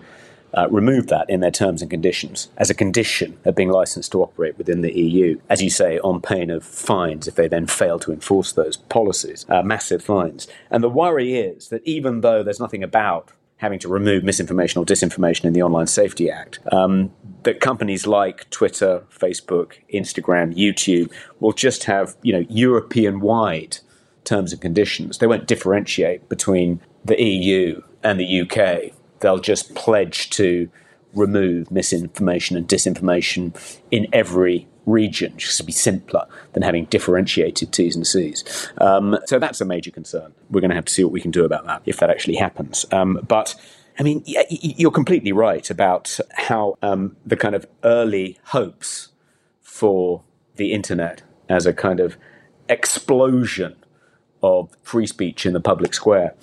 uh, 0.57 0.69
remove 0.69 1.07
that 1.07 1.29
in 1.31 1.41
their 1.41 1.51
terms 1.51 1.81
and 1.81 1.91
conditions 1.91 2.49
as 2.57 2.71
a 2.71 2.75
condition 2.75 3.39
of 3.45 3.55
being 3.55 3.71
licensed 3.71 4.13
to 4.13 4.23
operate 4.23 4.59
within 4.59 4.81
the 4.81 4.93
EU. 4.93 5.39
As 5.49 5.63
you 5.63 5.71
say, 5.71 5.99
on 6.01 6.21
pain 6.21 6.51
of 6.51 6.65
fines 6.65 7.29
if 7.29 7.37
they 7.37 7.49
then 7.49 7.67
fail 7.67 7.99
to 8.01 8.13
enforce 8.13 8.53
those 8.53 8.77
policies, 8.77 9.47
uh, 9.49 9.63
massive 9.63 10.03
fines. 10.03 10.49
And 10.71 10.83
the 10.83 10.91
worry 10.91 11.37
is 11.37 11.69
that 11.69 11.87
even 11.87 12.21
though 12.21 12.43
there's 12.43 12.61
nothing 12.61 12.83
about 12.83 13.33
having 13.61 13.79
to 13.79 13.89
remove 13.89 14.25
misinformation 14.25 14.81
or 14.81 14.87
disinformation 14.87 15.45
in 15.45 15.53
the 15.53 15.63
Online 15.63 15.87
Safety 15.87 16.31
Act. 16.31 16.59
Um, 16.73 17.13
that 17.43 17.61
companies 17.61 18.07
like 18.07 18.49
Twitter, 18.51 19.05
Facebook, 19.11 19.75
Instagram, 19.93 20.55
YouTube 20.57 21.13
will 21.41 21.53
just 21.53 21.85
have 21.85 22.17
you 22.23 22.33
know 22.33 22.45
European-wide 22.49 23.79
terms 24.25 24.53
and 24.53 24.61
conditions. 24.61 25.19
They 25.19 25.27
won't 25.27 25.47
differentiate 25.47 26.29
between 26.29 26.81
the 27.05 27.23
EU 27.23 27.83
and 28.03 28.19
the 28.19 28.41
UK. 28.43 28.95
They'll 29.21 29.39
just 29.39 29.75
pledge 29.75 30.31
to 30.31 30.71
remove 31.15 31.71
misinformation 31.71 32.57
and 32.57 32.67
disinformation 32.67 33.55
in 33.91 34.07
every 34.13 34.69
region 34.87 35.37
just 35.37 35.57
to 35.59 35.65
be 35.65 35.73
simpler 35.73 36.27
than 36.53 36.63
having 36.63 36.87
differentiated 36.87 37.73
T's 37.73 37.97
and 37.97 38.07
C's. 38.07 38.71
Um, 38.79 39.19
so 39.27 39.39
that's 39.39 39.61
a 39.61 39.65
major 39.65 39.91
concern. 39.91 40.33
We're 40.51 40.61
going 40.61 40.71
to 40.71 40.77
have 40.77 40.87
to 40.87 40.93
see 40.93 41.05
what 41.05 41.13
we 41.13 41.21
can 41.21 41.31
do 41.31 41.45
about 41.45 41.67
that 41.67 41.83
if 41.87 41.99
that 41.99 42.11
actually 42.11 42.37
happens. 42.37 42.87
Um, 42.93 43.21
but 43.27 43.55
I 43.99 44.03
mean, 44.03 44.25
you're 44.27 44.91
completely 44.91 45.33
right 45.33 45.69
about 45.69 46.19
how 46.33 46.77
um, 46.83 47.17
the 47.27 47.37
kind 47.37 47.55
of 47.55 47.67
early 47.85 48.39
hopes 48.45 49.09
for 49.61 50.23
the 50.57 50.73
internet 50.73 51.23
as 51.49 51.67
a 51.67 51.73
kind 51.73 52.01
of 52.01 52.17
explosion 52.69 53.77
of 54.43 54.71
free 54.83 55.07
speech 55.07 55.47
in 55.47 55.53
the 55.53 55.61
public 55.61 55.95
square 55.95 56.35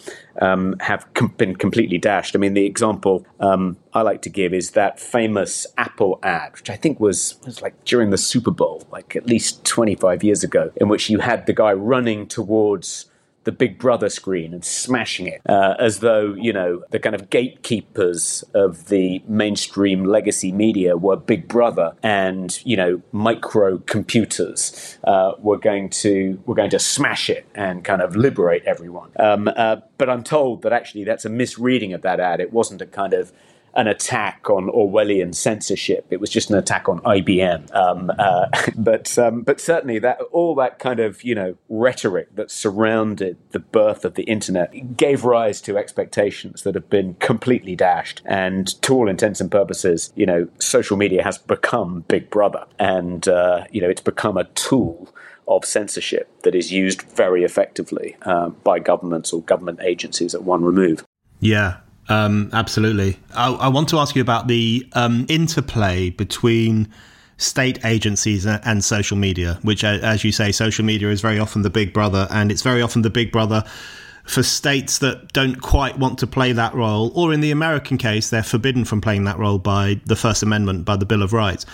um, 0.41 0.75
have 0.79 1.11
com- 1.13 1.33
been 1.37 1.55
completely 1.55 1.97
dashed. 1.97 2.35
I 2.35 2.39
mean, 2.39 2.53
the 2.53 2.65
example 2.65 3.25
um, 3.39 3.77
I 3.93 4.01
like 4.01 4.21
to 4.23 4.29
give 4.29 4.53
is 4.53 4.71
that 4.71 4.99
famous 4.99 5.65
Apple 5.77 6.19
ad, 6.23 6.53
which 6.53 6.69
I 6.69 6.75
think 6.75 6.99
was, 6.99 7.35
was 7.45 7.61
like 7.61 7.83
during 7.85 8.09
the 8.09 8.17
Super 8.17 8.51
Bowl, 8.51 8.87
like 8.91 9.15
at 9.15 9.25
least 9.25 9.63
25 9.65 10.23
years 10.23 10.43
ago, 10.43 10.71
in 10.77 10.87
which 10.87 11.09
you 11.09 11.19
had 11.19 11.45
the 11.45 11.53
guy 11.53 11.73
running 11.73 12.27
towards 12.27 13.05
the 13.47 13.51
Big 13.53 13.79
Brother 13.79 14.09
screen 14.09 14.53
and 14.53 14.65
smashing 14.65 15.27
it 15.27 15.39
uh, 15.47 15.75
as 15.79 15.99
though, 15.99 16.33
you 16.33 16.51
know, 16.51 16.83
the 16.91 16.99
kind 16.99 17.15
of 17.15 17.29
gatekeepers 17.29 18.43
of 18.53 18.89
the 18.89 19.23
mainstream 19.25 20.03
legacy 20.03 20.51
media 20.51 20.97
were 20.97 21.15
Big 21.15 21.47
Brother 21.47 21.95
and, 22.03 22.59
you 22.65 22.75
know, 22.75 23.01
microcomputers 23.13 24.97
uh, 25.05 25.31
were 25.39 25.57
going 25.57 25.89
to 25.91 26.43
were 26.45 26.55
going 26.55 26.71
to 26.71 26.79
smash 26.79 27.29
it 27.29 27.45
and 27.55 27.85
kind 27.85 28.01
of 28.01 28.17
liberate 28.17 28.63
everyone. 28.65 29.11
Um, 29.17 29.47
uh, 29.55 29.77
but 29.97 30.09
I'm 30.09 30.25
told 30.25 30.63
that 30.63 30.73
actually 30.73 31.05
that's 31.05 31.23
a 31.23 31.29
misreading 31.29 31.93
of 31.93 32.01
that 32.01 32.19
ad. 32.19 32.41
It 32.41 32.51
wasn't 32.51 32.81
a 32.81 32.85
kind 32.85 33.13
of 33.13 33.31
an 33.77 33.87
attack 33.87 34.49
on 34.49 34.67
Orwellian 34.67 35.33
censorship. 35.33 36.07
It 36.09 36.19
was 36.19 36.31
just 36.31 36.49
an 36.49 36.57
attack 36.57 36.89
on 36.89 36.99
IBM. 37.01 37.73
Um, 37.73 38.11
uh, 38.17 38.47
but 38.75 39.17
um, 39.17 39.43
but 39.43 39.61
certainly 39.61 39.99
that 39.99 40.19
all 40.31 40.55
that 40.55 40.79
kind 40.79 40.99
of 40.99 41.23
you 41.23 41.35
know 41.35 41.55
rhetoric 41.69 42.35
that 42.35 42.51
surrounded 42.51 43.37
the 43.51 43.59
birth 43.59 44.03
of 44.03 44.15
the 44.15 44.23
internet 44.23 44.97
gave 44.97 45.23
rise 45.23 45.61
to 45.61 45.77
expectations 45.77 46.63
that 46.63 46.75
have 46.75 46.89
been 46.89 47.13
completely 47.15 47.75
dashed. 47.75 48.21
And 48.25 48.67
to 48.81 48.95
all 48.95 49.07
intents 49.07 49.39
and 49.39 49.51
purposes, 49.51 50.11
you 50.15 50.25
know, 50.25 50.47
social 50.59 50.97
media 50.97 51.23
has 51.23 51.37
become 51.37 52.01
Big 52.07 52.31
Brother, 52.31 52.65
and 52.79 53.27
uh, 53.27 53.65
you 53.71 53.79
know 53.79 53.89
it's 53.89 54.01
become 54.01 54.37
a 54.37 54.45
tool 54.45 55.13
of 55.47 55.63
censorship 55.63 56.29
that 56.41 56.55
is 56.55 56.73
used 56.73 57.03
very 57.03 57.43
effectively 57.43 58.17
uh, 58.23 58.49
by 58.49 58.79
governments 58.79 59.31
or 59.31 59.41
government 59.43 59.79
agencies 59.81 60.35
at 60.35 60.43
one 60.43 60.63
remove. 60.63 61.05
Yeah, 61.39 61.77
um, 62.09 62.49
absolutely. 62.53 63.17
I, 63.35 63.51
I, 63.51 63.67
want 63.67 63.89
to 63.89 63.99
ask 63.99 64.15
you 64.15 64.21
about 64.21 64.47
the 64.47 64.87
um, 64.93 65.25
interplay 65.29 66.09
between 66.09 66.87
state 67.37 67.83
agencies 67.85 68.45
and 68.45 68.83
social 68.83 69.17
media, 69.17 69.59
which, 69.61 69.83
as 69.83 70.23
you 70.23 70.31
say, 70.31 70.51
social 70.51 70.85
media 70.85 71.09
is 71.09 71.21
very 71.21 71.39
often 71.39 71.61
the 71.61 71.69
big 71.69 71.93
brother, 71.93 72.27
and 72.31 72.51
it's 72.51 72.61
very 72.61 72.81
often 72.81 73.01
the 73.01 73.09
big 73.09 73.31
brother 73.31 73.63
for 74.27 74.43
states 74.43 74.99
that 74.99 75.31
don't 75.31 75.61
quite 75.61 75.97
want 75.97 76.19
to 76.19 76.27
play 76.27 76.51
that 76.51 76.73
role, 76.73 77.11
or 77.15 77.33
in 77.33 77.39
the 77.39 77.51
American 77.51 77.97
case, 77.97 78.29
they're 78.29 78.43
forbidden 78.43 78.83
from 78.83 78.99
playing 78.99 79.23
that 79.23 79.39
role 79.39 79.57
by 79.57 79.99
the 80.05 80.15
First 80.15 80.43
Amendment, 80.43 80.83
by 80.85 80.97
the 80.97 81.05
Bill 81.05 81.23
of 81.23 81.31
Rights. 81.31 81.65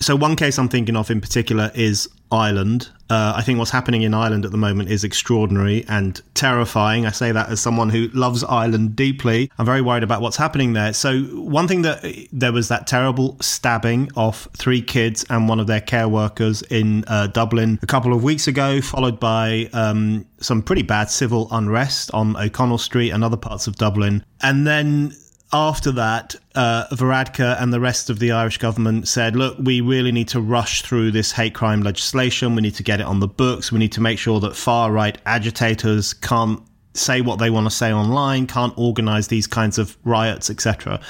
So, 0.00 0.16
one 0.16 0.36
case 0.36 0.58
I'm 0.58 0.68
thinking 0.68 0.96
of 0.96 1.10
in 1.10 1.20
particular 1.20 1.70
is 1.74 2.08
Ireland. 2.30 2.90
Uh, 3.10 3.32
I 3.36 3.42
think 3.42 3.58
what's 3.58 3.70
happening 3.70 4.02
in 4.02 4.12
Ireland 4.12 4.44
at 4.44 4.50
the 4.50 4.58
moment 4.58 4.90
is 4.90 5.02
extraordinary 5.02 5.84
and 5.88 6.20
terrifying. 6.34 7.06
I 7.06 7.10
say 7.10 7.32
that 7.32 7.48
as 7.48 7.58
someone 7.58 7.88
who 7.88 8.08
loves 8.08 8.44
Ireland 8.44 8.96
deeply. 8.96 9.50
I'm 9.58 9.64
very 9.64 9.80
worried 9.80 10.02
about 10.02 10.20
what's 10.20 10.36
happening 10.36 10.74
there. 10.74 10.92
So, 10.92 11.22
one 11.22 11.66
thing 11.66 11.82
that 11.82 12.04
there 12.32 12.52
was 12.52 12.68
that 12.68 12.86
terrible 12.86 13.36
stabbing 13.40 14.10
of 14.14 14.48
three 14.56 14.82
kids 14.82 15.24
and 15.30 15.48
one 15.48 15.58
of 15.58 15.66
their 15.66 15.80
care 15.80 16.08
workers 16.08 16.62
in 16.62 17.04
uh, 17.06 17.28
Dublin 17.28 17.78
a 17.82 17.86
couple 17.86 18.12
of 18.12 18.22
weeks 18.22 18.46
ago, 18.46 18.80
followed 18.80 19.18
by 19.18 19.68
um, 19.72 20.26
some 20.38 20.62
pretty 20.62 20.82
bad 20.82 21.10
civil 21.10 21.48
unrest 21.50 22.12
on 22.12 22.36
O'Connell 22.36 22.78
Street 22.78 23.10
and 23.10 23.24
other 23.24 23.36
parts 23.36 23.66
of 23.66 23.76
Dublin. 23.76 24.24
And 24.42 24.66
then 24.66 25.12
after 25.52 25.92
that, 25.92 26.34
uh, 26.54 26.84
and 26.90 27.72
the 27.72 27.80
rest 27.80 28.10
of 28.10 28.18
the 28.18 28.32
Irish 28.32 28.58
government 28.58 29.08
said, 29.08 29.34
look, 29.34 29.56
we 29.58 29.80
really 29.80 30.12
need 30.12 30.28
to 30.28 30.40
rush 30.40 30.82
through 30.82 31.10
this 31.10 31.32
hate 31.32 31.54
crime 31.54 31.82
legislation. 31.82 32.54
We 32.54 32.62
need 32.62 32.74
to 32.74 32.82
get 32.82 33.00
it 33.00 33.06
on 33.06 33.20
the 33.20 33.28
books. 33.28 33.72
We 33.72 33.78
need 33.78 33.92
to 33.92 34.00
make 34.00 34.18
sure 34.18 34.40
that 34.40 34.56
far 34.56 34.92
right 34.92 35.16
agitators 35.24 36.12
can't 36.12 36.60
say 36.98 37.20
what 37.20 37.38
they 37.38 37.50
want 37.50 37.66
to 37.66 37.70
say 37.70 37.92
online, 37.92 38.46
can't 38.46 38.74
organize 38.76 39.28
these 39.28 39.46
kinds 39.46 39.78
of 39.78 39.96
riots, 40.04 40.50
etc. 40.50 41.00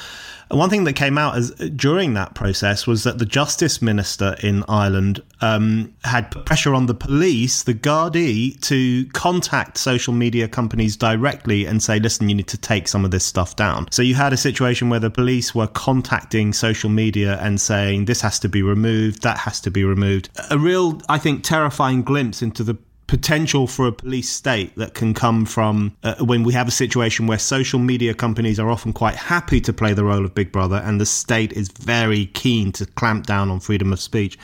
One 0.51 0.71
thing 0.71 0.85
that 0.85 0.95
came 0.95 1.19
out 1.19 1.37
as 1.37 1.51
during 1.51 2.15
that 2.15 2.35
process 2.35 2.87
was 2.87 3.05
that 3.05 3.19
the 3.19 3.27
justice 3.27 3.83
minister 3.83 4.35
in 4.43 4.65
Ireland 4.67 5.23
um, 5.43 5.95
had 6.05 6.31
put 6.31 6.47
pressure 6.47 6.75
on 6.75 6.87
the 6.87 6.95
police, 6.95 7.63
the 7.63 7.75
Gardaí, 7.75 8.59
to 8.63 9.05
contact 9.13 9.77
social 9.77 10.15
media 10.15 10.49
companies 10.49 10.97
directly 10.97 11.67
and 11.67 11.83
say, 11.83 11.99
"Listen, 11.99 12.31
you 12.31 12.35
need 12.35 12.49
to 12.49 12.57
take 12.57 12.89
some 12.89 13.05
of 13.05 13.11
this 13.11 13.27
stuff 13.27 13.57
down." 13.57 13.89
So 13.91 14.01
you 14.01 14.15
had 14.15 14.33
a 14.33 14.39
situation 14.39 14.89
where 14.89 15.01
the 15.01 15.11
police 15.11 15.55
were 15.55 15.67
contacting 15.67 16.55
social 16.55 16.89
media 16.89 17.39
and 17.43 17.61
saying, 17.61 18.07
"This 18.07 18.23
has 18.23 18.39
to 18.41 18.49
be 18.49 18.63
removed, 18.63 19.23
that 19.23 19.39
has 19.39 19.61
to 19.61 19.71
be 19.71 19.85
removed." 19.85 20.31
A 20.51 20.59
real, 20.59 21.03
I 21.11 21.19
think, 21.19 21.45
terrifying 21.45 22.03
glimpse 22.03 22.41
into 22.41 22.65
the 22.65 22.79
potential 23.09 23.67
for 23.67 23.89
a 23.89 23.93
police 23.93 24.29
state 24.29 24.77
that 24.77 24.95
can 24.95 25.15
come 25.15 25.45
from 25.47 25.97
uh, 26.05 26.15
when 26.21 26.45
we 26.45 26.53
have 26.53 26.69
a 26.69 26.71
situation 26.71 27.27
where 27.27 27.39
social 27.39 27.81
media 27.81 28.15
companies 28.15 28.61
are 28.61 28.71
often 28.71 28.93
quite 28.93 29.17
happy 29.17 29.61
to 29.63 29.73
play 29.73 29.95
the 29.95 30.05
role 30.05 30.25
of 30.25 30.35
Big 30.35 30.53
Brother 30.53 30.77
and 30.85 31.01
the 31.01 31.07
state 31.07 31.53
is 31.55 31.71
very 31.71 32.27
keen 32.27 32.71
to 32.73 32.85
clamp 32.85 33.27
down 33.27 33.51
on 33.51 33.61
freedom 33.61 33.93
of 33.93 34.01
speech. 34.01 34.39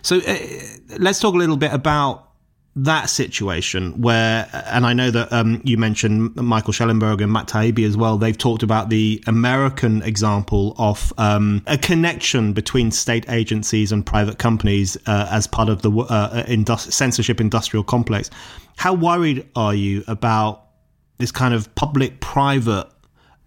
So 0.00 0.20
uh, 0.26 0.36
let's 0.98 1.20
talk 1.20 1.34
a 1.34 1.36
little 1.36 1.58
bit 1.58 1.72
about 1.72 2.27
that 2.84 3.10
situation 3.10 4.00
where, 4.00 4.48
and 4.66 4.86
I 4.86 4.92
know 4.92 5.10
that 5.10 5.32
um, 5.32 5.60
you 5.64 5.76
mentioned 5.76 6.36
Michael 6.36 6.72
Shellenberger 6.72 7.22
and 7.22 7.32
Matt 7.32 7.48
Taibbi 7.48 7.84
as 7.84 7.96
well. 7.96 8.18
They've 8.18 8.38
talked 8.38 8.62
about 8.62 8.88
the 8.88 9.22
American 9.26 10.02
example 10.02 10.74
of 10.78 11.12
um, 11.18 11.62
a 11.66 11.76
connection 11.76 12.52
between 12.52 12.90
state 12.90 13.28
agencies 13.28 13.90
and 13.90 14.06
private 14.06 14.38
companies 14.38 14.96
uh, 15.06 15.28
as 15.30 15.46
part 15.46 15.68
of 15.68 15.82
the 15.82 15.90
uh, 15.90 16.44
industri- 16.44 16.92
censorship 16.92 17.40
industrial 17.40 17.82
complex. 17.82 18.30
How 18.76 18.94
worried 18.94 19.48
are 19.56 19.74
you 19.74 20.04
about 20.06 20.64
this 21.18 21.32
kind 21.32 21.54
of 21.54 21.74
public-private 21.74 22.88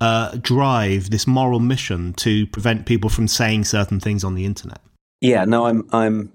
uh, 0.02 0.36
drive, 0.42 1.10
this 1.10 1.26
moral 1.26 1.60
mission 1.60 2.12
to 2.14 2.48
prevent 2.48 2.86
people 2.86 3.10
from 3.10 3.28
saying 3.30 3.64
certain 3.64 4.00
things 4.00 4.24
on 4.24 4.36
the 4.36 4.44
internet? 4.44 4.82
Yeah, 5.22 5.46
no, 5.46 5.68
I'm 5.68 5.88
I'm 5.94 6.34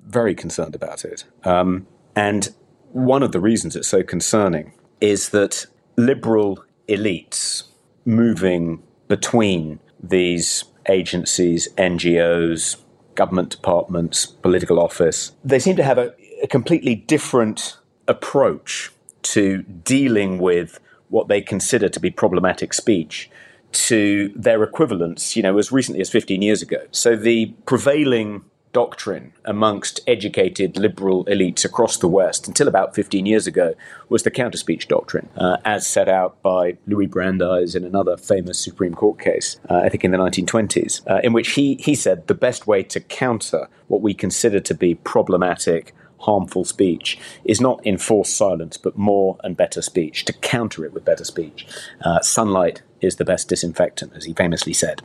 very 0.00 0.34
concerned 0.34 0.74
about 0.74 1.04
it. 1.04 1.24
Um, 1.44 1.86
and 2.16 2.52
one 2.92 3.22
of 3.22 3.30
the 3.32 3.40
reasons 3.40 3.76
it's 3.76 3.88
so 3.88 4.02
concerning 4.02 4.72
is 5.00 5.28
that 5.28 5.66
liberal 5.96 6.64
elites 6.88 7.64
moving 8.06 8.82
between 9.06 9.78
these 10.02 10.64
agencies, 10.88 11.68
NGOs, 11.76 12.76
government 13.14 13.50
departments, 13.50 14.26
political 14.26 14.80
office, 14.80 15.32
they 15.44 15.58
seem 15.58 15.76
to 15.76 15.82
have 15.82 15.98
a, 15.98 16.14
a 16.42 16.46
completely 16.46 16.94
different 16.94 17.76
approach 18.08 18.90
to 19.22 19.62
dealing 19.62 20.38
with 20.38 20.80
what 21.08 21.28
they 21.28 21.40
consider 21.40 21.88
to 21.88 22.00
be 22.00 22.10
problematic 22.10 22.72
speech 22.72 23.30
to 23.72 24.32
their 24.34 24.62
equivalents, 24.62 25.36
you 25.36 25.42
know, 25.42 25.58
as 25.58 25.70
recently 25.70 26.00
as 26.00 26.08
15 26.08 26.40
years 26.40 26.62
ago. 26.62 26.78
So 26.92 27.16
the 27.16 27.46
prevailing 27.66 28.44
doctrine 28.76 29.32
amongst 29.46 30.00
educated 30.06 30.76
liberal 30.76 31.24
elites 31.24 31.64
across 31.64 31.96
the 31.96 32.06
West 32.06 32.46
until 32.46 32.68
about 32.68 32.94
15 32.94 33.24
years 33.24 33.46
ago 33.46 33.74
was 34.10 34.22
the 34.22 34.30
counter 34.30 34.58
speech 34.58 34.86
doctrine, 34.86 35.30
uh, 35.38 35.56
as 35.64 35.86
set 35.86 36.10
out 36.10 36.42
by 36.42 36.76
Louis 36.86 37.06
Brandeis 37.06 37.74
in 37.74 37.84
another 37.84 38.18
famous 38.18 38.62
Supreme 38.62 38.92
Court 38.92 39.18
case, 39.18 39.58
uh, 39.70 39.76
I 39.76 39.88
think 39.88 40.04
in 40.04 40.10
the 40.10 40.18
1920s, 40.18 41.00
uh, 41.10 41.22
in 41.24 41.32
which 41.32 41.52
he, 41.52 41.76
he 41.76 41.94
said 41.94 42.26
the 42.26 42.34
best 42.34 42.66
way 42.66 42.82
to 42.82 43.00
counter 43.00 43.66
what 43.88 44.02
we 44.02 44.12
consider 44.12 44.60
to 44.60 44.74
be 44.74 44.94
problematic 44.94 45.94
harmful 46.18 46.64
speech 46.66 47.18
is 47.46 47.62
not 47.62 47.80
enforced 47.86 48.36
silence, 48.36 48.76
but 48.76 48.98
more 48.98 49.38
and 49.42 49.56
better 49.56 49.80
speech, 49.80 50.26
to 50.26 50.34
counter 50.34 50.84
it 50.84 50.92
with 50.92 51.04
better 51.04 51.24
speech. 51.24 51.66
Uh, 52.04 52.20
sunlight 52.20 52.82
is 53.00 53.16
the 53.16 53.24
best 53.24 53.48
disinfectant, 53.48 54.12
as 54.14 54.24
he 54.24 54.34
famously 54.34 54.72
said. 54.72 55.00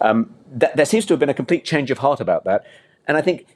Um, 0.00 0.34
th- 0.58 0.72
there 0.74 0.86
seems 0.86 1.06
to 1.06 1.14
have 1.14 1.20
been 1.20 1.28
a 1.28 1.34
complete 1.34 1.64
change 1.64 1.90
of 1.90 1.98
heart 1.98 2.20
about 2.20 2.44
that. 2.44 2.64
And 3.06 3.16
I 3.16 3.22
think 3.22 3.46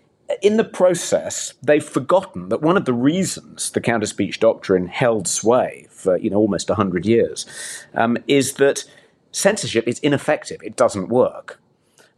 in 0.42 0.56
the 0.56 0.64
process, 0.64 1.54
they've 1.62 1.84
forgotten 1.84 2.48
that 2.50 2.62
one 2.62 2.76
of 2.76 2.84
the 2.84 2.92
reasons 2.92 3.70
the 3.70 3.80
counter 3.80 4.06
speech 4.06 4.40
doctrine 4.40 4.86
held 4.86 5.26
sway 5.26 5.86
for 5.90 6.16
you 6.16 6.30
know 6.30 6.38
almost 6.38 6.68
hundred 6.68 7.06
years 7.06 7.46
um, 7.94 8.16
is 8.28 8.54
that 8.54 8.84
censorship 9.32 9.86
is 9.86 9.98
ineffective. 10.00 10.60
It 10.62 10.76
doesn't 10.76 11.08
work. 11.08 11.60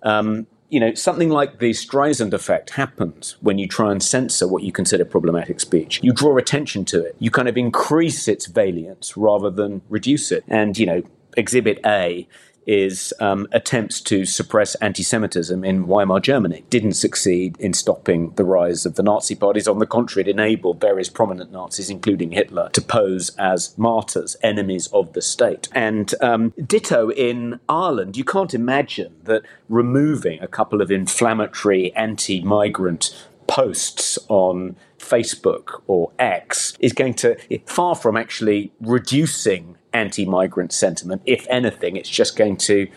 Um, 0.03 0.47
you 0.69 0.81
know, 0.81 0.95
something 0.95 1.29
like 1.29 1.59
the 1.59 1.73
Streisand 1.73 2.33
effect 2.33 2.71
happens 2.71 3.37
when 3.43 3.59
you 3.59 3.69
try 3.69 3.93
and 3.93 4.03
censor 4.03 4.49
what 4.49 4.63
you 4.63 4.73
consider 4.73 5.05
problematic 5.05 5.61
speech. 5.61 6.01
You 6.03 6.15
draw 6.15 6.39
attention 6.39 6.87
to 6.87 7.05
it. 7.05 7.15
You 7.19 7.31
kind 7.31 7.47
of 7.47 7.59
increase 7.59 8.27
its 8.27 8.47
valiance 8.47 9.15
rather 9.15 9.51
than 9.51 9.83
reduce 9.91 10.33
it. 10.33 10.45
And, 10.49 10.79
you 10.79 10.87
know, 10.87 11.03
Exhibit 11.37 11.79
A 11.85 12.27
is 12.67 13.13
um, 13.21 13.47
attempts 13.53 14.01
to 14.03 14.25
suppress 14.25 14.75
anti 14.77 15.03
Semitism 15.03 15.65
in 15.65 15.87
Weimar 15.87 16.21
Germany. 16.21 16.65
Didn't 16.71 16.95
succeed 16.95 17.57
in 17.59 17.73
stopping 17.73 18.31
the 18.35 18.45
rise 18.45 18.87
of 18.87 18.95
the 18.95 19.03
Nazi 19.03 19.35
parties. 19.35 19.69
On 19.69 19.79
the 19.79 19.87
contrary, 19.87 20.29
it 20.29 20.31
enabled 20.31 20.81
various 20.81 21.09
prominent 21.09 21.53
Nazis, 21.53 21.91
including 21.91 22.33
Hitler, 22.33 22.69
to 22.73 22.81
pose 22.81 23.31
as 23.39 23.77
martyrs, 23.77 24.37
enemies 24.43 24.89
of 24.89 25.13
the 25.13 25.23
state. 25.23 25.69
And 25.73 26.15
um, 26.21 26.53
ditto 26.65 27.11
in 27.11 27.61
Ireland, 27.69 28.17
you 28.17 28.25
can't 28.25 28.55
imagine 28.55 29.15
that 29.25 29.43
removing 29.69 30.41
a 30.41 30.49
couple 30.49 30.81
of 30.81 30.91
inflammatory 30.91 31.95
anti 31.95 32.43
migrant 32.43 33.11
posts 33.47 34.19
on 34.29 34.77
Facebook 34.99 35.83
or 35.87 36.13
X 36.19 36.75
is 36.81 36.93
going 36.93 37.15
to, 37.15 37.37
far 37.67 37.95
from 37.95 38.17
actually 38.17 38.73
reducing 38.81 39.77
anti 39.93 40.25
migrant 40.25 40.73
sentiment. 40.73 41.23
If 41.27 41.47
anything, 41.49 41.97
it's 41.97 42.09
just 42.09 42.37
going 42.37 42.57
to 42.59 42.89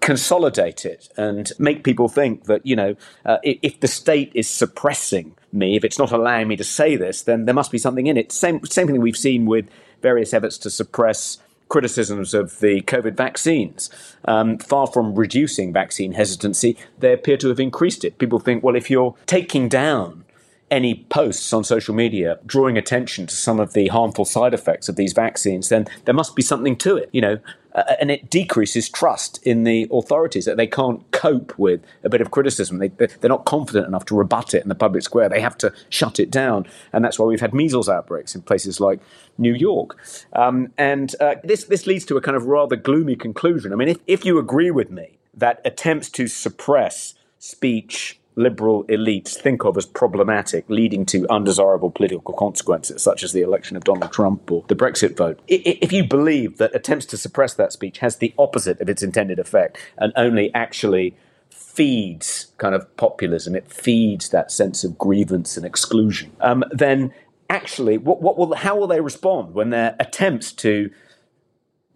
consolidate 0.00 0.84
it 0.84 1.08
and 1.16 1.52
make 1.58 1.84
people 1.84 2.08
think 2.08 2.44
that, 2.44 2.66
you 2.66 2.74
know, 2.74 2.96
uh, 3.24 3.38
if 3.44 3.78
the 3.78 3.86
state 3.86 4.32
is 4.34 4.48
suppressing 4.48 5.34
me, 5.52 5.76
if 5.76 5.84
it's 5.84 5.98
not 5.98 6.10
allowing 6.10 6.48
me 6.48 6.56
to 6.56 6.64
say 6.64 6.96
this, 6.96 7.22
then 7.22 7.44
there 7.44 7.54
must 7.54 7.70
be 7.70 7.78
something 7.78 8.08
in 8.08 8.16
it. 8.16 8.32
Same, 8.32 8.64
same 8.66 8.88
thing 8.88 9.00
we've 9.00 9.16
seen 9.16 9.46
with 9.46 9.66
various 10.02 10.34
efforts 10.34 10.58
to 10.58 10.70
suppress 10.70 11.38
criticisms 11.68 12.34
of 12.34 12.58
the 12.58 12.82
COVID 12.82 13.16
vaccines. 13.16 13.88
Um, 14.26 14.58
far 14.58 14.88
from 14.88 15.14
reducing 15.14 15.72
vaccine 15.72 16.12
hesitancy, 16.12 16.76
they 16.98 17.12
appear 17.12 17.36
to 17.38 17.48
have 17.48 17.60
increased 17.60 18.04
it. 18.04 18.18
People 18.18 18.40
think, 18.40 18.62
well, 18.62 18.76
if 18.76 18.90
you're 18.90 19.14
taking 19.26 19.68
down 19.68 20.24
any 20.72 21.04
posts 21.10 21.52
on 21.52 21.62
social 21.62 21.94
media 21.94 22.38
drawing 22.46 22.78
attention 22.78 23.26
to 23.26 23.36
some 23.36 23.60
of 23.60 23.74
the 23.74 23.88
harmful 23.88 24.24
side 24.24 24.54
effects 24.54 24.88
of 24.88 24.96
these 24.96 25.12
vaccines, 25.12 25.68
then 25.68 25.86
there 26.06 26.14
must 26.14 26.34
be 26.34 26.40
something 26.42 26.74
to 26.76 26.96
it, 26.96 27.10
you 27.12 27.20
know. 27.20 27.38
Uh, 27.74 27.94
and 28.00 28.10
it 28.10 28.28
decreases 28.28 28.88
trust 28.88 29.38
in 29.46 29.64
the 29.64 29.86
authorities 29.90 30.44
that 30.44 30.56
they 30.56 30.66
can't 30.66 31.10
cope 31.10 31.58
with 31.58 31.82
a 32.04 32.08
bit 32.08 32.20
of 32.20 32.30
criticism. 32.30 32.78
They, 32.78 32.88
they're 32.88 33.28
not 33.28 33.44
confident 33.44 33.86
enough 33.86 34.04
to 34.06 34.14
rebut 34.14 34.52
it 34.54 34.62
in 34.62 34.68
the 34.68 34.74
public 34.74 35.02
square. 35.02 35.28
They 35.28 35.40
have 35.40 35.56
to 35.58 35.72
shut 35.88 36.18
it 36.18 36.30
down. 36.30 36.66
And 36.92 37.04
that's 37.04 37.18
why 37.18 37.26
we've 37.26 37.40
had 37.40 37.54
measles 37.54 37.88
outbreaks 37.88 38.34
in 38.34 38.42
places 38.42 38.80
like 38.80 39.00
New 39.38 39.54
York. 39.54 39.98
Um, 40.34 40.72
and 40.76 41.14
uh, 41.20 41.36
this, 41.44 41.64
this 41.64 41.86
leads 41.86 42.04
to 42.06 42.16
a 42.16 42.20
kind 42.20 42.36
of 42.36 42.46
rather 42.46 42.76
gloomy 42.76 43.16
conclusion. 43.16 43.72
I 43.72 43.76
mean, 43.76 43.88
if, 43.88 43.98
if 44.06 44.24
you 44.24 44.38
agree 44.38 44.70
with 44.70 44.90
me 44.90 45.18
that 45.34 45.60
attempts 45.64 46.10
to 46.10 46.26
suppress 46.28 47.14
speech, 47.38 48.18
liberal 48.34 48.84
elites 48.84 49.34
think 49.34 49.64
of 49.64 49.76
as 49.76 49.86
problematic, 49.86 50.64
leading 50.68 51.04
to 51.06 51.28
undesirable 51.28 51.90
political 51.90 52.34
consequences, 52.34 53.02
such 53.02 53.22
as 53.22 53.32
the 53.32 53.42
election 53.42 53.76
of 53.76 53.84
Donald 53.84 54.12
Trump 54.12 54.50
or 54.50 54.64
the 54.68 54.76
Brexit 54.76 55.16
vote. 55.16 55.40
If 55.48 55.92
you 55.92 56.04
believe 56.04 56.58
that 56.58 56.74
attempts 56.74 57.06
to 57.06 57.16
suppress 57.16 57.54
that 57.54 57.72
speech 57.72 57.98
has 57.98 58.16
the 58.16 58.34
opposite 58.38 58.80
of 58.80 58.88
its 58.88 59.02
intended 59.02 59.38
effect 59.38 59.78
and 59.98 60.12
only 60.16 60.52
actually 60.54 61.16
feeds 61.50 62.48
kind 62.58 62.74
of 62.74 62.96
populism, 62.96 63.54
it 63.54 63.70
feeds 63.70 64.30
that 64.30 64.50
sense 64.50 64.84
of 64.84 64.98
grievance 64.98 65.56
and 65.56 65.66
exclusion, 65.66 66.32
um, 66.40 66.64
then 66.70 67.12
actually, 67.50 67.98
what, 67.98 68.22
what 68.22 68.38
will, 68.38 68.54
how 68.54 68.76
will 68.76 68.86
they 68.86 69.00
respond 69.00 69.54
when 69.54 69.70
their 69.70 69.94
attempts 70.00 70.52
to 70.52 70.90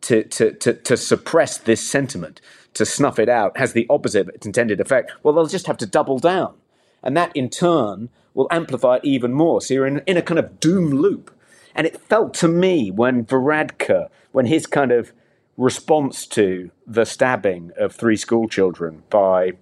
to, 0.02 0.22
to, 0.22 0.52
to, 0.52 0.74
to 0.74 0.96
suppress 0.96 1.58
this 1.58 1.80
sentiment 1.80 2.40
to 2.76 2.86
snuff 2.86 3.18
it 3.18 3.28
out 3.28 3.56
has 3.58 3.72
the 3.72 3.86
opposite 3.90 4.28
of 4.28 4.28
its 4.28 4.46
intended 4.46 4.80
effect, 4.80 5.12
well, 5.22 5.34
they'll 5.34 5.46
just 5.46 5.66
have 5.66 5.76
to 5.78 5.86
double 5.86 6.18
down. 6.18 6.54
And 7.02 7.16
that 7.16 7.34
in 7.34 7.50
turn 7.50 8.08
will 8.34 8.48
amplify 8.50 8.96
it 8.96 9.04
even 9.04 9.32
more. 9.32 9.60
So 9.60 9.74
you're 9.74 9.86
in, 9.86 10.02
in 10.06 10.16
a 10.16 10.22
kind 10.22 10.38
of 10.38 10.60
doom 10.60 10.90
loop. 10.90 11.30
And 11.74 11.86
it 11.86 12.00
felt 12.00 12.34
to 12.34 12.48
me 12.48 12.90
when 12.90 13.24
Varadkar, 13.24 14.08
when 14.32 14.46
his 14.46 14.66
kind 14.66 14.92
of 14.92 15.12
response 15.56 16.26
to 16.26 16.70
the 16.86 17.04
stabbing 17.04 17.72
of 17.78 17.94
three 17.94 18.16
school 18.16 18.48
children 18.48 19.02
by 19.10 19.52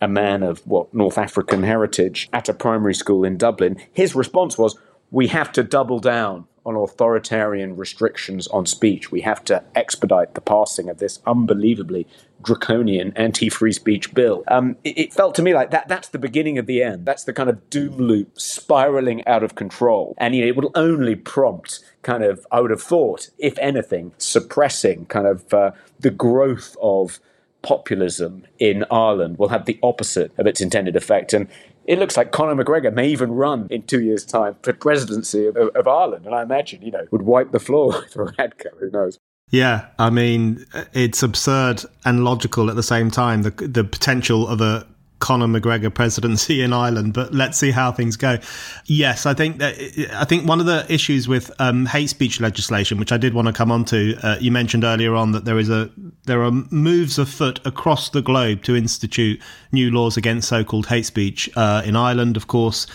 a 0.00 0.08
man 0.08 0.42
of 0.42 0.60
what 0.66 0.92
North 0.94 1.18
African 1.18 1.64
heritage 1.64 2.28
at 2.32 2.48
a 2.48 2.54
primary 2.54 2.94
school 2.94 3.24
in 3.24 3.36
Dublin, 3.36 3.76
his 3.92 4.14
response 4.14 4.56
was, 4.56 4.78
"We 5.10 5.28
have 5.28 5.50
to 5.52 5.62
double 5.62 5.98
down 5.98 6.46
on 6.68 6.76
authoritarian 6.76 7.76
restrictions 7.76 8.46
on 8.48 8.66
speech. 8.66 9.10
We 9.10 9.22
have 9.22 9.42
to 9.44 9.64
expedite 9.74 10.34
the 10.34 10.40
passing 10.40 10.88
of 10.88 10.98
this 10.98 11.20
unbelievably 11.26 12.06
draconian 12.42 13.12
anti-free 13.16 13.72
speech 13.72 14.14
bill. 14.14 14.44
Um, 14.48 14.76
it, 14.84 14.98
it, 14.98 15.12
felt 15.14 15.34
to 15.36 15.42
me 15.42 15.54
like 15.54 15.70
that. 15.70 15.88
That's 15.88 16.08
the 16.08 16.18
beginning 16.18 16.58
of 16.58 16.66
the 16.66 16.82
end. 16.82 17.06
That's 17.06 17.24
the 17.24 17.32
kind 17.32 17.48
of 17.48 17.68
doom 17.70 17.96
loop 17.96 18.38
spiraling 18.38 19.26
out 19.26 19.42
of 19.42 19.54
control, 19.54 20.14
and 20.18 20.34
you 20.34 20.42
know, 20.42 20.48
it 20.48 20.56
will 20.56 20.70
only 20.74 21.16
prompt 21.16 21.80
kind 22.02 22.22
of, 22.22 22.46
I 22.52 22.60
would 22.60 22.70
have 22.70 22.82
thought, 22.82 23.30
if 23.38 23.58
anything, 23.58 24.12
suppressing 24.18 25.06
kind 25.06 25.26
of 25.26 25.52
uh, 25.52 25.72
the 25.98 26.10
growth 26.10 26.76
of 26.80 27.20
populism 27.62 28.46
in 28.58 28.84
Ireland 28.90 29.38
will 29.38 29.48
have 29.48 29.64
the 29.64 29.78
opposite 29.82 30.32
of 30.38 30.46
its 30.46 30.60
intended 30.60 30.94
effect. 30.96 31.32
And 31.32 31.48
it 31.88 31.98
looks 31.98 32.18
like 32.18 32.30
Conor 32.32 32.62
McGregor 32.62 32.92
may 32.92 33.08
even 33.08 33.32
run 33.32 33.66
in 33.70 33.82
two 33.82 34.02
years' 34.02 34.24
time 34.24 34.56
for 34.62 34.74
presidency 34.74 35.46
of, 35.46 35.56
of 35.56 35.88
Ireland, 35.88 36.26
and 36.26 36.34
I 36.34 36.42
imagine 36.42 36.82
you 36.82 36.92
know 36.92 37.06
would 37.10 37.22
wipe 37.22 37.50
the 37.50 37.58
floor 37.58 37.88
with 37.92 38.14
Varadkar. 38.14 38.78
Who 38.78 38.90
knows? 38.90 39.18
Yeah, 39.50 39.86
I 39.98 40.10
mean, 40.10 40.66
it's 40.92 41.22
absurd 41.22 41.82
and 42.04 42.22
logical 42.22 42.68
at 42.68 42.76
the 42.76 42.82
same 42.82 43.10
time. 43.10 43.42
The 43.42 43.50
the 43.50 43.82
potential 43.82 44.46
of 44.46 44.60
a 44.60 44.86
Conor 45.20 45.46
McGregor 45.46 45.92
presidency 45.92 46.62
in 46.62 46.72
Ireland, 46.72 47.12
but 47.12 47.34
let's 47.34 47.58
see 47.58 47.70
how 47.70 47.92
things 47.92 48.16
go. 48.16 48.38
Yes, 48.86 49.26
I 49.26 49.34
think 49.34 49.58
that 49.58 49.74
I 50.14 50.24
think 50.24 50.48
one 50.48 50.60
of 50.60 50.66
the 50.66 50.86
issues 50.92 51.28
with 51.28 51.50
um, 51.58 51.86
hate 51.86 52.10
speech 52.10 52.40
legislation, 52.40 52.98
which 52.98 53.12
I 53.12 53.16
did 53.16 53.34
want 53.34 53.46
to 53.46 53.52
come 53.52 53.72
on 53.72 53.84
to, 53.86 54.16
uh, 54.22 54.36
you 54.40 54.52
mentioned 54.52 54.84
earlier 54.84 55.14
on 55.14 55.32
that 55.32 55.44
there 55.44 55.58
is 55.58 55.70
a 55.70 55.90
there 56.24 56.42
are 56.42 56.50
moves 56.50 57.18
afoot 57.18 57.60
across 57.64 58.10
the 58.10 58.22
globe 58.22 58.62
to 58.64 58.76
institute 58.76 59.40
new 59.72 59.90
laws 59.90 60.16
against 60.16 60.48
so-called 60.48 60.86
hate 60.86 61.06
speech. 61.06 61.48
Uh, 61.56 61.82
in 61.84 61.96
Ireland, 61.96 62.36
of 62.36 62.46
course 62.46 62.86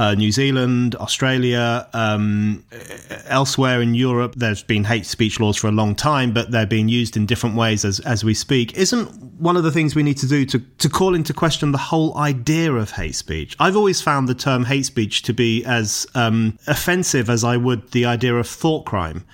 uh, 0.00 0.14
New 0.14 0.32
Zealand, 0.32 0.96
Australia, 0.96 1.86
um, 1.92 2.64
elsewhere 3.26 3.82
in 3.82 3.92
Europe. 3.94 4.34
There's 4.34 4.62
been 4.62 4.82
hate 4.82 5.04
speech 5.04 5.38
laws 5.38 5.58
for 5.58 5.68
a 5.68 5.72
long 5.72 5.94
time, 5.94 6.32
but 6.32 6.50
they're 6.50 6.64
being 6.64 6.88
used 6.88 7.18
in 7.18 7.26
different 7.26 7.54
ways 7.54 7.84
as, 7.84 8.00
as 8.00 8.24
we 8.24 8.32
speak. 8.32 8.78
Isn't 8.78 9.08
one 9.38 9.58
of 9.58 9.62
the 9.62 9.70
things 9.70 9.94
we 9.94 10.02
need 10.02 10.16
to 10.16 10.26
do 10.26 10.46
to, 10.46 10.58
to 10.58 10.88
call 10.88 11.14
into 11.14 11.34
question 11.34 11.72
the 11.72 11.78
whole 11.92 12.16
idea 12.16 12.72
of 12.72 12.92
hate 12.92 13.14
speech? 13.14 13.54
I've 13.60 13.76
always 13.76 14.00
found 14.00 14.26
the 14.26 14.34
term 14.34 14.64
hate 14.64 14.86
speech 14.86 15.20
to 15.24 15.34
be 15.34 15.62
as 15.66 16.06
um, 16.14 16.58
offensive 16.66 17.28
as 17.28 17.44
I 17.44 17.58
would 17.58 17.90
the 17.90 18.06
idea 18.06 18.34
of 18.34 18.48
thought 18.48 18.86
crime. 18.86 19.26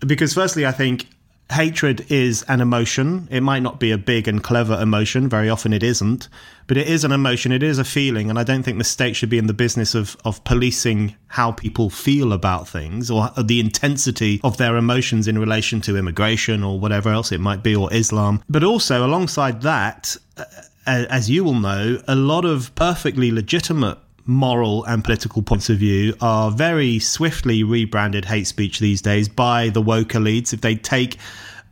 Because, 0.00 0.34
firstly, 0.34 0.66
I 0.66 0.72
think 0.72 1.06
hatred 1.52 2.10
is 2.10 2.42
an 2.48 2.60
emotion. 2.60 3.28
It 3.30 3.42
might 3.42 3.62
not 3.62 3.78
be 3.78 3.92
a 3.92 3.98
big 3.98 4.26
and 4.26 4.42
clever 4.42 4.80
emotion. 4.80 5.28
Very 5.28 5.48
often 5.48 5.72
it 5.72 5.84
isn't, 5.84 6.28
but 6.68 6.76
it 6.76 6.86
is 6.86 7.02
an 7.02 7.10
emotion. 7.10 7.50
It 7.50 7.62
is 7.62 7.78
a 7.78 7.84
feeling. 7.84 8.30
And 8.30 8.38
I 8.38 8.44
don't 8.44 8.62
think 8.62 8.78
the 8.78 8.84
state 8.84 9.16
should 9.16 9.30
be 9.30 9.38
in 9.38 9.48
the 9.48 9.54
business 9.54 9.94
of, 9.94 10.16
of 10.24 10.44
policing 10.44 11.16
how 11.26 11.50
people 11.50 11.90
feel 11.90 12.32
about 12.32 12.68
things 12.68 13.10
or 13.10 13.30
the 13.42 13.58
intensity 13.58 14.40
of 14.44 14.58
their 14.58 14.76
emotions 14.76 15.26
in 15.26 15.38
relation 15.38 15.80
to 15.80 15.96
immigration 15.96 16.62
or 16.62 16.78
whatever 16.78 17.08
else 17.10 17.32
it 17.32 17.40
might 17.40 17.62
be 17.62 17.74
or 17.74 17.92
Islam. 17.92 18.44
But 18.48 18.62
also 18.62 19.04
alongside 19.04 19.62
that, 19.62 20.14
uh, 20.36 20.44
as 20.86 21.28
you 21.30 21.42
will 21.42 21.58
know, 21.58 22.00
a 22.06 22.14
lot 22.14 22.44
of 22.44 22.74
perfectly 22.74 23.32
legitimate 23.32 23.98
moral 24.26 24.84
and 24.84 25.02
political 25.02 25.40
points 25.40 25.70
of 25.70 25.78
view 25.78 26.14
are 26.20 26.50
very 26.50 26.98
swiftly 26.98 27.64
rebranded 27.64 28.26
hate 28.26 28.46
speech 28.46 28.78
these 28.78 29.00
days 29.00 29.26
by 29.26 29.70
the 29.70 29.80
woke 29.80 30.10
elites. 30.10 30.52
If 30.52 30.60
they 30.60 30.76
take 30.76 31.16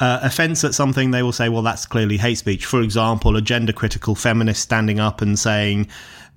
uh, 0.01 0.20
offense 0.22 0.64
at 0.64 0.74
something, 0.74 1.11
they 1.11 1.22
will 1.22 1.32
say, 1.32 1.49
well, 1.49 1.62
that's 1.62 1.86
clearly 1.86 2.16
hate 2.16 2.38
speech. 2.38 2.66
For 2.66 2.82
example, 2.82 3.36
a 3.36 3.42
gender 3.42 3.72
critical 3.72 4.14
feminist 4.14 4.62
standing 4.62 5.01
up 5.01 5.20
and 5.20 5.38
saying, 5.38 5.88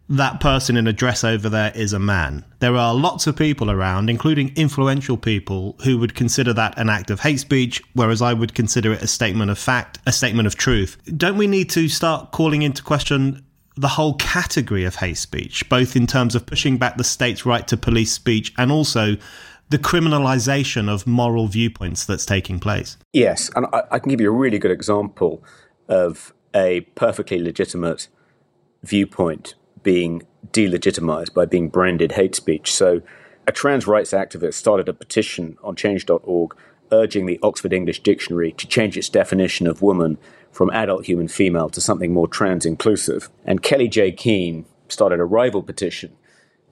that 0.09 0.39
person 0.39 0.75
in 0.75 0.87
a 0.87 0.93
dress 0.93 1.23
over 1.23 1.49
there 1.49 1.71
is 1.75 1.93
a 1.93 1.99
man. 1.99 2.43
There 2.59 2.75
are 2.75 2.95
lots 2.95 3.27
of 3.27 3.35
people 3.35 3.69
around, 3.69 4.09
including 4.09 4.51
influential 4.55 5.17
people, 5.17 5.75
who 5.83 5.99
would 5.99 6.15
consider 6.15 6.51
that 6.53 6.77
an 6.79 6.89
act 6.89 7.11
of 7.11 7.19
hate 7.19 7.39
speech, 7.39 7.81
whereas 7.93 8.21
I 8.21 8.33
would 8.33 8.55
consider 8.55 8.91
it 8.91 9.03
a 9.03 9.07
statement 9.07 9.51
of 9.51 9.59
fact, 9.59 9.99
a 10.07 10.11
statement 10.11 10.47
of 10.47 10.55
truth. 10.55 10.97
Don't 11.15 11.37
we 11.37 11.45
need 11.45 11.69
to 11.71 11.87
start 11.87 12.31
calling 12.31 12.63
into 12.63 12.81
question 12.81 13.45
the 13.77 13.87
whole 13.87 14.15
category 14.15 14.83
of 14.83 14.95
hate 14.95 15.17
speech, 15.17 15.69
both 15.69 15.95
in 15.95 16.07
terms 16.07 16.33
of 16.33 16.45
pushing 16.45 16.77
back 16.77 16.97
the 16.97 17.03
state's 17.03 17.45
right 17.45 17.67
to 17.67 17.77
police 17.77 18.11
speech 18.11 18.51
and 18.57 18.71
also 18.71 19.15
the 19.69 19.77
criminalization 19.77 20.91
of 20.91 21.05
moral 21.05 21.47
viewpoints 21.47 22.05
that's 22.05 22.25
taking 22.25 22.59
place. 22.59 22.97
Yes, 23.13 23.49
and 23.55 23.67
I, 23.71 23.83
I, 23.91 23.99
can 23.99 24.09
give 24.09 24.19
you 24.19 24.29
a 24.29 24.35
really 24.35 24.57
good 24.57 24.71
example 24.71 25.43
of 25.87 26.33
a 26.55 26.81
perfectly 26.95 27.39
legitimate 27.39 28.07
viewpoint 28.83 29.55
being 29.83 30.23
delegitimized 30.51 31.33
by 31.33 31.45
being 31.45 31.69
branded 31.69 32.13
hate 32.13 32.35
speech. 32.35 32.73
So, 32.73 33.01
a 33.47 33.51
trans 33.51 33.87
rights 33.87 34.11
activist 34.11 34.55
started 34.55 34.89
a 34.89 34.93
petition 34.93 35.57
on 35.63 35.75
change.org 35.75 36.55
urging 36.91 37.25
the 37.25 37.39
Oxford 37.43 37.73
English 37.73 38.01
Dictionary 38.01 38.51
to 38.53 38.67
change 38.67 38.97
its 38.97 39.09
definition 39.09 39.67
of 39.67 39.81
woman 39.81 40.17
from 40.51 40.69
adult 40.71 41.05
human 41.05 41.27
female 41.27 41.69
to 41.69 41.81
something 41.81 42.13
more 42.13 42.27
trans 42.27 42.65
inclusive. 42.65 43.29
And 43.45 43.61
Kellie-Jay 43.61 44.11
Keen 44.11 44.65
started 44.87 45.19
a 45.19 45.25
rival 45.25 45.61
petition. 45.61 46.15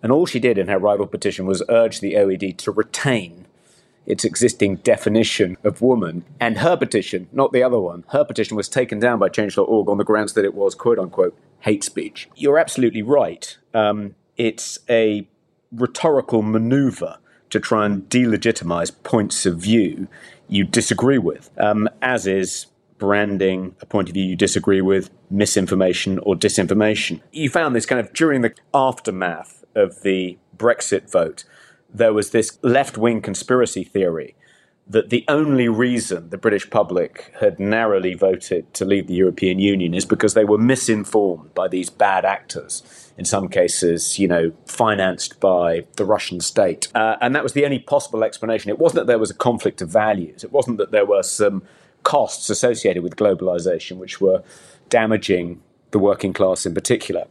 And 0.02 0.12
all 0.12 0.26
she 0.26 0.40
did 0.40 0.58
in 0.58 0.68
her 0.68 0.80
rival 0.80 1.08
petition 1.08 1.46
was 1.46 1.64
urge 1.70 2.00
the 2.00 2.14
OED 2.14 2.58
to 2.58 2.72
retain 2.72 3.48
its 4.06 4.24
existing 4.24 4.78
definition 4.78 5.58
of 5.64 5.82
woman. 5.82 6.24
And 6.40 6.60
her 6.60 6.78
petition, 6.78 7.28
not 7.32 7.52
the 7.52 7.62
other 7.62 7.80
one, 7.80 8.06
her 8.10 8.24
petition 8.24 8.56
was 8.56 8.70
taken 8.70 9.00
down 9.00 9.20
by 9.20 9.30
Change.org 9.30 9.90
on 9.90 9.98
the 9.98 10.06
grounds 10.06 10.34
that 10.34 10.46
it 10.46 10.54
was, 10.54 10.76
quote 10.76 10.98
unquote, 10.98 11.38
hate 11.60 11.84
speech. 11.84 12.30
You're 12.36 12.58
absolutely 12.58 13.02
right. 13.02 13.58
Um, 13.74 14.16
it's 14.38 14.80
a 14.90 15.28
rhetorical 15.72 16.42
maneuver 16.42 17.18
to 17.50 17.60
try 17.60 17.86
and 17.86 18.04
delegitimize 18.10 18.92
points 19.04 19.46
of 19.46 19.58
view 19.58 20.08
you 20.48 20.64
disagree 20.64 21.18
with, 21.18 21.50
um, 21.60 21.90
as 22.02 22.26
is 22.26 22.68
branding 22.98 23.76
a 23.82 23.86
point 23.86 24.10
of 24.10 24.14
view 24.14 24.24
you 24.24 24.36
disagree 24.36 24.82
with, 24.82 25.10
misinformation 25.30 26.20
or 26.20 26.36
disinformation. 26.36 27.22
You 27.32 27.50
found 27.50 27.76
this 27.76 27.86
kind 27.86 28.00
of 28.00 28.14
during 28.14 28.42
the 28.42 28.54
aftermath 28.74 29.64
of 29.78 30.02
the 30.02 30.38
Brexit 30.58 31.10
vote, 31.10 31.44
there 31.94 32.14
was 32.14 32.32
this 32.32 32.60
left 32.62 32.98
wing 32.98 33.22
conspiracy 33.22 33.84
theory 33.84 34.36
that 34.90 35.10
the 35.10 35.26
only 35.28 35.68
reason 35.68 36.30
the 36.30 36.38
British 36.38 36.70
public 36.70 37.34
had 37.42 37.60
narrowly 37.60 38.14
voted 38.14 38.74
to 38.74 38.86
leave 38.86 39.08
the 39.08 39.14
European 39.14 39.60
Union 39.60 39.94
is 39.94 40.06
because 40.06 40.34
they 40.34 40.46
were 40.46 40.58
misinformed 40.58 41.54
by 41.54 41.68
these 41.68 41.90
bad 41.90 42.24
actors. 42.24 43.12
In 43.18 43.26
some 43.26 43.50
cases, 43.50 44.18
you 44.18 44.28
know, 44.28 44.54
financed 44.66 45.40
by 45.40 45.86
the 45.98 46.06
Russian 46.06 46.40
state. 46.40 46.88
Uh, 46.96 47.18
and 47.20 47.36
that 47.36 47.44
was 47.44 47.54
the 47.54 47.66
only 47.66 47.80
possible 47.80 48.24
explanation. 48.24 48.70
It 48.70 48.80
wasn't 48.80 49.02
that 49.02 49.08
there 49.08 49.20
was 49.20 49.32
a 49.32 49.34
conflict 49.34 49.82
of 49.82 49.90
values. 49.90 50.44
It 50.44 50.54
wasn't 50.54 50.78
that 50.78 50.92
there 50.92 51.06
were 51.06 51.24
some 51.24 51.64
costs 52.04 52.50
associated 52.50 53.04
with 53.04 53.18
globalization, 53.18 53.98
which 53.98 54.22
were 54.22 54.44
damaging 54.88 55.62
the 55.92 56.00
working 56.00 56.34
class 56.34 56.66
in 56.66 56.74
particular. 56.74 57.26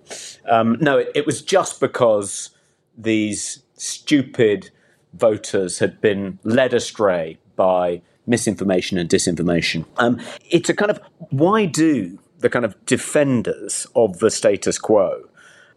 Um, 0.49 0.79
no, 0.81 0.99
it, 0.99 1.11
it 1.15 1.27
was 1.27 1.43
just 1.43 1.81
because 1.81 2.51
these 2.97 3.63
stupid 3.75 4.71
voters 5.15 5.79
had 5.79 6.01
been 6.01 6.39
led 6.45 6.75
astray 6.75 7.39
by 7.57 8.03
misinformation 8.27 8.99
and 8.99 9.09
disinformation. 9.09 9.85
Um, 9.99 10.21
it's 10.51 10.69
a 10.69 10.75
kind 10.75 10.91
of 10.91 11.01
why 11.31 11.67
do 11.67 12.19
the 12.41 12.51
kind 12.51 12.65
of 12.65 12.75
defenders 12.87 13.87
of 13.95 14.19
the 14.19 14.31
status 14.31 14.79
quo, 14.79 15.29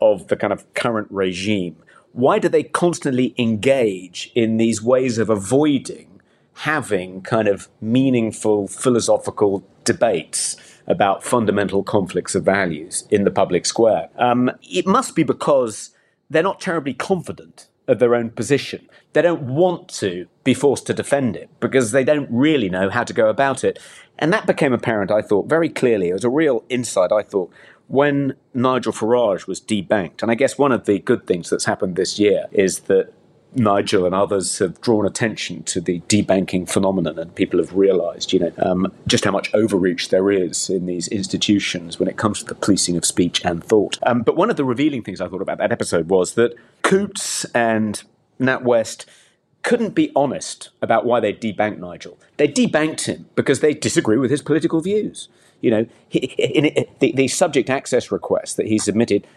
of 0.02 0.28
the 0.28 0.36
kind 0.36 0.54
of 0.54 0.72
current 0.74 1.08
regime, 1.10 1.76
why 2.12 2.40
do 2.40 2.50
they 2.50 2.64
constantly 2.64 3.34
engage 3.38 4.32
in 4.36 4.58
these 4.58 4.82
ways 4.82 5.18
of 5.18 5.30
avoiding 5.30 6.08
having 6.54 7.22
kind 7.22 7.48
of 7.48 7.70
meaningful 7.80 8.68
philosophical 8.68 9.64
debates 9.86 10.58
about 10.90 11.24
fundamental 11.24 11.84
conflicts 11.84 12.36
of 12.36 12.44
values 12.44 13.08
in 13.10 13.24
the 13.24 13.32
public 13.32 13.66
square. 13.66 14.10
Um, 14.18 14.52
it 14.64 14.88
must 14.88 15.16
be 15.16 15.24
because 15.24 15.92
they're 16.30 16.44
not 16.44 16.60
terribly 16.60 16.94
confident 16.94 17.70
of 17.88 18.00
their 18.00 18.16
own 18.16 18.30
position. 18.30 18.88
They 19.14 19.22
don't 19.22 19.44
want 19.44 19.88
to 19.96 20.28
be 20.44 20.54
forced 20.54 20.86
to 20.88 20.94
defend 20.94 21.36
it 21.36 21.50
because 21.60 21.92
they 21.92 22.04
don't 22.04 22.30
really 22.32 22.70
know 22.70 22.90
how 22.90 23.04
to 23.04 23.14
go 23.14 23.30
about 23.30 23.64
it. 23.64 23.80
And 24.20 24.32
that 24.34 24.46
became 24.46 24.74
apparent, 24.74 25.12
I 25.12 25.22
thought, 25.22 25.48
very 25.48 25.70
clearly. 25.70 26.10
It 26.10 26.14
was 26.14 26.24
a 26.24 26.30
real 26.30 26.64
insight, 26.70 27.12
I 27.12 27.24
thought, 27.24 27.52
when 27.88 28.36
Nigel 28.54 28.94
Farage 28.94 29.48
was 29.48 29.60
debanked. 29.60 30.22
And 30.22 30.30
I 30.30 30.36
guess 30.36 30.58
one 30.58 30.72
of 30.72 30.86
the 30.86 31.00
good 31.00 31.26
things 31.26 31.50
that's 31.50 31.66
happened 31.66 31.96
this 31.96 32.20
year 32.20 32.46
is 32.52 32.82
that 32.82 33.12
Nigel 33.56 34.06
and 34.06 34.14
others 34.14 34.60
have 34.60 34.80
drawn 34.82 35.06
attention 35.06 35.64
to 35.64 35.82
the 35.82 36.02
debanking 36.02 36.70
phenomenon, 36.70 37.18
and 37.18 37.34
people 37.34 37.60
have 37.60 37.74
realised, 37.74 38.32
you 38.32 38.40
know, 38.40 38.52
um, 38.60 38.92
just 39.08 39.26
how 39.26 39.32
much 39.32 39.54
overreach 39.54 40.10
there 40.10 40.30
is 40.30 40.70
in 40.70 40.86
these 40.86 41.08
institutions 41.08 42.00
when 42.00 42.08
it 42.08 42.18
comes 42.18 42.40
to 42.40 42.46
the 42.46 42.56
policing 42.56 42.96
of 42.96 43.06
speech 43.06 43.44
and 43.44 43.64
thought. 43.64 43.98
Um, 44.04 44.22
but 44.22 44.36
one 44.36 44.50
of 44.50 44.56
the 44.56 44.66
revealing 44.66 45.04
things 45.04 45.20
I 45.20 45.28
thought 45.28 45.42
about 45.42 45.58
that 45.58 45.72
episode 45.72 46.10
was 46.10 46.36
that 46.36 46.56
Coutts 46.84 47.46
and 47.56 48.04
NatWest 48.40 49.06
couldn't 49.64 49.96
be 49.96 50.12
honest 50.16 50.70
about 50.82 51.06
why 51.06 51.20
they 51.20 51.34
debanked 51.34 51.80
Nigel. 51.80 52.18
They 52.38 52.48
debanked 52.48 53.06
him 53.06 53.28
because 53.36 53.60
they 53.60 53.74
disagree 53.74 54.18
with 54.18 54.32
his 54.32 54.42
political 54.42 54.80
views. 54.82 55.28
You 55.62 55.72
know, 55.72 55.86
he, 56.08 56.20
in, 56.20 56.66
in, 56.66 56.86
the, 57.00 57.12
the 57.12 57.28
subject 57.28 57.70
access 57.70 58.12
request 58.12 58.58
that 58.58 58.68
he 58.68 58.78
submitted 58.78 59.28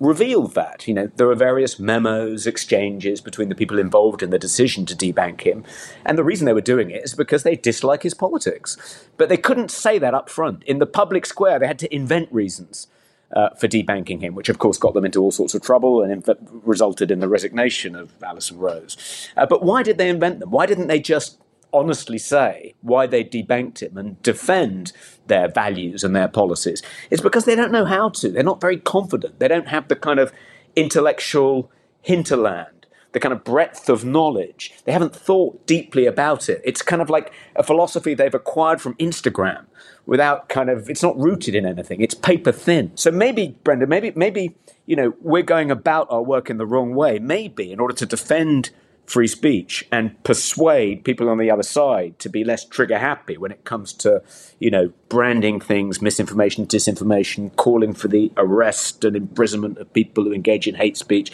revealed 0.00 0.54
that. 0.54 0.86
You 0.88 0.94
know, 0.94 1.10
there 1.16 1.26
were 1.26 1.34
various 1.34 1.78
memos, 1.78 2.46
exchanges 2.46 3.20
between 3.20 3.48
the 3.48 3.54
people 3.54 3.78
involved 3.78 4.22
in 4.22 4.30
the 4.30 4.38
decision 4.38 4.86
to 4.86 4.96
debank 4.96 5.42
him. 5.42 5.64
And 6.04 6.18
the 6.18 6.24
reason 6.24 6.46
they 6.46 6.52
were 6.52 6.60
doing 6.60 6.90
it 6.90 7.04
is 7.04 7.14
because 7.14 7.42
they 7.42 7.56
dislike 7.56 8.02
his 8.02 8.14
politics. 8.14 9.08
But 9.16 9.28
they 9.28 9.36
couldn't 9.36 9.70
say 9.70 9.98
that 9.98 10.14
up 10.14 10.28
front. 10.28 10.62
In 10.64 10.78
the 10.78 10.86
public 10.86 11.26
square, 11.26 11.58
they 11.58 11.66
had 11.66 11.78
to 11.80 11.94
invent 11.94 12.32
reasons. 12.32 12.88
Uh, 13.34 13.48
for 13.54 13.66
debanking 13.66 14.20
him, 14.20 14.34
which 14.34 14.50
of 14.50 14.58
course 14.58 14.76
got 14.76 14.92
them 14.92 15.06
into 15.06 15.18
all 15.18 15.30
sorts 15.30 15.54
of 15.54 15.62
trouble 15.62 16.02
and 16.02 16.22
resulted 16.66 17.10
in 17.10 17.20
the 17.20 17.28
resignation 17.28 17.96
of 17.96 18.22
Alison 18.22 18.58
Rose. 18.58 19.30
Uh, 19.38 19.46
but 19.46 19.62
why 19.62 19.82
did 19.82 19.96
they 19.96 20.10
invent 20.10 20.38
them? 20.38 20.50
Why 20.50 20.66
didn't 20.66 20.88
they 20.88 21.00
just 21.00 21.38
honestly 21.72 22.18
say 22.18 22.74
why 22.82 23.06
they 23.06 23.24
debanked 23.24 23.82
him 23.82 23.96
and 23.96 24.20
defend 24.22 24.92
their 25.26 25.48
values 25.48 26.04
and 26.04 26.14
their 26.14 26.28
policies. 26.28 26.82
It's 27.10 27.22
because 27.22 27.44
they 27.44 27.54
don't 27.54 27.72
know 27.72 27.84
how 27.84 28.10
to. 28.10 28.30
They're 28.30 28.42
not 28.42 28.60
very 28.60 28.78
confident. 28.78 29.38
They 29.38 29.48
don't 29.48 29.68
have 29.68 29.88
the 29.88 29.96
kind 29.96 30.18
of 30.18 30.32
intellectual 30.76 31.70
hinterland 32.00 32.82
the 33.12 33.20
kind 33.20 33.32
of 33.32 33.44
breadth 33.44 33.88
of 33.88 34.04
knowledge. 34.04 34.72
They 34.84 34.92
haven't 34.92 35.14
thought 35.14 35.66
deeply 35.66 36.06
about 36.06 36.48
it. 36.48 36.60
It's 36.64 36.82
kind 36.82 37.00
of 37.00 37.08
like 37.10 37.32
a 37.54 37.62
philosophy 37.62 38.14
they've 38.14 38.34
acquired 38.34 38.80
from 38.80 38.94
Instagram 38.94 39.66
without 40.06 40.48
kind 40.48 40.68
of 40.68 40.90
it's 40.90 41.02
not 41.02 41.16
rooted 41.18 41.54
in 41.54 41.64
anything. 41.66 42.00
It's 42.00 42.14
paper 42.14 42.52
thin. 42.52 42.92
So 42.94 43.10
maybe 43.10 43.56
Brendan, 43.64 43.88
maybe 43.88 44.12
maybe 44.16 44.56
you 44.86 44.96
know 44.96 45.14
we're 45.20 45.42
going 45.42 45.70
about 45.70 46.06
our 46.10 46.22
work 46.22 46.50
in 46.50 46.56
the 46.56 46.66
wrong 46.66 46.94
way. 46.94 47.18
Maybe 47.18 47.70
in 47.70 47.80
order 47.80 47.94
to 47.94 48.06
defend 48.06 48.70
free 49.06 49.26
speech 49.26 49.86
and 49.90 50.22
persuade 50.24 51.04
people 51.04 51.28
on 51.28 51.38
the 51.38 51.50
other 51.50 51.62
side 51.62 52.18
to 52.18 52.28
be 52.28 52.44
less 52.44 52.64
trigger 52.64 52.98
happy 52.98 53.36
when 53.36 53.50
it 53.50 53.64
comes 53.64 53.92
to, 53.92 54.22
you 54.58 54.70
know, 54.70 54.92
branding 55.08 55.60
things, 55.60 56.00
misinformation, 56.00 56.66
disinformation, 56.66 57.54
calling 57.56 57.92
for 57.92 58.08
the 58.08 58.32
arrest 58.36 59.04
and 59.04 59.16
imprisonment 59.16 59.78
of 59.78 59.92
people 59.92 60.24
who 60.24 60.32
engage 60.32 60.66
in 60.66 60.76
hate 60.76 60.96
speech, 60.96 61.32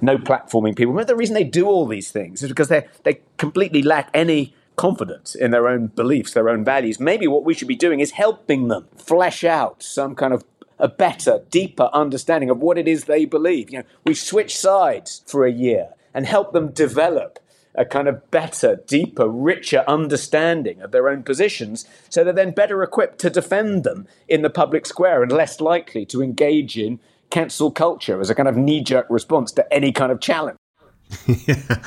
no 0.00 0.18
platforming 0.18 0.74
people. 0.74 0.94
But 0.94 1.06
the 1.06 1.16
reason 1.16 1.34
they 1.34 1.44
do 1.44 1.66
all 1.66 1.86
these 1.86 2.10
things 2.10 2.42
is 2.42 2.48
because 2.48 2.68
they 2.68 2.86
they 3.04 3.20
completely 3.36 3.82
lack 3.82 4.10
any 4.14 4.54
confidence 4.76 5.34
in 5.34 5.50
their 5.50 5.68
own 5.68 5.88
beliefs, 5.88 6.32
their 6.32 6.48
own 6.48 6.64
values. 6.64 6.98
Maybe 6.98 7.26
what 7.26 7.44
we 7.44 7.54
should 7.54 7.68
be 7.68 7.76
doing 7.76 8.00
is 8.00 8.12
helping 8.12 8.68
them 8.68 8.88
flesh 8.96 9.44
out 9.44 9.82
some 9.82 10.14
kind 10.14 10.32
of 10.32 10.42
a 10.78 10.88
better, 10.88 11.42
deeper 11.50 11.90
understanding 11.92 12.48
of 12.48 12.58
what 12.58 12.78
it 12.78 12.88
is 12.88 13.04
they 13.04 13.26
believe. 13.26 13.70
You 13.70 13.80
know, 13.80 13.84
we 14.06 14.14
switch 14.14 14.56
sides 14.56 15.22
for 15.26 15.44
a 15.44 15.52
year 15.52 15.90
and 16.14 16.26
help 16.26 16.52
them 16.52 16.70
develop 16.70 17.38
a 17.74 17.84
kind 17.84 18.08
of 18.08 18.30
better, 18.30 18.80
deeper, 18.86 19.28
richer 19.28 19.84
understanding 19.86 20.80
of 20.80 20.90
their 20.90 21.08
own 21.08 21.22
positions 21.22 21.86
so 22.08 22.24
they're 22.24 22.32
then 22.32 22.50
better 22.50 22.82
equipped 22.82 23.18
to 23.20 23.30
defend 23.30 23.84
them 23.84 24.06
in 24.28 24.42
the 24.42 24.50
public 24.50 24.86
square 24.86 25.22
and 25.22 25.30
less 25.30 25.60
likely 25.60 26.04
to 26.04 26.22
engage 26.22 26.76
in 26.76 26.98
cancel 27.30 27.70
culture 27.70 28.20
as 28.20 28.28
a 28.28 28.34
kind 28.34 28.48
of 28.48 28.56
knee 28.56 28.82
jerk 28.82 29.06
response 29.08 29.52
to 29.52 29.72
any 29.72 29.92
kind 29.92 30.10
of 30.10 30.20
challenge. 30.20 30.58
yeah, 31.26 31.78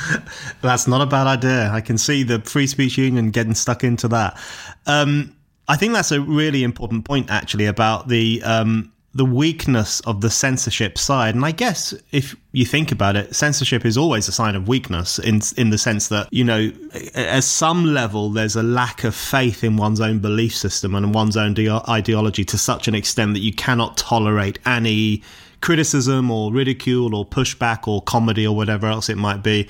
that's 0.61 0.88
not 0.88 1.01
a 1.01 1.05
bad 1.05 1.28
idea. 1.28 1.69
I 1.69 1.82
can 1.82 1.97
see 1.97 2.24
the 2.24 2.39
Free 2.41 2.67
Speech 2.67 2.97
Union 2.97 3.32
getting 3.32 3.53
stuck 3.53 3.84
into 3.84 4.07
that. 4.09 4.38
Um, 4.86 5.36
I 5.67 5.78
think 5.78 5.93
that's 5.93 6.11
a 6.11 6.21
really 6.21 6.63
important 6.63 7.05
point, 7.05 7.30
actually, 7.30 7.65
about 7.65 8.09
the 8.09 8.41
um, 8.43 8.93
the 9.16 9.26
weakness 9.26 9.99
of 10.01 10.22
the 10.22 10.30
censorship 10.30 10.97
side. 10.97 11.36
And 11.36 11.45
I 11.45 11.51
guess 11.51 11.93
if 12.11 12.36
you 12.51 12.66
think 12.66 12.91
about 12.91 13.16
it, 13.16 13.36
censorship 13.36 13.86
is 13.86 13.95
always 13.97 14.28
a 14.28 14.32
sign 14.32 14.55
of 14.55 14.68
weakness 14.68 15.20
in 15.20 15.41
in 15.55 15.70
the 15.70 15.78
sense 15.78 16.07
that, 16.07 16.28
you 16.32 16.43
know, 16.43 16.72
at 17.14 17.43
some 17.43 17.86
level 17.93 18.30
there's 18.30 18.55
a 18.55 18.64
lack 18.64 19.03
of 19.03 19.14
faith 19.14 19.64
in 19.64 19.78
one's 19.78 20.01
own 20.01 20.20
belief 20.20 20.55
system 20.55 20.95
and 20.95 21.14
one's 21.14 21.38
own 21.38 21.55
ideology 21.88 22.43
to 22.45 22.57
such 22.57 22.88
an 22.88 22.95
extent 22.95 23.34
that 23.34 23.41
you 23.41 23.53
cannot 23.53 23.97
tolerate 23.97 24.57
any 24.66 25.22
criticism 25.61 26.32
or 26.32 26.51
ridicule 26.51 27.16
or 27.16 27.26
pushback 27.26 27.88
or 27.88 28.01
comedy 28.01 28.45
or 28.45 28.55
whatever 28.55 28.88
else 28.88 29.09
it 29.09 29.18
might 29.18 29.43
be. 29.43 29.68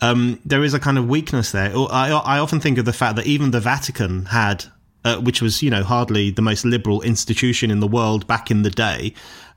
Um, 0.00 0.40
there 0.44 0.62
is 0.62 0.74
a 0.74 0.80
kind 0.80 0.96
of 0.96 1.08
weakness 1.08 1.52
there. 1.52 1.72
I, 1.74 2.10
I 2.10 2.38
often 2.38 2.60
think 2.60 2.78
of 2.78 2.84
the 2.84 2.92
fact 2.92 3.16
that 3.16 3.26
even 3.26 3.50
the 3.50 3.60
Vatican 3.60 4.26
had 4.26 4.64
uh, 5.08 5.20
which 5.20 5.40
was 5.40 5.62
you 5.62 5.70
know 5.70 5.82
hardly 5.82 6.30
the 6.30 6.42
most 6.42 6.64
liberal 6.64 7.00
institution 7.02 7.70
in 7.70 7.80
the 7.80 7.88
world 7.88 8.26
back 8.26 8.50
in 8.50 8.62
the 8.62 8.70
day. 8.70 9.14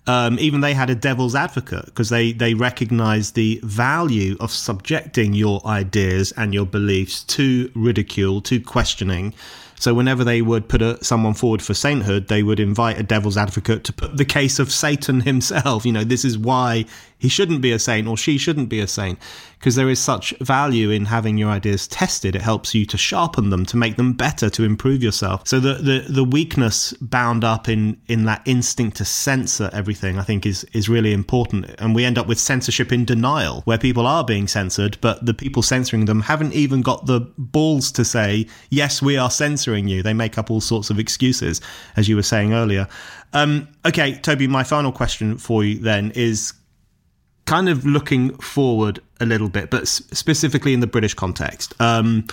Um, 0.07 0.39
even 0.39 0.61
they 0.61 0.73
had 0.73 0.89
a 0.89 0.95
devil's 0.95 1.35
advocate 1.35 1.85
because 1.85 2.09
they 2.09 2.31
they 2.31 2.53
recognized 2.53 3.35
the 3.35 3.59
value 3.63 4.37
of 4.39 4.49
subjecting 4.51 5.33
your 5.33 5.61
ideas 5.65 6.31
and 6.37 6.53
your 6.53 6.65
beliefs 6.65 7.23
to 7.35 7.69
ridicule, 7.75 8.41
to 8.41 8.59
questioning. 8.61 9.33
So 9.81 9.95
whenever 9.95 10.23
they 10.23 10.43
would 10.43 10.69
put 10.69 10.83
a, 10.83 11.03
someone 11.03 11.33
forward 11.33 11.59
for 11.63 11.73
sainthood, 11.73 12.27
they 12.27 12.43
would 12.43 12.59
invite 12.59 12.99
a 12.99 13.03
devil's 13.03 13.35
advocate 13.35 13.83
to 13.85 13.93
put 13.93 14.15
the 14.15 14.25
case 14.25 14.59
of 14.59 14.71
Satan 14.71 15.21
himself. 15.31 15.87
You 15.87 15.91
know, 15.91 16.03
this 16.03 16.23
is 16.23 16.37
why 16.37 16.85
he 17.17 17.29
shouldn't 17.29 17.61
be 17.61 17.71
a 17.71 17.79
saint 17.79 18.07
or 18.07 18.15
she 18.15 18.37
shouldn't 18.37 18.69
be 18.69 18.79
a 18.79 18.87
saint 18.87 19.17
because 19.57 19.75
there 19.75 19.89
is 19.89 19.99
such 19.99 20.35
value 20.39 20.89
in 20.89 21.05
having 21.05 21.37
your 21.37 21.49
ideas 21.49 21.87
tested. 21.87 22.35
It 22.35 22.41
helps 22.41 22.73
you 22.73 22.85
to 22.87 22.97
sharpen 22.97 23.49
them, 23.49 23.65
to 23.67 23.77
make 23.77 23.95
them 23.95 24.13
better, 24.13 24.49
to 24.51 24.63
improve 24.63 25.01
yourself. 25.01 25.47
So 25.47 25.59
the 25.59 25.75
the, 25.75 26.05
the 26.09 26.23
weakness 26.23 26.93
bound 26.93 27.43
up 27.43 27.67
in 27.67 27.97
in 28.07 28.25
that 28.25 28.41
instinct 28.45 28.97
to 28.97 29.05
censor 29.05 29.69
everything, 29.73 30.19
I 30.19 30.23
think, 30.23 30.45
is 30.45 30.63
is 30.73 30.89
really 30.89 31.13
important. 31.13 31.69
And 31.79 31.95
we 31.95 32.05
end 32.05 32.17
up 32.19 32.27
with 32.27 32.39
censorship 32.39 32.91
in 32.91 33.05
denial, 33.05 33.61
where 33.65 33.77
people 33.77 34.05
are 34.05 34.23
being 34.23 34.47
censored, 34.47 34.97
but 35.01 35.25
the 35.25 35.33
people 35.33 35.63
censoring 35.63 36.05
them 36.05 36.21
haven't 36.21 36.53
even 36.53 36.81
got 36.81 37.05
the 37.05 37.21
balls 37.37 37.91
to 37.93 38.03
say, 38.03 38.47
"Yes, 38.69 39.01
we 39.01 39.15
are 39.17 39.29
censoring 39.29 39.70
you." 39.87 40.03
They 40.03 40.13
make 40.13 40.37
up 40.37 40.51
all 40.51 40.61
sorts 40.61 40.89
of 40.89 40.99
excuses, 40.99 41.61
as 41.95 42.07
you 42.09 42.15
were 42.15 42.23
saying 42.23 42.53
earlier. 42.53 42.87
Um, 43.33 43.67
okay, 43.85 44.15
Toby, 44.19 44.47
my 44.47 44.63
final 44.63 44.91
question 44.91 45.37
for 45.37 45.63
you 45.63 45.79
then 45.79 46.11
is 46.15 46.53
kind 47.45 47.69
of 47.69 47.85
looking 47.85 48.35
forward 48.37 48.99
a 49.19 49.25
little 49.25 49.49
bit, 49.49 49.69
but 49.69 49.87
specifically 49.87 50.73
in 50.73 50.79
the 50.79 50.87
British 50.87 51.13
context. 51.13 51.73
Um, 51.79 52.27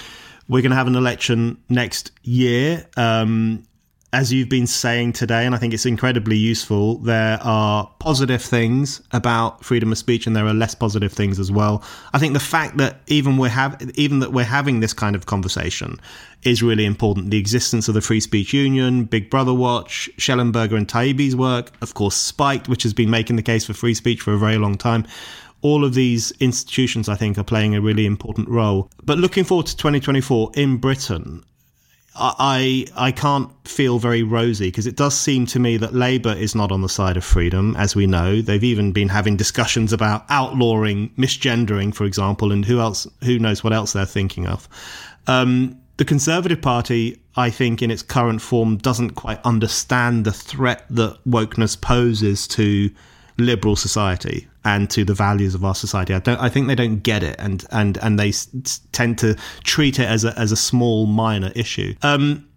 we're 0.48 0.62
going 0.62 0.70
to 0.70 0.76
have 0.76 0.86
an 0.86 0.96
election 0.96 1.58
next 1.68 2.10
year. 2.22 2.86
Um, 2.96 3.64
as 4.12 4.32
you've 4.32 4.48
been 4.48 4.66
saying 4.66 5.12
today, 5.12 5.44
and 5.44 5.54
I 5.54 5.58
think 5.58 5.74
it's 5.74 5.84
incredibly 5.84 6.36
useful, 6.36 6.96
there 6.98 7.38
are 7.42 7.90
positive 7.98 8.40
things 8.40 9.02
about 9.12 9.62
freedom 9.62 9.92
of 9.92 9.98
speech, 9.98 10.26
and 10.26 10.34
there 10.34 10.46
are 10.46 10.54
less 10.54 10.74
positive 10.74 11.12
things 11.12 11.38
as 11.38 11.52
well. 11.52 11.84
I 12.14 12.18
think 12.18 12.32
the 12.32 12.40
fact 12.40 12.78
that 12.78 13.00
even 13.08 13.36
we 13.36 13.50
have, 13.50 13.80
even 13.96 14.20
that 14.20 14.32
we're 14.32 14.44
having 14.44 14.80
this 14.80 14.94
kind 14.94 15.14
of 15.14 15.26
conversation, 15.26 16.00
is 16.42 16.62
really 16.62 16.86
important. 16.86 17.30
The 17.30 17.38
existence 17.38 17.86
of 17.88 17.94
the 17.94 18.00
Free 18.00 18.20
Speech 18.20 18.54
Union, 18.54 19.04
Big 19.04 19.28
Brother 19.28 19.52
Watch, 19.52 20.08
Shellenberger 20.16 20.76
and 20.76 20.88
Taibbi's 20.88 21.36
work, 21.36 21.72
of 21.82 21.92
course, 21.92 22.16
Spiked, 22.16 22.68
which 22.68 22.84
has 22.84 22.94
been 22.94 23.10
making 23.10 23.36
the 23.36 23.42
case 23.42 23.66
for 23.66 23.74
free 23.74 23.94
speech 23.94 24.22
for 24.22 24.32
a 24.32 24.38
very 24.38 24.56
long 24.56 24.76
time 24.76 25.06
all 25.60 25.84
of 25.84 25.94
these 25.94 26.30
institutions, 26.38 27.08
I 27.08 27.16
think, 27.16 27.36
are 27.36 27.42
playing 27.42 27.74
a 27.74 27.80
really 27.80 28.06
important 28.06 28.48
role. 28.48 28.88
But 29.02 29.18
looking 29.18 29.42
forward 29.42 29.66
to 29.66 29.76
2024 29.76 30.52
in 30.54 30.76
Britain, 30.76 31.42
I 32.18 32.86
I 32.96 33.12
can't 33.12 33.50
feel 33.66 33.98
very 33.98 34.22
rosy 34.22 34.68
because 34.68 34.86
it 34.86 34.96
does 34.96 35.16
seem 35.16 35.46
to 35.46 35.58
me 35.58 35.76
that 35.76 35.94
Labour 35.94 36.32
is 36.32 36.54
not 36.54 36.72
on 36.72 36.82
the 36.82 36.88
side 36.88 37.16
of 37.16 37.24
freedom, 37.24 37.76
as 37.76 37.94
we 37.94 38.06
know. 38.06 38.42
They've 38.42 38.64
even 38.64 38.92
been 38.92 39.08
having 39.08 39.36
discussions 39.36 39.92
about 39.92 40.24
outlawing 40.28 41.10
misgendering, 41.10 41.94
for 41.94 42.04
example, 42.04 42.52
and 42.52 42.64
who 42.64 42.80
else? 42.80 43.06
Who 43.24 43.38
knows 43.38 43.62
what 43.62 43.72
else 43.72 43.92
they're 43.92 44.06
thinking 44.06 44.46
of? 44.46 44.68
Um, 45.26 45.80
the 45.98 46.04
Conservative 46.04 46.62
Party, 46.62 47.20
I 47.36 47.50
think, 47.50 47.82
in 47.82 47.90
its 47.90 48.02
current 48.02 48.40
form, 48.40 48.76
doesn't 48.76 49.10
quite 49.10 49.40
understand 49.44 50.24
the 50.24 50.32
threat 50.32 50.84
that 50.90 51.18
wokeness 51.26 51.80
poses 51.80 52.46
to 52.48 52.90
liberal 53.38 53.76
society 53.76 54.48
and 54.64 54.90
to 54.90 55.04
the 55.04 55.14
values 55.14 55.54
of 55.54 55.64
our 55.64 55.74
society. 55.74 56.12
I 56.12 56.18
don't. 56.18 56.40
I 56.40 56.48
think 56.48 56.66
they 56.66 56.74
don't 56.74 56.98
get 56.98 57.22
it, 57.22 57.36
and 57.38 57.64
and 57.70 57.96
and 57.98 58.18
they 58.18 58.28
s- 58.28 58.80
tend 58.92 59.18
to 59.18 59.36
treat 59.64 59.98
it 59.98 60.06
as 60.06 60.24
a 60.24 60.38
as 60.38 60.52
a 60.52 60.56
small 60.56 61.06
minor 61.06 61.52
issue. 61.54 61.94
Um, 62.02 62.48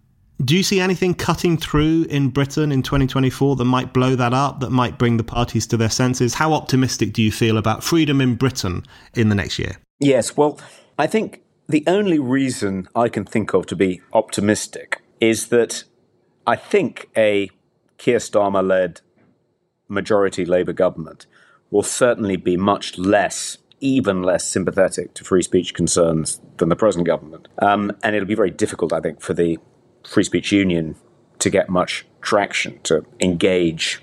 do 0.44 0.56
you 0.56 0.62
see 0.62 0.80
anything 0.80 1.14
cutting 1.14 1.56
through 1.56 2.06
in 2.10 2.30
Britain 2.30 2.72
in 2.72 2.82
2024 2.82 3.56
that 3.56 3.64
might 3.64 3.92
blow 3.92 4.16
that 4.16 4.34
up, 4.34 4.58
that 4.60 4.70
might 4.70 4.98
bring 4.98 5.16
the 5.16 5.24
parties 5.24 5.66
to 5.68 5.76
their 5.76 5.90
senses? 5.90 6.34
How 6.34 6.52
optimistic 6.52 7.12
do 7.12 7.22
you 7.22 7.30
feel 7.30 7.56
about 7.56 7.84
freedom 7.84 8.20
in 8.20 8.34
Britain 8.34 8.84
in 9.14 9.28
the 9.28 9.36
next 9.36 9.58
year? 9.58 9.76
Yes, 10.00 10.36
well, 10.36 10.58
I 10.98 11.06
think 11.06 11.42
the 11.68 11.84
only 11.86 12.18
reason 12.18 12.88
I 12.96 13.08
can 13.08 13.24
think 13.24 13.54
of 13.54 13.66
to 13.66 13.76
be 13.76 14.00
optimistic 14.12 15.00
is 15.20 15.48
that 15.48 15.84
I 16.44 16.56
think 16.56 17.08
a 17.16 17.48
Keir 17.98 18.18
Starmer 18.18 18.66
led 18.66 19.00
majority 19.92 20.44
Labour 20.44 20.72
government 20.72 21.26
will 21.70 21.82
certainly 21.82 22.36
be 22.36 22.56
much 22.56 22.98
less, 22.98 23.58
even 23.80 24.22
less 24.22 24.44
sympathetic 24.44 25.14
to 25.14 25.24
free 25.24 25.42
speech 25.42 25.74
concerns 25.74 26.40
than 26.58 26.68
the 26.68 26.76
present 26.76 27.06
government. 27.06 27.48
Um, 27.58 27.92
and 28.02 28.14
it'll 28.14 28.28
be 28.28 28.34
very 28.34 28.50
difficult, 28.50 28.92
I 28.92 29.00
think, 29.00 29.20
for 29.20 29.34
the 29.34 29.58
Free 30.06 30.24
Speech 30.24 30.52
Union 30.52 30.96
to 31.38 31.50
get 31.50 31.68
much 31.68 32.04
traction, 32.20 32.80
to 32.84 33.04
engage 33.20 34.00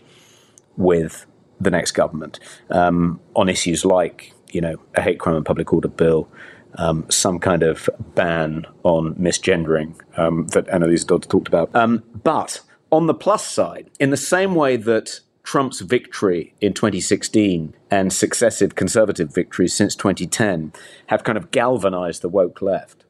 with 0.77 1.25
the 1.59 1.69
next 1.69 1.91
government 1.91 2.39
um, 2.69 3.19
on 3.35 3.49
issues 3.49 3.83
like, 3.83 4.33
you 4.51 4.61
know, 4.61 4.77
a 4.95 5.01
hate 5.01 5.19
crime 5.19 5.35
and 5.35 5.45
public 5.45 5.73
order 5.73 5.89
bill, 5.89 6.27
um, 6.75 7.05
some 7.09 7.39
kind 7.39 7.63
of 7.63 7.89
ban 8.15 8.65
on 8.83 9.15
misgendering 9.15 9.95
um, 10.17 10.47
that 10.47 10.65
Anneliese 10.67 11.05
Dodds 11.05 11.27
talked 11.27 11.47
about. 11.47 11.73
Um, 11.75 12.03
but 12.23 12.61
on 12.91 13.07
the 13.07 13.13
plus 13.13 13.45
side, 13.45 13.89
in 13.99 14.09
the 14.09 14.17
same 14.17 14.55
way 14.55 14.77
that 14.77 15.19
Trump's 15.49 15.79
victory 15.79 16.53
in 16.61 16.75
2016 16.75 17.73
and 17.89 18.13
successive 18.13 18.75
conservative 18.75 19.33
victories 19.33 19.73
since 19.73 19.95
2010 19.95 20.71
have 21.07 21.23
kind 21.23 21.39
of 21.39 21.49
galvanized 21.49 22.21
the 22.21 22.29
woke 22.29 22.61
left 22.61 23.03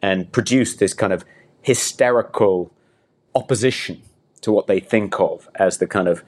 and 0.00 0.32
produced 0.32 0.78
this 0.78 0.94
kind 0.94 1.12
of 1.12 1.26
hysterical 1.60 2.72
opposition 3.34 4.00
to 4.40 4.50
what 4.50 4.66
they 4.66 4.80
think 4.80 5.20
of 5.20 5.46
as 5.56 5.76
the 5.76 5.86
kind 5.86 6.08
of 6.08 6.24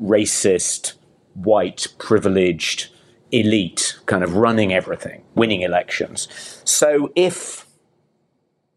racist, 0.00 0.92
white, 1.34 1.88
privileged 1.98 2.92
elite 3.32 3.98
kind 4.06 4.22
of 4.22 4.36
running 4.36 4.72
everything, 4.72 5.24
winning 5.34 5.62
elections. 5.62 6.28
So 6.64 7.10
if 7.16 7.66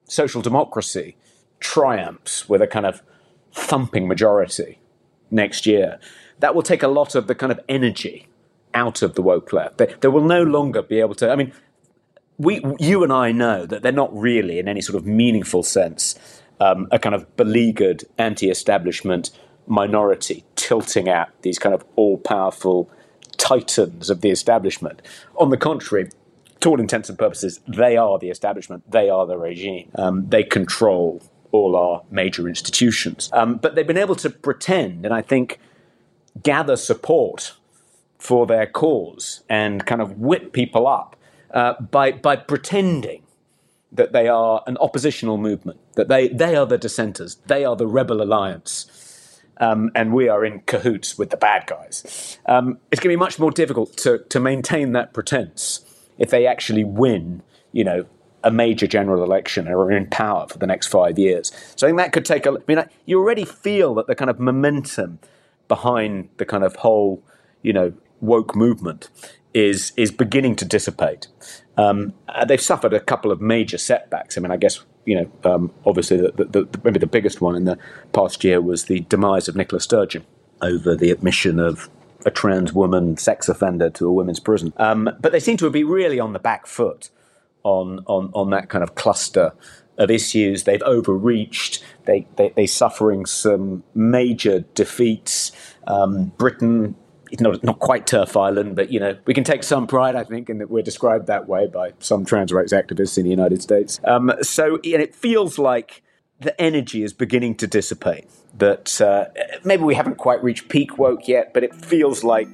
social 0.06 0.42
democracy 0.42 1.16
triumphs 1.60 2.50
with 2.50 2.64
a 2.64 2.68
kind 2.68 2.88
of 2.88 3.04
thumping 3.52 4.08
majority 4.08 4.80
next 5.30 5.68
year, 5.68 6.00
that 6.44 6.54
will 6.54 6.62
take 6.62 6.84
a 6.84 6.90
lot 6.90 7.16
of 7.16 7.28
the 7.28 7.36
kind 7.36 7.54
of 7.54 7.60
energy 7.70 8.28
out 8.74 9.02
of 9.02 9.16
the 9.16 9.22
woke 9.22 9.54
left. 9.54 9.78
They, 9.78 9.96
they 10.02 10.10
will 10.10 10.26
no 10.26 10.44
longer 10.44 10.82
be 10.82 11.00
able 11.00 11.16
to. 11.16 11.32
I 11.32 11.38
mean, 11.38 11.54
we, 12.38 12.62
you 12.80 13.02
and 13.02 13.14
I 13.14 13.32
know 13.32 13.66
that 13.66 13.82
they're 13.82 13.94
not 13.94 14.14
really, 14.14 14.60
in 14.60 14.68
any 14.68 14.82
sort 14.82 14.98
of 14.98 15.06
meaningful 15.08 15.64
sense, 15.64 16.20
um, 16.60 16.90
a 16.92 17.00
kind 17.00 17.16
of 17.16 17.34
beleaguered 17.38 18.04
anti-establishment 18.18 19.32
minority 19.68 20.44
tilting 20.58 21.08
at 21.08 21.32
these 21.44 21.58
kind 21.58 21.74
of 21.74 21.86
all-powerful 21.96 22.92
titans 23.38 24.10
of 24.10 24.20
the 24.20 24.30
establishment. 24.30 25.02
On 25.38 25.50
the 25.50 25.56
contrary, 25.56 26.10
to 26.60 26.70
all 26.70 26.80
intents 26.82 27.08
and 27.08 27.18
purposes, 27.18 27.62
they 27.70 27.96
are 27.96 28.20
the 28.20 28.30
establishment. 28.30 28.84
They 28.92 29.10
are 29.10 29.26
the 29.26 29.38
regime. 29.38 29.90
Um, 29.96 30.28
they 30.28 30.44
control 30.44 31.22
all 31.54 31.78
our 31.78 32.04
major 32.12 32.50
institutions. 32.50 33.30
Um, 33.32 33.56
but 33.56 33.76
they've 33.76 33.88
been 33.88 33.96
able 33.96 34.16
to 34.18 34.30
pretend, 34.30 35.06
and 35.06 35.14
I 35.14 35.22
think 35.22 35.60
gather 36.42 36.76
support 36.76 37.54
for 38.18 38.48
their 38.48 38.66
cause 38.66 39.44
and 39.50 39.86
kind 39.86 40.02
of 40.02 40.20
whip 40.20 40.54
people 40.54 40.88
up 40.88 41.16
uh, 41.54 41.74
by, 41.80 42.12
by 42.12 42.36
pretending 42.36 43.22
that 43.92 44.12
they 44.12 44.28
are 44.28 44.64
an 44.66 44.78
oppositional 44.78 45.38
movement, 45.38 45.80
that 45.96 46.08
they, 46.08 46.28
they 46.30 46.56
are 46.56 46.66
the 46.66 46.78
dissenters, 46.78 47.36
they 47.46 47.64
are 47.64 47.76
the 47.76 47.86
rebel 47.86 48.22
alliance, 48.22 49.40
um, 49.58 49.92
and 49.94 50.14
we 50.14 50.28
are 50.28 50.44
in 50.44 50.62
cahoots 50.62 51.18
with 51.18 51.30
the 51.30 51.38
bad 51.38 51.68
guys. 51.68 52.40
Um, 52.48 52.80
it's 52.92 53.00
going 53.00 53.12
to 53.12 53.18
be 53.18 53.20
much 53.20 53.38
more 53.38 53.52
difficult 53.52 53.96
to, 53.98 54.20
to 54.30 54.40
maintain 54.40 54.94
that 54.94 55.14
pretense 55.14 55.86
if 56.18 56.30
they 56.32 56.48
actually 56.48 56.84
win, 56.84 57.44
you 57.72 57.84
know, 57.84 58.06
a 58.44 58.52
major 58.52 58.88
general 58.88 59.24
election 59.24 59.68
or 59.68 59.78
are 59.78 59.92
in 59.92 60.08
power 60.08 60.48
for 60.48 60.58
the 60.58 60.68
next 60.68 60.88
five 60.88 61.18
years. 61.18 61.52
So 61.76 61.88
I 61.88 61.90
think 61.90 61.98
that 62.00 62.12
could 62.12 62.26
take 62.26 62.46
a. 62.46 62.52
I 62.52 62.58
mean, 62.68 62.84
you 63.06 63.20
already 63.20 63.46
feel 63.46 63.94
that 63.96 64.08
the 64.08 64.16
kind 64.16 64.30
of 64.30 64.40
momentum 64.40 65.20
behind 65.76 66.30
the 66.38 66.46
kind 66.46 66.64
of 66.64 66.76
whole, 66.76 67.24
you 67.64 67.74
know, 67.74 67.92
woke 68.22 68.56
movement 68.56 69.10
is 69.56 69.92
is 69.98 70.12
beginning 70.12 70.56
to 70.58 70.66
dissipate. 70.66 71.28
Um, 71.78 72.14
they've 72.48 72.62
suffered 72.62 72.94
a 72.94 73.00
couple 73.00 73.32
of 73.32 73.42
major 73.42 73.80
setbacks. 73.80 74.38
I 74.38 74.42
mean, 74.42 74.52
I 74.52 74.58
guess 74.58 74.86
you 75.06 75.16
know, 75.16 75.52
um, 75.52 75.72
obviously, 75.84 76.18
the, 76.18 76.32
the, 76.32 76.66
the, 76.66 76.80
maybe 76.84 77.00
the 77.00 77.08
biggest 77.18 77.42
one 77.42 77.56
in 77.56 77.66
the 77.66 77.78
past 78.14 78.44
year 78.44 78.62
was 78.62 78.86
the 78.86 79.00
demise 79.02 79.48
of 79.48 79.56
Nicola 79.56 79.80
Sturgeon 79.80 80.24
over 80.62 80.96
the 80.96 81.10
admission 81.10 81.60
of 81.60 81.90
a 82.26 82.32
trans 82.32 82.72
woman 82.72 83.18
sex 83.18 83.50
offender 83.50 83.90
to 83.90 84.08
a 84.08 84.14
women's 84.14 84.40
prison. 84.40 84.74
Um, 84.78 85.10
but 85.20 85.32
they 85.32 85.40
seem 85.40 85.58
to 85.58 85.70
be 85.72 85.84
really 85.84 86.20
on 86.20 86.34
the 86.34 86.40
back 86.40 86.68
foot 86.68 87.10
on 87.64 88.04
on 88.06 88.30
on 88.36 88.52
that 88.52 88.70
kind 88.70 88.84
of 88.84 88.94
cluster 88.94 89.54
of 89.98 90.10
issues. 90.12 90.64
They've 90.64 90.82
overreached. 90.84 91.84
They 92.06 92.28
they 92.36 92.50
they're 92.56 92.68
suffering 92.68 93.26
some 93.26 93.84
major 93.94 94.62
defeats. 94.74 95.52
Um, 95.88 96.32
Britain. 96.38 96.96
Not, 97.40 97.64
not 97.64 97.80
quite 97.80 98.06
TERF 98.06 98.40
Island, 98.40 98.76
but 98.76 98.92
you 98.92 99.00
know 99.00 99.18
we 99.26 99.34
can 99.34 99.44
take 99.44 99.64
some 99.64 99.88
pride, 99.88 100.16
I 100.16 100.24
think, 100.24 100.52
in 100.52 100.60
that 100.60 100.70
we're 100.70 100.84
described 100.84 101.26
that 101.26 101.48
way 101.48 101.66
by 101.66 101.94
some 101.98 102.26
trans 102.26 102.54
rights 102.54 102.72
activists 102.72 103.18
in 103.18 103.24
the 103.24 103.32
United 103.32 103.60
States. 103.60 104.00
Um, 104.04 104.32
so, 104.44 104.76
and 104.76 105.02
it 105.02 105.16
feels 105.16 105.58
like 105.58 106.04
the 106.40 106.60
energy 106.62 107.02
is 107.02 107.12
beginning 107.12 107.56
to 107.56 107.66
dissipate. 107.66 108.30
That 108.60 109.02
uh, 109.02 109.26
maybe 109.64 109.82
we 109.82 109.96
haven't 109.96 110.18
quite 110.20 110.44
reached 110.44 110.70
peak 110.70 111.00
woke 111.00 111.28
yet, 111.28 111.56
but 111.56 111.64
it 111.64 111.74
feels 111.74 112.24
like 112.24 112.48